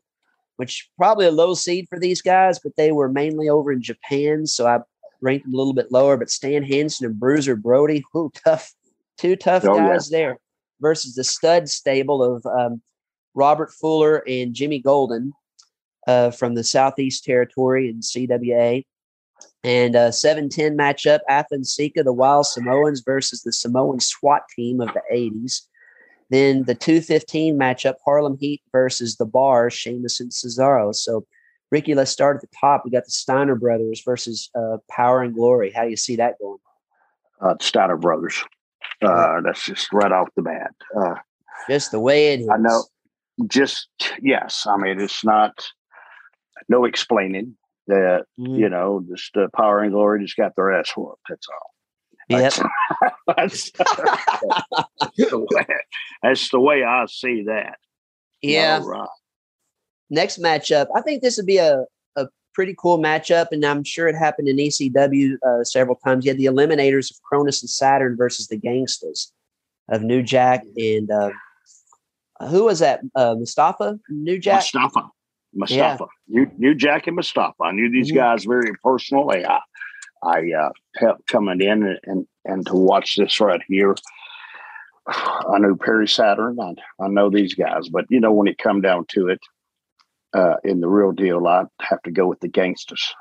[0.57, 4.47] which probably a low seed for these guys, but they were mainly over in Japan,
[4.47, 4.81] so I
[5.21, 6.17] ranked them a little bit lower.
[6.17, 8.73] But Stan Hansen and Bruiser Brody, who tough,
[9.19, 9.89] two tough Oh, yeah.
[9.89, 10.39] guys there
[10.81, 12.83] versus the stud stable of um,
[13.35, 15.33] Robert Fuller and Jimmy Golden
[16.07, 18.85] uh, from the Southeast Territory in CWA.
[19.65, 24.81] And uh, 710 matchup, Afa and Sika, the Wild Samoans versus the Samoan SWAT team
[24.81, 25.63] of the 80s.
[26.31, 30.95] Then the 215 matchup, Harlem Heat versus the Bars, Sheamus and Cesaro.
[30.95, 31.27] So,
[31.73, 32.83] Ricky, let's start at the top.
[32.85, 35.71] We got the Steiner brothers versus uh, Power and Glory.
[35.73, 36.59] How do you see that going?
[37.41, 38.43] uh, Steiner Brothers.
[39.03, 40.71] Uh, that's just right off the bat.
[40.99, 41.17] Uh,
[41.69, 42.49] Just the way it is.
[42.49, 42.85] I know.
[43.47, 43.89] just
[44.23, 45.67] yes, I mean it's not
[46.69, 47.57] no explaining
[47.89, 48.59] that Mhm.
[48.59, 51.21] you know just uh, Power and Glory just got their ass whooped.
[51.29, 51.73] That's all.
[52.29, 52.41] Yep.
[52.43, 52.61] That's,
[53.37, 53.71] that's,
[55.17, 55.67] the way,
[56.23, 57.79] that's the way I see that.
[58.43, 58.81] Yeah.
[58.85, 59.09] Right.
[60.11, 61.85] next matchup, I think this would be a,
[62.17, 66.25] a pretty cool matchup, and I'm sure it happened in ECW uh, several times.
[66.25, 69.31] You had the Eliminators of Kronus and Saturn versus the Gangstas
[69.89, 71.31] of New Jack and uh,
[72.51, 73.01] who was that?
[73.15, 74.57] Uh, Mustafa New Jack.
[74.75, 75.09] Mustafa.
[75.55, 76.07] Mustafa.
[76.27, 77.63] You New Jack and Mustafa.
[77.63, 78.17] I knew these Mhm.
[78.17, 79.45] guys very personally.
[79.45, 79.61] I
[80.23, 83.95] I uh, helped coming in and, and and to watch this right here.
[85.07, 86.59] I knew Perry Saturn.
[86.61, 89.41] I, I know these guys, but you know when it come down to it,
[90.35, 93.13] uh, in the real deal, I have to go with the Gangstas.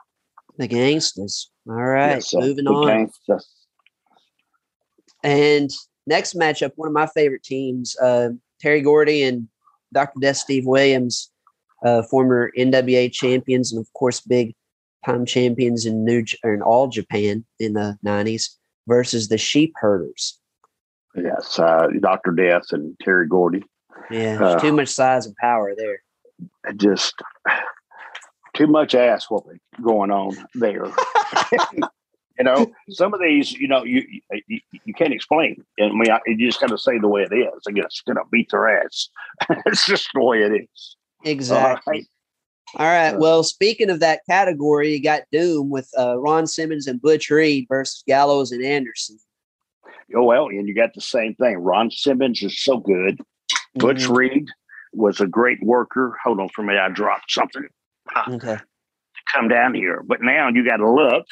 [0.57, 1.47] The Gangstas.
[1.67, 2.87] All right, Yes, uh, moving on.
[2.87, 3.43] Gangstas.
[5.23, 5.69] And
[6.07, 8.29] next matchup, one of my favorite teams, uh,
[8.59, 9.47] Terry Gordy and
[9.93, 10.19] Dr.
[10.19, 11.31] Death Steve Williams,
[11.85, 14.53] uh, former NWA champions, and of course, big
[15.05, 18.49] time champions in New J- in all Japan in the '90s,
[18.87, 20.39] versus the Sheep Herders.
[21.15, 23.63] Yes, uh, Doctor Death and Terry Gordy.
[24.11, 24.59] Yeah, there's Uh.
[24.59, 26.01] too much size and power there.
[26.75, 27.13] Just
[28.53, 30.85] too much ass whooping going on there.
[32.37, 34.03] you know, some of these, you know, you
[34.47, 35.63] you, you can't explain.
[35.79, 37.61] I mean, I, you just got to say the way it is.
[37.67, 39.07] I guess gonna beat their ass.
[39.65, 40.95] it's just the way it is.
[41.25, 41.93] Exactly.
[41.93, 42.05] right.
[42.77, 43.17] All right.
[43.17, 47.65] Well, speaking of that category, you got Doom with uh, Ron Simmons and Butch Reed
[47.69, 49.17] versus Gallows and Anderson.
[50.15, 51.57] Oh well, and you got the same thing.
[51.57, 53.19] Ron Simmons is so good.
[53.75, 54.15] Butch Mhm.
[54.15, 54.47] Reed
[54.93, 56.17] was a great worker.
[56.23, 57.67] Hold on for me, I dropped something.
[58.29, 58.57] Okay.
[59.33, 60.03] come down here.
[60.05, 61.25] But now you got to look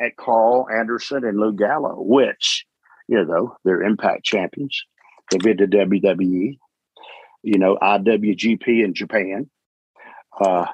[0.00, 2.66] at Karl Anderson and Luke Gallows, which,
[3.08, 4.78] you know, they're impact champions.
[5.30, 6.58] They've been to WWE,
[7.42, 9.50] you know, IWGP in Japan.
[10.40, 10.66] Uh,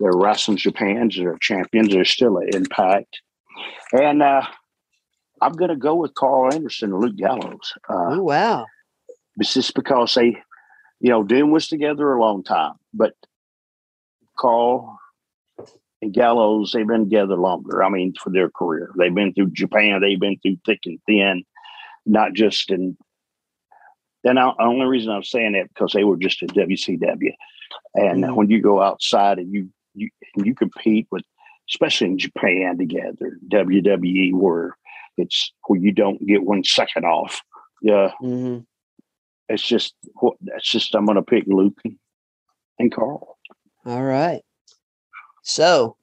[0.00, 3.20] they're wrestling Japan's, they're champions, they're still at impact.
[3.92, 4.42] And uh,
[5.40, 7.72] I'm going to go with Karl Anderson and Luke Gallows.
[7.88, 8.66] Uh, oh wow!
[9.38, 10.36] It's just because they,
[11.00, 13.14] you know, Doom was together a long time, but
[14.38, 14.98] Carl
[16.02, 17.82] and Gallows they've been together longer.
[17.82, 21.44] I mean, for their career, they've been through Japan, they've been through thick and thin,
[22.04, 22.96] not just in.
[24.26, 27.32] And the only reason I'm saying that because they were just in WCW,
[27.94, 28.34] and mm-hmm.
[28.34, 31.22] when you go outside and you you you compete with,
[31.70, 34.76] especially in Japan together, WWE, where
[35.16, 37.40] it's where you don't get one second off.
[37.82, 38.58] Yeah, mm-hmm.
[39.48, 39.94] it's just
[40.40, 41.80] that's just I'm going to pick Luke
[42.78, 43.38] and Karl.
[43.84, 44.42] All right.
[45.44, 45.96] So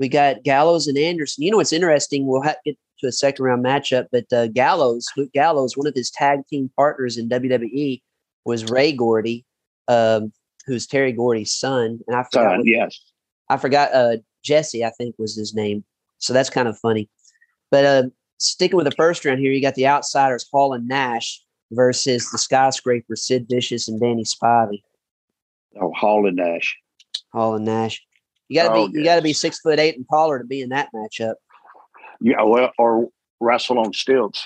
[0.00, 1.44] we got Gallows and Anderson.
[1.44, 2.26] You know what's interesting?
[2.26, 5.86] We'll have to get to a second round matchup, but uh, Gallows, Luke Gallows, one
[5.86, 8.00] of his tag team partners in WWE
[8.46, 9.44] was Ray Gordy,
[9.88, 10.32] um,
[10.66, 12.00] who's Terry Gordy's son.
[12.08, 12.56] And I forgot.
[12.56, 12.98] Son, yes.
[13.50, 13.92] I forgot.
[13.92, 15.84] Uh, Jesse, I think was his name.
[16.18, 17.10] So that's kind of funny.
[17.70, 18.02] But uh,
[18.38, 22.38] sticking with the first round here, you got the outsiders Hall and Nash versus the
[22.38, 24.82] skyscraper Sid Vicious and Danny Spivey.
[25.78, 26.76] Oh, Hall and Nash.
[27.32, 28.02] Hall and Nash.
[28.50, 28.98] You got to oh, be yes.
[28.98, 31.34] you got to be six foot eight and taller to be in that matchup.
[32.20, 33.08] Yeah, well, or
[33.38, 34.44] wrestle on stilts.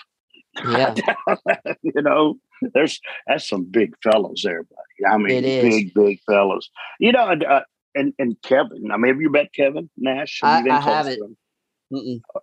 [0.62, 0.94] Yeah,
[1.82, 2.36] you know,
[2.74, 5.10] there's that's some big fellows there, buddy.
[5.10, 6.70] I mean, big big fellows.
[7.00, 7.62] You know, uh,
[7.94, 8.90] and and Kevin.
[8.92, 10.40] I mean, have you met Kevin Nash?
[10.42, 11.38] Have I, I haven't.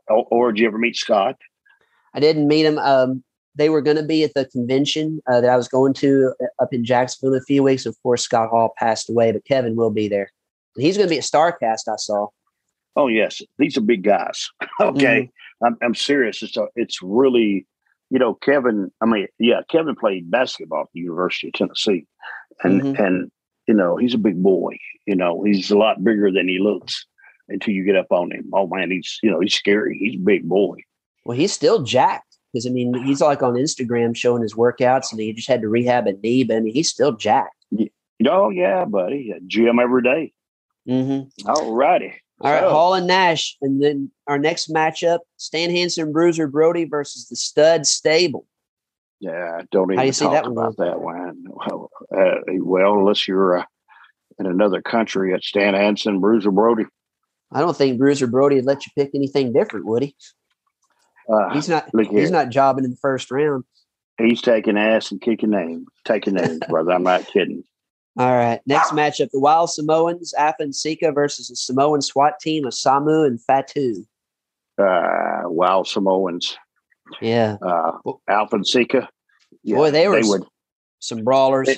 [0.08, 1.36] Or, or, did you ever meet Scott?
[2.16, 2.80] I didn't meet him.
[2.80, 3.24] Um,
[3.54, 6.64] they were going to be at the convention uh, that I was going to uh,
[6.64, 7.86] up in Jacksonville in a few weeks.
[7.86, 10.32] Of course, Scott Hall passed away, but Kevin will be there.
[10.76, 11.88] He's going to be at Starcast.
[11.88, 12.28] I saw.
[12.96, 14.50] Oh yes, these are big guys.
[14.82, 15.66] okay, mm-hmm.
[15.66, 16.44] I'm, I'm serious.
[16.44, 17.66] It's a, it's really,
[18.10, 18.92] you know, Kevin.
[19.02, 22.06] I mean, yeah, Kevin played basketball at the University of Tennessee,
[22.64, 23.04] and mm-hmm.
[23.04, 23.32] and
[23.68, 24.78] you know he's a big boy.
[25.08, 27.06] You know, he's a lot bigger than he looks
[27.48, 28.50] until you get up on him.
[28.54, 29.98] Oh man, he's you know he's scary.
[29.98, 30.78] He's a big boy.
[31.26, 35.22] Well, he's still jacked because I mean he's like on Instagram showing his workouts, and
[35.22, 37.56] he just had to rehab a knee, but I mean he's still jacked.
[38.28, 40.34] Oh yeah, buddy, gym every day.
[40.88, 41.50] Mm-hmm.
[41.50, 42.22] All righty.
[42.42, 42.72] All right, so.
[42.72, 47.86] Hall and Nash, and then our next matchup: Stan Hansen, Bruiser Brody versus the Stud
[47.86, 48.48] Stable.
[49.20, 50.88] Yeah, don't even How do you see that about one?
[50.88, 51.44] that one.
[51.48, 53.66] Well, uh, well, unless you're uh,
[54.40, 56.86] in another country, at Stan Hansen, Bruiser Brody.
[57.52, 60.16] I don't think Bruiser Brody would let you pick anything different, would he?
[61.32, 61.90] Uh, he's not.
[62.10, 63.64] He's not jobbing in the first round.
[64.18, 66.92] He's taking ass and kicking names, taking names, brother.
[66.92, 67.64] I'm not kidding.
[68.18, 68.60] All right.
[68.66, 73.42] Next matchup: the Wild Samoans, Afa Sika versus the Samoan SWAT team of Samu and
[73.42, 74.06] Fatu.
[74.78, 76.58] Uh, Wild Samoans.
[77.22, 77.58] Yeah.
[77.62, 77.94] Uh,
[78.28, 79.10] Afa Sika.
[79.64, 80.44] Yeah, Boy, they were they would,
[81.00, 81.68] some brawlers.
[81.68, 81.78] They,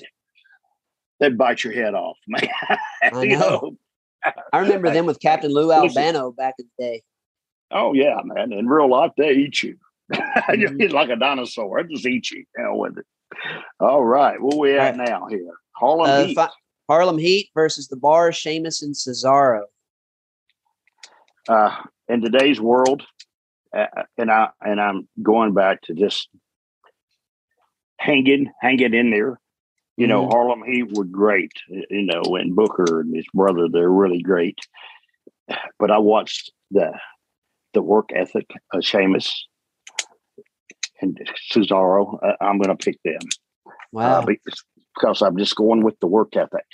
[1.19, 2.47] would bite your head off, man.
[3.01, 3.77] I know.
[4.53, 7.03] I remember them with Captain Lou Albano back in the day.
[7.71, 8.53] Oh yeah, man!
[8.53, 9.77] In real life, they eat you.
[10.13, 10.93] mm-hmm.
[10.93, 11.83] Like a dinosaur.
[11.83, 12.45] They just eat you.
[12.55, 13.05] Hell with it.
[13.79, 15.09] All right, where we at right.
[15.09, 15.53] now here?
[15.75, 16.35] Harlem uh, Heat.
[16.35, 16.49] Fi-
[16.89, 19.63] Harlem Heat versus the Bar, Sheamus and Cesaro.
[21.47, 21.75] Uh,
[22.07, 23.03] in today's world,
[23.75, 23.87] uh,
[24.17, 26.29] and I and I'm going back to just
[27.99, 29.39] hanging, hanging in there.
[29.97, 30.31] You know, mm-hmm.
[30.31, 31.51] Harlem Heat were great.
[31.67, 34.57] You know, and Booker and his brother, they're really great.
[35.79, 36.93] But I watched the
[37.73, 39.47] the work ethic of Sheamus
[41.01, 41.19] and
[41.51, 42.17] Cesaro.
[42.23, 43.21] Uh, I'm going to pick them.
[43.91, 44.21] Wow.
[44.21, 44.33] Uh,
[44.95, 46.65] because I'm just going with the work ethic.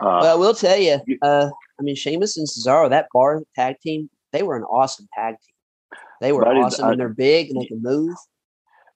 [0.00, 3.76] Uh, well, I will tell you, uh, I mean, Sheamus and Cesaro, that bar tag
[3.80, 5.98] team, they were an awesome tag team.
[6.20, 8.14] They were awesome, I, and they're big and they can move.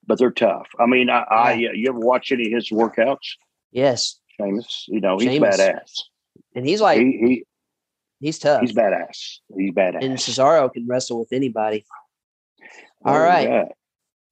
[0.07, 0.67] But they're tough.
[0.79, 3.37] I mean, I, I you ever watch any of his workouts?
[3.71, 4.19] Yes.
[4.37, 5.57] Sheamus, you know, he's Sheamus.
[5.57, 5.91] badass.
[6.55, 7.45] And he's like, he, he,
[8.19, 8.61] he's tough.
[8.61, 9.39] He's badass.
[9.57, 10.03] He's badass.
[10.03, 11.85] And Cesaro can wrestle with anybody.
[13.03, 13.47] All oh, right.
[13.49, 13.65] Yeah.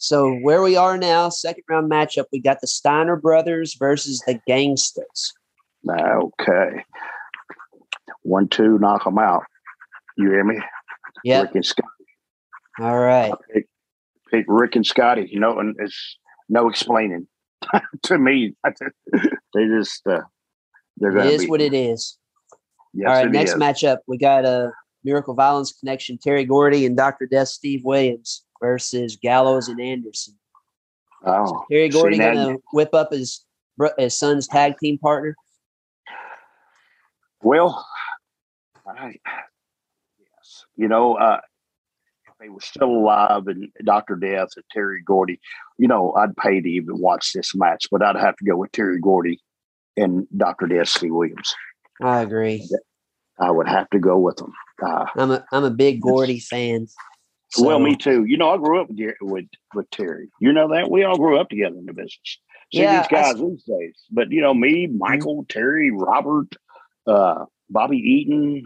[0.04, 4.38] So where we are now, second round matchup, we got the Steiner brothers versus the
[4.50, 5.32] Gangstas.
[5.90, 6.84] Okay.
[8.24, 9.46] One, two, knock them out.
[10.18, 10.60] You hear me?
[11.24, 11.44] Yeah.
[11.44, 11.88] Rick and Scotty.
[12.82, 13.32] All right.
[13.54, 13.68] Pick,
[14.30, 15.30] pick, Rick and Scotty.
[15.32, 16.18] You know, and it's
[16.50, 17.26] no explaining
[18.04, 18.56] to me.
[19.54, 20.24] they just uh,
[20.98, 21.18] they're.
[21.18, 22.18] It is what it is.
[22.94, 23.32] Yes, All right.
[23.32, 23.58] Next is.
[23.58, 24.74] matchup, we got a
[25.06, 27.26] Miracle Violence Connection, Terry Gordy and Dr.
[27.26, 30.36] Death Steve Williams versus Gallows and Anderson.
[31.26, 33.46] Oh, Terry Gordy gonna whip up his
[33.98, 35.36] his son's tag team partner.
[37.42, 37.86] Well,
[38.88, 39.16] I,
[40.18, 41.42] yes, you know, uh,
[42.26, 45.42] if they were still alive and Doctor Death and Terry Gordy,
[45.78, 48.72] you know, I'd pay to even watch this match, but I'd have to go with
[48.72, 49.42] Terry Gordy
[49.98, 51.54] and Doctor Death Williams.
[52.02, 52.66] I agree.
[53.40, 54.54] I would have to go with them.
[54.82, 56.88] Uh, I'm a I'm a big Gordy fan.
[57.54, 58.26] So, well, me too.
[58.26, 60.30] You know, I grew up with, with with Terry.
[60.40, 62.40] You know that we all grew up together in the business.
[62.74, 66.48] See Yeah, these guys I- these days, but you know me, Michael, Terry, Robert,
[67.06, 68.66] uh, Bobby Eaton,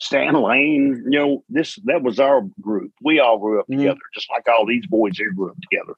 [0.00, 1.02] Stan Lane.
[1.08, 2.92] You know this that was our group.
[3.02, 3.78] We all grew up Mhm.
[3.78, 5.94] together, just like all these boys here grew up together.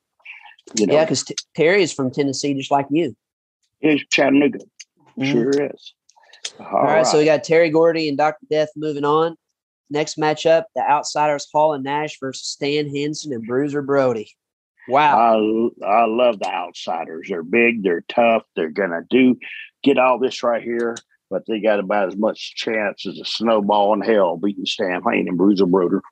[0.77, 3.17] You know, Yeah, because t- Terry is from Tennessee, just like you.
[3.81, 4.61] it's Chattanooga.
[5.19, 5.33] Mhm.
[5.33, 5.95] Sure is.
[6.61, 8.47] All right, so we got Terry Gordy and Dr.
[8.49, 9.37] Death moving on.
[9.91, 14.31] Next matchup, the Outsiders Hall and Nash versus Stan Henson and Bruiser Brody.
[14.89, 15.71] Wow.
[15.83, 17.27] I I love the outsiders.
[17.29, 19.37] They're big, they're tough, they're gonna do
[19.83, 20.97] get all this right here,
[21.31, 25.29] but they got about as much chance as a snowball in hell beating Stan Lane
[25.29, 26.03] and Bruiser Broder.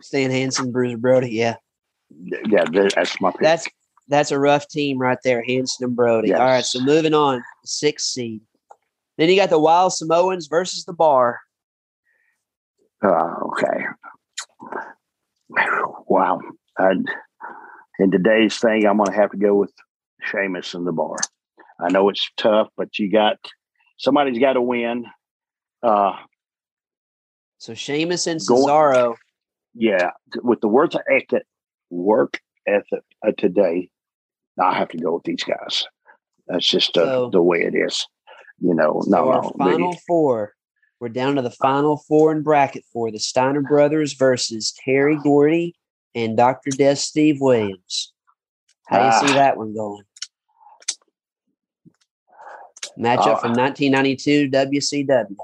[0.00, 1.30] Stan Henson, Bruiser Brody.
[1.30, 1.56] Yeah,
[2.48, 2.64] Yeah,
[2.94, 3.40] that's my pick.
[3.40, 3.68] that's
[4.08, 6.34] that's a rough team right there, Henson and Brody.
[6.34, 8.40] All right, so moving on, sixth seed.
[9.16, 11.40] Then you got the Wild Samoans versus the Bar.
[13.02, 13.84] Uh, okay.
[16.06, 16.40] Wow.
[16.78, 17.08] And
[17.98, 19.72] in today's thing, I'm gonna have to go with
[20.22, 21.16] Sheamus and the bar.
[21.80, 23.36] I know it's tough, but you got
[23.98, 25.04] somebody's got to win.
[25.82, 26.12] Uh,
[27.58, 29.14] So Sheamus and Cesaro.
[29.74, 30.10] yeah,
[30.42, 31.42] with the words work ethic,
[31.90, 33.90] work ethic of today,
[34.60, 35.86] I have to go with these guys.
[36.46, 38.06] That's just uh, So- the way it is.
[38.60, 40.54] You know, So no, our no, final they- four.
[41.02, 45.74] We're down to the final four in bracket four: the Steiner brothers versus Terry Gordy
[46.14, 46.70] and Dr.
[46.70, 48.12] Death Steve Williams.
[48.86, 49.38] How do you see Ah.
[49.40, 50.04] that one going?
[52.96, 55.34] Matchup Uh, from 1992 WCW.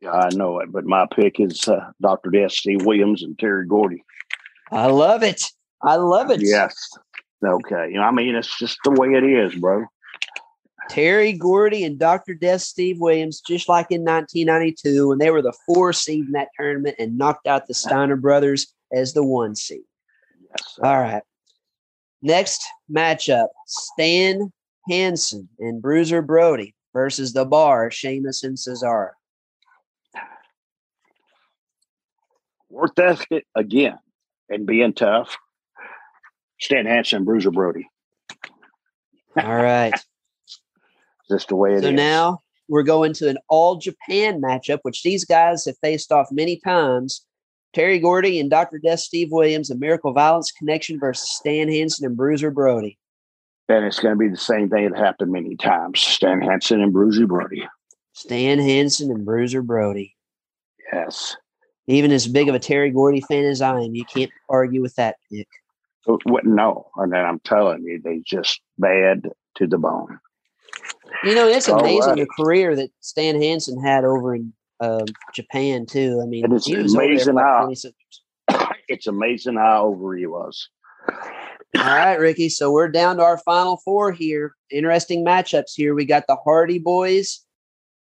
[0.00, 2.30] yeah, I know it, but my pick is uh, Dr.
[2.30, 4.04] Death, Steve Williams, and Terry Gordy.
[4.70, 5.42] I love it.
[5.82, 6.40] I love it.
[6.40, 6.72] Yes.
[7.44, 7.88] Okay.
[7.90, 9.86] You know, I mean, it's just the way it is, bro.
[10.88, 12.34] Terry Gordy and Dr.
[12.34, 16.48] Death Steve Williams, just like in 1992, when they were the four seed in that
[16.58, 19.84] tournament and knocked out the Steiner brothers as the one seed.
[20.50, 20.78] Yes.
[20.82, 21.22] All right.
[22.22, 24.52] Next matchup Stan
[24.88, 29.10] Hansen and Bruiser Brody versus the bar, Sheamus and Cesaro.
[32.70, 33.98] Work ethic again
[34.48, 35.36] and being tough.
[36.60, 37.88] Stan Hansen, Bruiser Brody.
[39.36, 39.92] All right.
[41.30, 41.82] Just the way it is.
[41.82, 46.28] so now we're going to an all Japan matchup, which these guys have faced off
[46.30, 47.24] many times.
[47.72, 48.78] Terry Gordy and Dr.
[48.78, 52.98] Death Steve Williams, a Miracle Violence Connection versus Stan Hansen and Bruiser Brody.
[53.68, 56.00] And it's going to be the same thing that happened many times.
[56.00, 57.66] Stan Hansen and Bruiser Brody.
[58.12, 60.14] Stan Hansen and Bruiser Brody.
[60.92, 61.36] Yes.
[61.86, 64.94] Even as big of a Terry Gordy fan as I am, you can't argue with
[64.94, 65.16] that
[66.24, 66.90] what- no.
[66.96, 70.18] And then I'm telling you, they just bad to the bone.
[71.22, 75.04] You know, it's amazing the career that Stan Hansen had over in um,
[75.34, 76.20] Japan too.
[76.22, 77.92] I mean, it's he was over there amazing
[78.48, 80.68] how- it's amazing how over he was.
[81.76, 82.48] All right, Ricky.
[82.48, 84.54] So we're down to our final four here.
[84.70, 85.94] Interesting matchups here.
[85.94, 87.40] We got the Hardy Boys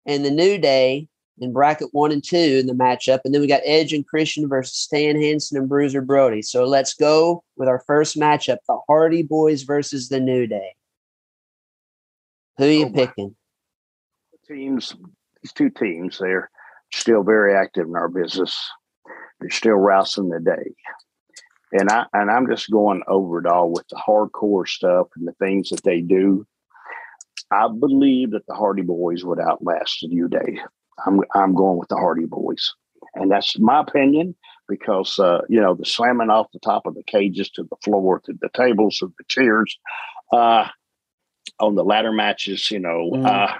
[0.07, 1.09] and the New Day
[1.41, 3.21] in bracket one and two in the matchup.
[3.25, 6.43] And then we got Edge and Christian versus Stan Hansen and Bruiser Brody.
[6.43, 10.75] So let's go with our first matchup the Hardy Boys versus the New Day.
[12.59, 13.37] Who are you Oh, picking?
[14.49, 14.95] teams,
[15.43, 16.51] these two teams, they're
[16.93, 18.57] still very active in our business.
[19.41, 20.75] They're still rousing the day.
[21.73, 25.33] And I and I'm just going over it all with the hardcore stuff and the
[25.35, 26.47] things that they do.
[27.51, 30.61] I believe that the Hardy Boys would outlast the New Day.
[31.07, 32.73] I'm I'm going with the Hardy Boys,
[33.15, 34.35] and that's my opinion
[34.69, 38.21] because uh, you know the slamming off the top of the cages to the floor,
[38.25, 39.77] to the tables, to the chairs,
[40.33, 40.67] uh,
[41.61, 42.71] on the ladder matches.
[42.71, 43.27] You know, Mhm.
[43.27, 43.55] uh,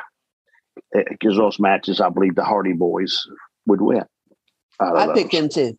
[1.11, 3.27] because those matches, I believe the Hardy Boys
[3.67, 4.05] would win.
[4.81, 5.77] I'd pick them too.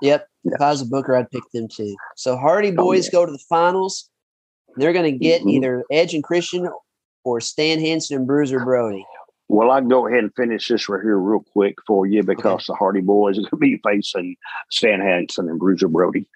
[0.00, 0.26] Yep.
[0.44, 0.52] Yeah.
[0.54, 1.94] If I was a booker, I'd pick them too.
[2.16, 3.12] So Hardy Oh, Boys yeah.
[3.12, 4.08] go to the finals.
[4.76, 5.50] They're going to get Mhm.
[5.50, 6.68] either Edge and Christian
[7.24, 9.04] or Stan Hansen and Bruiser Brody.
[9.48, 12.64] Well, I can go ahead and finish this right here real quick for you because
[12.66, 14.36] the Hardy Boys are going to be facing
[14.70, 16.26] Stan Hansen and Bruiser Brody.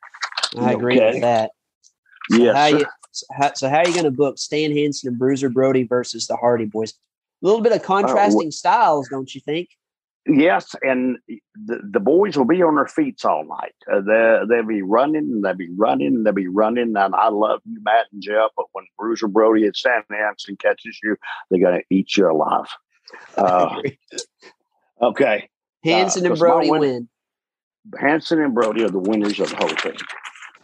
[0.59, 1.12] I agree Okay.
[1.15, 1.51] with that.
[2.31, 2.78] So Yes, how sir.
[2.78, 5.84] you so how, so how are you going to book Stan Hansen and Bruiser Brody
[5.84, 6.93] versus the Hardy Boys?
[7.43, 9.68] A little bit Uh, of contrasting styles, don't you think?
[10.28, 13.74] Yes, and the, the boys will be on their feet all night.
[13.93, 16.97] Uh, they they'll be running and they'll be running and they'll be running.
[16.97, 20.98] And I love you, Matt and Jeff, but when Bruiser Brody and Stan Hansen catches
[21.02, 21.16] you,
[21.51, 22.66] they're going to eat you alive.
[23.36, 23.80] Uh,
[25.01, 25.48] okay,
[25.84, 27.09] Hansen and 'cause my Brody win- win.
[28.01, 29.97] Hansen and Brody are the winners of the whole thing.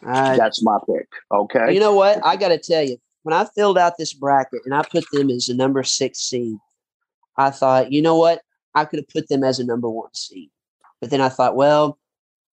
[0.07, 1.09] Uh, That's my pick.
[1.31, 1.73] Okay.
[1.73, 2.25] You know what?
[2.25, 5.31] I got to tell you, when I filled out this bracket and I put them
[5.31, 6.57] as a number six seed,
[7.37, 8.43] I thought, you know what?
[8.75, 10.51] I could have put them as a number one seed.
[11.01, 11.99] But then I thought, well,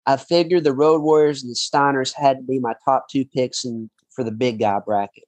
[0.06, 3.64] I figured the Road Warriors and the Steiners had to be my top two picks
[3.66, 5.24] in, for the big guy bracket.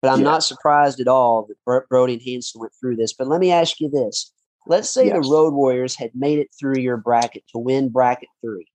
[0.00, 0.24] But I'm Yeah.
[0.30, 3.12] not surprised at all that Bro- Brody and Hansen went through this.
[3.12, 4.32] But let me ask you this.
[4.66, 5.14] Let's say Yes.
[5.24, 8.66] the Road Warriors had made it through your bracket to win bracket three,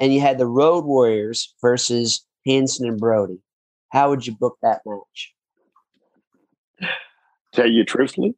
[0.00, 3.38] and you had the Road Warriors versus Hansen and Brody.
[3.90, 5.34] How would you book that match?
[7.52, 8.34] Tell you truthfully,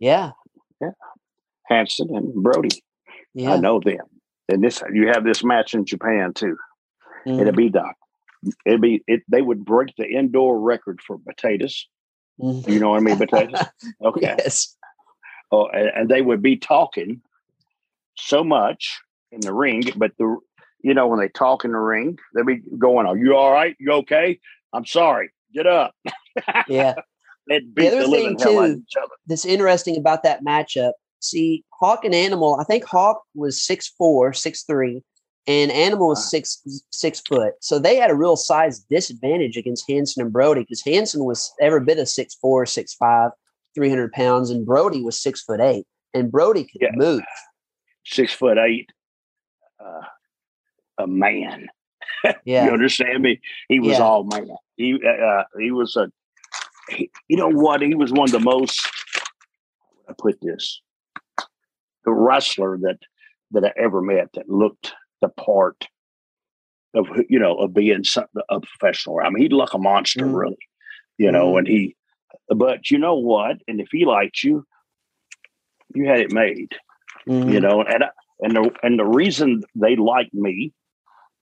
[0.00, 0.32] Yeah.
[0.80, 0.90] Yeah.
[1.68, 2.82] Hansen and Brody.
[3.34, 3.52] Yeah.
[3.54, 3.98] I know them.
[4.48, 6.56] And this you have this match in Japan too.
[7.26, 7.84] Mhm, It'd be the
[8.64, 11.86] it'd be it they would break the indoor record for potatoes.
[12.40, 12.66] mhm.
[12.68, 13.16] You know what I mean?
[13.18, 13.60] Potatoes.
[14.04, 14.20] Okay.
[14.38, 14.76] Yes.
[15.52, 17.20] Oh, and, and they would be talking
[18.16, 18.98] so much
[19.30, 20.36] in the ring, but the
[20.82, 23.76] you know when they talk in the ring, they'd be going, "Are you all right?
[23.78, 24.38] You okay?
[24.72, 25.30] I'm sorry.
[25.54, 25.94] Get up."
[26.68, 26.94] Yeah.
[27.48, 29.12] Beat other the, thing, too, of each other.
[29.26, 30.92] that's interesting about that matchup.
[31.20, 35.02] See, Hawk and Animal, I think Hawk was six four, six three,
[35.46, 36.22] and Animal was Wow.
[36.40, 37.54] six six foot.
[37.60, 41.80] So they had a real size disadvantage against Hansen and Brody because Hansen was every
[41.84, 43.30] bit of six four, six five,
[43.74, 45.86] 300 pounds, and Brody was six foot eight.
[46.14, 46.90] And Brody could Yeah.
[46.94, 47.22] move.
[48.04, 48.90] Six foot eight,
[49.80, 50.02] uh,
[50.98, 51.68] a man.
[52.44, 53.40] You understand me?
[53.68, 54.04] He was Yeah.
[54.04, 54.48] all man.
[54.76, 56.10] He uh, he was a.
[56.88, 57.82] He, you know what?
[57.82, 58.88] He was one of the most.
[60.08, 60.80] I put this?
[62.04, 62.98] The wrestler that
[63.52, 65.86] that I ever met that looked the part
[66.94, 69.18] of you know of being some, a professional.
[69.22, 70.34] I mean, he looked like a monster, Mhm.
[70.34, 70.58] really.
[71.18, 71.58] You know, Mhm.
[71.58, 71.96] and he.
[72.48, 73.56] But you know what?
[73.68, 74.64] And if he liked you,
[75.94, 76.74] you had it made
[77.26, 77.62] you Mhm.
[77.62, 78.08] know and I,
[78.40, 80.72] and the and the reason they liked me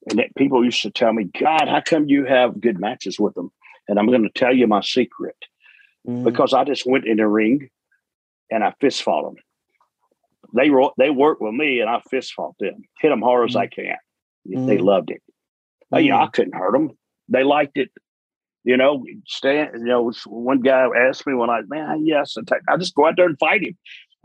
[0.08, 3.34] and that people used to tell me god how come you have good matches with
[3.34, 3.50] them
[3.88, 5.36] and i'm going to tell you my secret.
[6.06, 6.24] Mhm.
[6.24, 7.68] because i just went in the ring
[8.50, 9.36] and i fist fought them
[10.54, 12.82] they were they worked with me and i fist fought them.
[13.00, 13.96] Hit them hard as i can.
[14.46, 14.82] They Mhm.
[14.84, 15.22] loved it.
[15.92, 16.90] Uh, you know i couldn't hurt them
[17.28, 17.90] they liked it.
[18.64, 22.76] You know stand you know one guy asked me when i man yes I I
[22.76, 23.76] just go out there and fight him.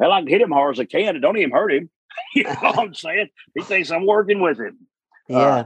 [0.01, 1.15] Hell, I can hit him hard as I can.
[1.15, 1.89] And don't even hurt him.
[2.35, 3.27] you know what I'm saying?
[3.55, 4.77] He thinks I'm working with him.
[5.29, 5.63] Yeah.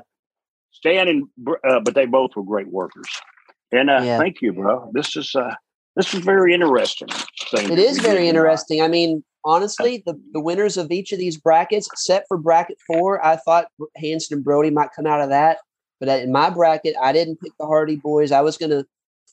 [0.71, 1.23] Stan and
[1.67, 3.07] uh, but they both were great workers.
[3.71, 4.17] And uh, Yeah.
[4.17, 4.91] thank you, bro.
[4.93, 5.55] This is uh,
[5.95, 7.07] this is very interesting.
[7.53, 8.81] It is very interesting.
[8.81, 13.23] I mean, honestly, the, the winners of each of these brackets, except for bracket four,
[13.25, 13.67] I thought
[13.97, 15.59] Hansen and Brody might come out of that.
[15.99, 18.31] But in my bracket, I didn't pick the Hardy Boys.
[18.31, 18.85] I was going to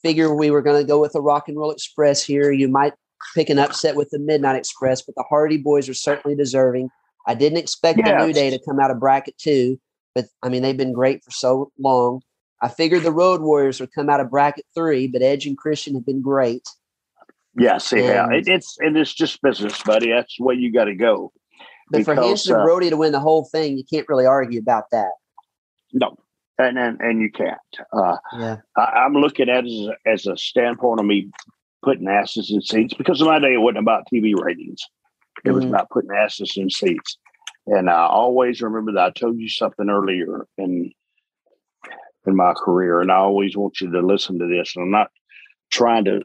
[0.03, 2.53] figure we were going to go with the Rock and Roll Express here.
[2.53, 2.93] You might
[3.35, 6.89] pick an upset with the Midnight Express, but the Hardy Boys are certainly deserving.
[7.27, 9.81] I didn't expect the New Day to come out of bracket two,
[10.15, 12.23] but I mean, they've been great for so long.
[12.63, 15.95] I figured the Road Warriors would come out of bracket three, but Edge and Christian
[15.95, 16.63] have been great.
[17.59, 18.31] Yes, yeah.
[18.31, 20.11] It, it's and it's just business, buddy.
[20.13, 21.33] That's the way you got to go.
[21.91, 24.27] But for Because, Hansen and uh, Brody to win the whole thing, you can't really
[24.27, 25.11] argue about that.
[25.93, 26.17] No,
[26.59, 27.59] and and, and you can't.
[27.93, 28.57] Uh, Yeah.
[28.77, 31.31] I, I'm looking at it as a, as a standpoint of me
[31.83, 34.81] putting asses in seats because in my day it wasn't about TV ratings.
[35.45, 35.71] It was Mhm.
[35.71, 37.17] about putting asses in seats.
[37.71, 40.91] And I always remember that I told you something earlier in
[42.27, 44.75] in my career, and I always want you to listen to this.
[44.75, 45.11] And I'm not
[45.71, 46.23] trying to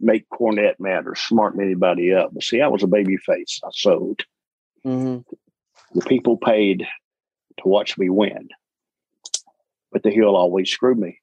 [0.00, 3.60] make Cornette mad or smarten anybody up, but see, I was a baby face.
[3.64, 4.22] I sold.
[4.82, 5.18] hmm
[5.94, 6.86] The people paid
[7.62, 8.48] to watch me win,
[9.92, 11.20] but the heel always screwed me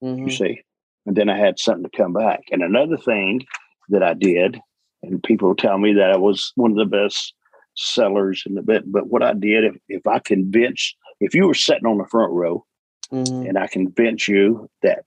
[0.00, 0.62] hmm you see.
[1.06, 2.40] And then I had something to come back.
[2.50, 3.42] And another thing
[3.90, 4.58] that I did,
[5.02, 7.34] and people tell me that I was one of the best
[7.78, 11.54] sellers in the bit, but what I did, if, if I convince, if you were
[11.54, 12.64] sitting on the front row
[13.10, 15.04] hmm and I convince you that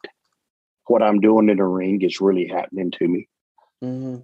[0.88, 3.27] what I'm doing in the ring is really happening to me,
[3.81, 4.18] hmm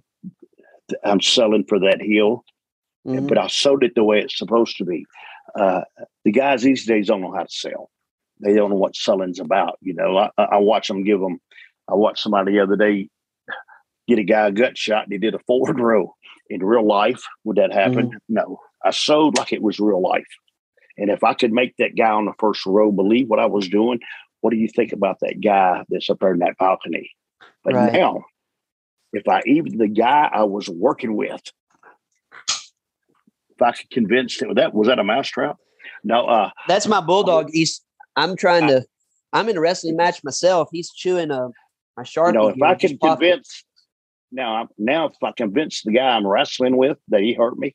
[1.04, 2.44] I'm selling for that heel,
[3.04, 5.04] hmm but I sold it the way it's supposed to be.
[5.54, 5.82] Uh,
[6.24, 7.90] the guys these days don't know how to sell.
[8.40, 9.78] They don't know what selling's about.
[9.80, 11.40] You know, I, I watch them give them.
[11.88, 13.08] I watched somebody the other day
[14.08, 16.14] get a guy a gut shot and he did a forward row.
[16.50, 18.18] In real life, would that happen?
[18.28, 18.58] No.
[18.84, 20.26] I sold like it was real life.
[20.96, 23.68] And if I could make that guy on the first row believe what I was
[23.68, 24.00] doing,
[24.40, 27.10] what do you think about that guy that's up there in that balcony?
[27.64, 27.92] But Right.
[27.92, 28.24] now,
[29.12, 31.42] if I even the guy I was working with,
[32.48, 35.56] if I could convince him that was that a mousetrap?
[36.04, 37.50] No, uh, That's my bulldog.
[37.52, 37.80] He's.
[38.16, 38.84] I'm trying to.
[39.32, 40.68] I'm in a wrestling match myself.
[40.72, 41.48] He's chewing a
[41.96, 42.28] my sharpie.
[42.28, 43.64] you know, if I can convince
[44.30, 47.74] now, I'm- now if I convince the guy I'm wrestling with that he hurt me,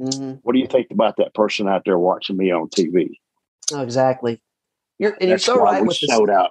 [0.00, 0.40] Mhm.
[0.42, 3.18] what do you think about that person out there watching me on TV?
[3.72, 4.42] Oh, exactly.
[4.98, 6.10] You're and you're so right we with this.
[6.10, 6.50] sold out.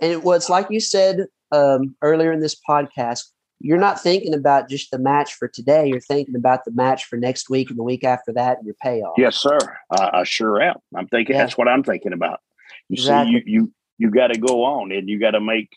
[0.00, 3.30] And it was like you said um, earlier in this podcast.
[3.60, 5.86] you're not thinking about just the match for today.
[5.86, 8.74] You're thinking about the match for next week and the week after that and your
[8.82, 9.14] payoff.
[9.16, 9.56] Yes, sir.
[9.90, 10.74] I, I sure am.
[10.94, 11.42] I'm thinking Yeah.
[11.44, 12.40] that's what I'm thinking about.
[12.88, 13.32] You Exactly.
[13.32, 15.68] see, you you you got to go on and you got to make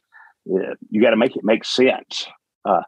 [0.90, 2.28] you got to make it make sense.
[2.66, 2.82] Uh,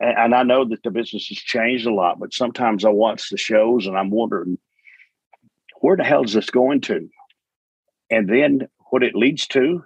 [0.00, 3.36] and I know that the business has changed a lot, but sometimes I watch the
[3.36, 4.58] shows and I'm wondering
[5.80, 7.08] where the hell is this going to?
[8.10, 9.84] And then what it leads to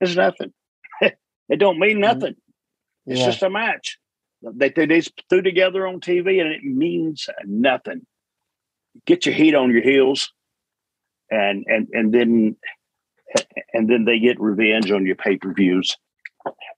[0.00, 0.52] is nothing.
[1.00, 2.34] it don't mean nothing.
[3.06, 3.26] It's Yeah.
[3.26, 3.98] just a match
[4.42, 8.06] that they just threw together on TV, and it means nothing.
[9.06, 10.32] Get your heat on your heels,
[11.30, 12.56] and and and then
[13.72, 15.96] and then they get revenge on your pay per views,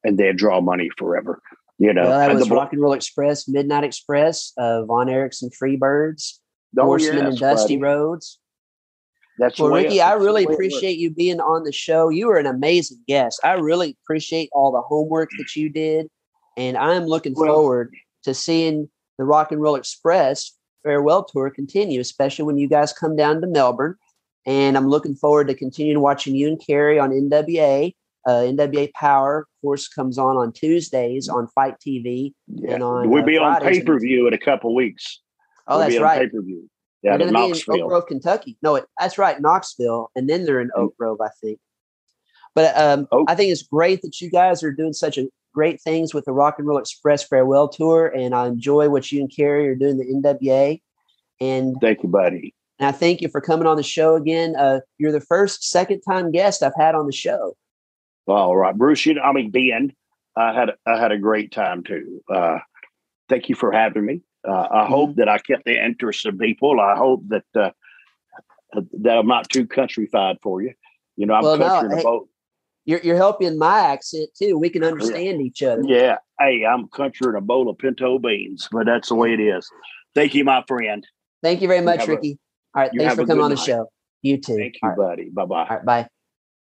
[0.04, 1.40] and they draw money forever.
[1.78, 5.50] You know, well, that was the Rock and Roll Express, Midnight Express, uh, Von Erickson
[5.50, 6.38] Freebirds,
[6.78, 7.82] Oh, Horseman and Dusty buddy.
[7.92, 8.38] Rhodes.
[9.38, 12.08] That's Well, Ricky, I really appreciate you being on the show.
[12.08, 13.38] You were an amazing guest.
[13.44, 16.08] I really appreciate all the homework that you did.
[16.56, 17.92] And I'm looking Well- forward
[18.24, 18.88] to seeing
[19.18, 20.52] the Rock and Roll Express
[20.82, 23.96] farewell tour continue, especially when you guys come down to Melbourne.
[24.46, 27.92] And I'm looking forward to continuing watching you and Kerry on NWA.
[28.26, 32.32] Uh, NWA Power, of course, comes on on Tuesdays on FITE TV.
[32.48, 32.74] Yeah.
[32.74, 35.20] and on, we'll uh, be on pay per view in a couple weeks.
[35.68, 36.22] Oh, we'll that's right.
[36.22, 36.68] Pay per view
[37.02, 38.56] They're in going to be in Oak Grove, Kentucky.
[38.62, 41.60] No, it, that's right, Knoxville, and then they're in Oak Grove, I think.
[42.56, 45.80] But um, Oak- I think it's great that you guys are doing such a great
[45.80, 49.34] things with the Rock and Roll Express farewell tour, and I enjoy what you and
[49.34, 50.80] Kerry are doing the NWA.
[51.40, 52.54] And, Thank you, buddy.
[52.78, 54.54] And I thank you for coming on the show again.
[54.56, 57.56] Uh, you're the first second time guest I've had on the show.
[58.26, 59.06] All right, Bruce.
[59.06, 59.92] You know, I mean, Ben,
[60.36, 62.22] I had I had a great time too.
[62.32, 62.58] Uh,
[63.28, 64.22] thank you for having me.
[64.46, 65.20] Uh, I hope Mm-hmm.
[65.20, 66.80] that I kept the interest of people.
[66.80, 67.70] I hope that uh,
[69.00, 70.72] that I'm not too countryfied for you.
[71.16, 72.28] You know, I'm Well, no, country in a hey, boat.
[72.84, 74.56] You're, you're helping my accent too.
[74.58, 75.82] We can understand each other.
[75.84, 79.40] Yeah, hey, I'm country in a bowl of pinto beans, but that's the way it
[79.40, 79.68] is.
[80.14, 81.04] Thank you, my friend.
[81.42, 82.38] Thank you very much, have a- Ricky.
[82.76, 83.64] All right, you thanks for coming on the night.
[83.64, 83.90] show.
[84.20, 84.56] You too.
[84.56, 84.96] Thank you, right.
[84.96, 85.30] buddy.
[85.30, 85.62] Bye bye.
[85.62, 86.08] All right, bye.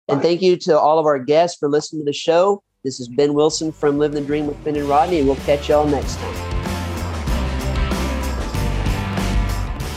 [0.08, 2.62] And thank you to all of our guests for listening to the show.
[2.84, 5.70] This is Ben Wilson from Living the Dream with Ben and Rodney, and we'll catch
[5.70, 6.34] y'all next time.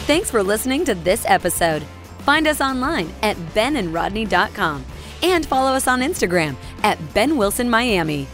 [0.06, 1.84] Thanks for listening to this episode.
[2.20, 4.86] Find us online at benandrodney.com
[5.24, 8.28] and follow us on Instagram at Ben Wilson Miami.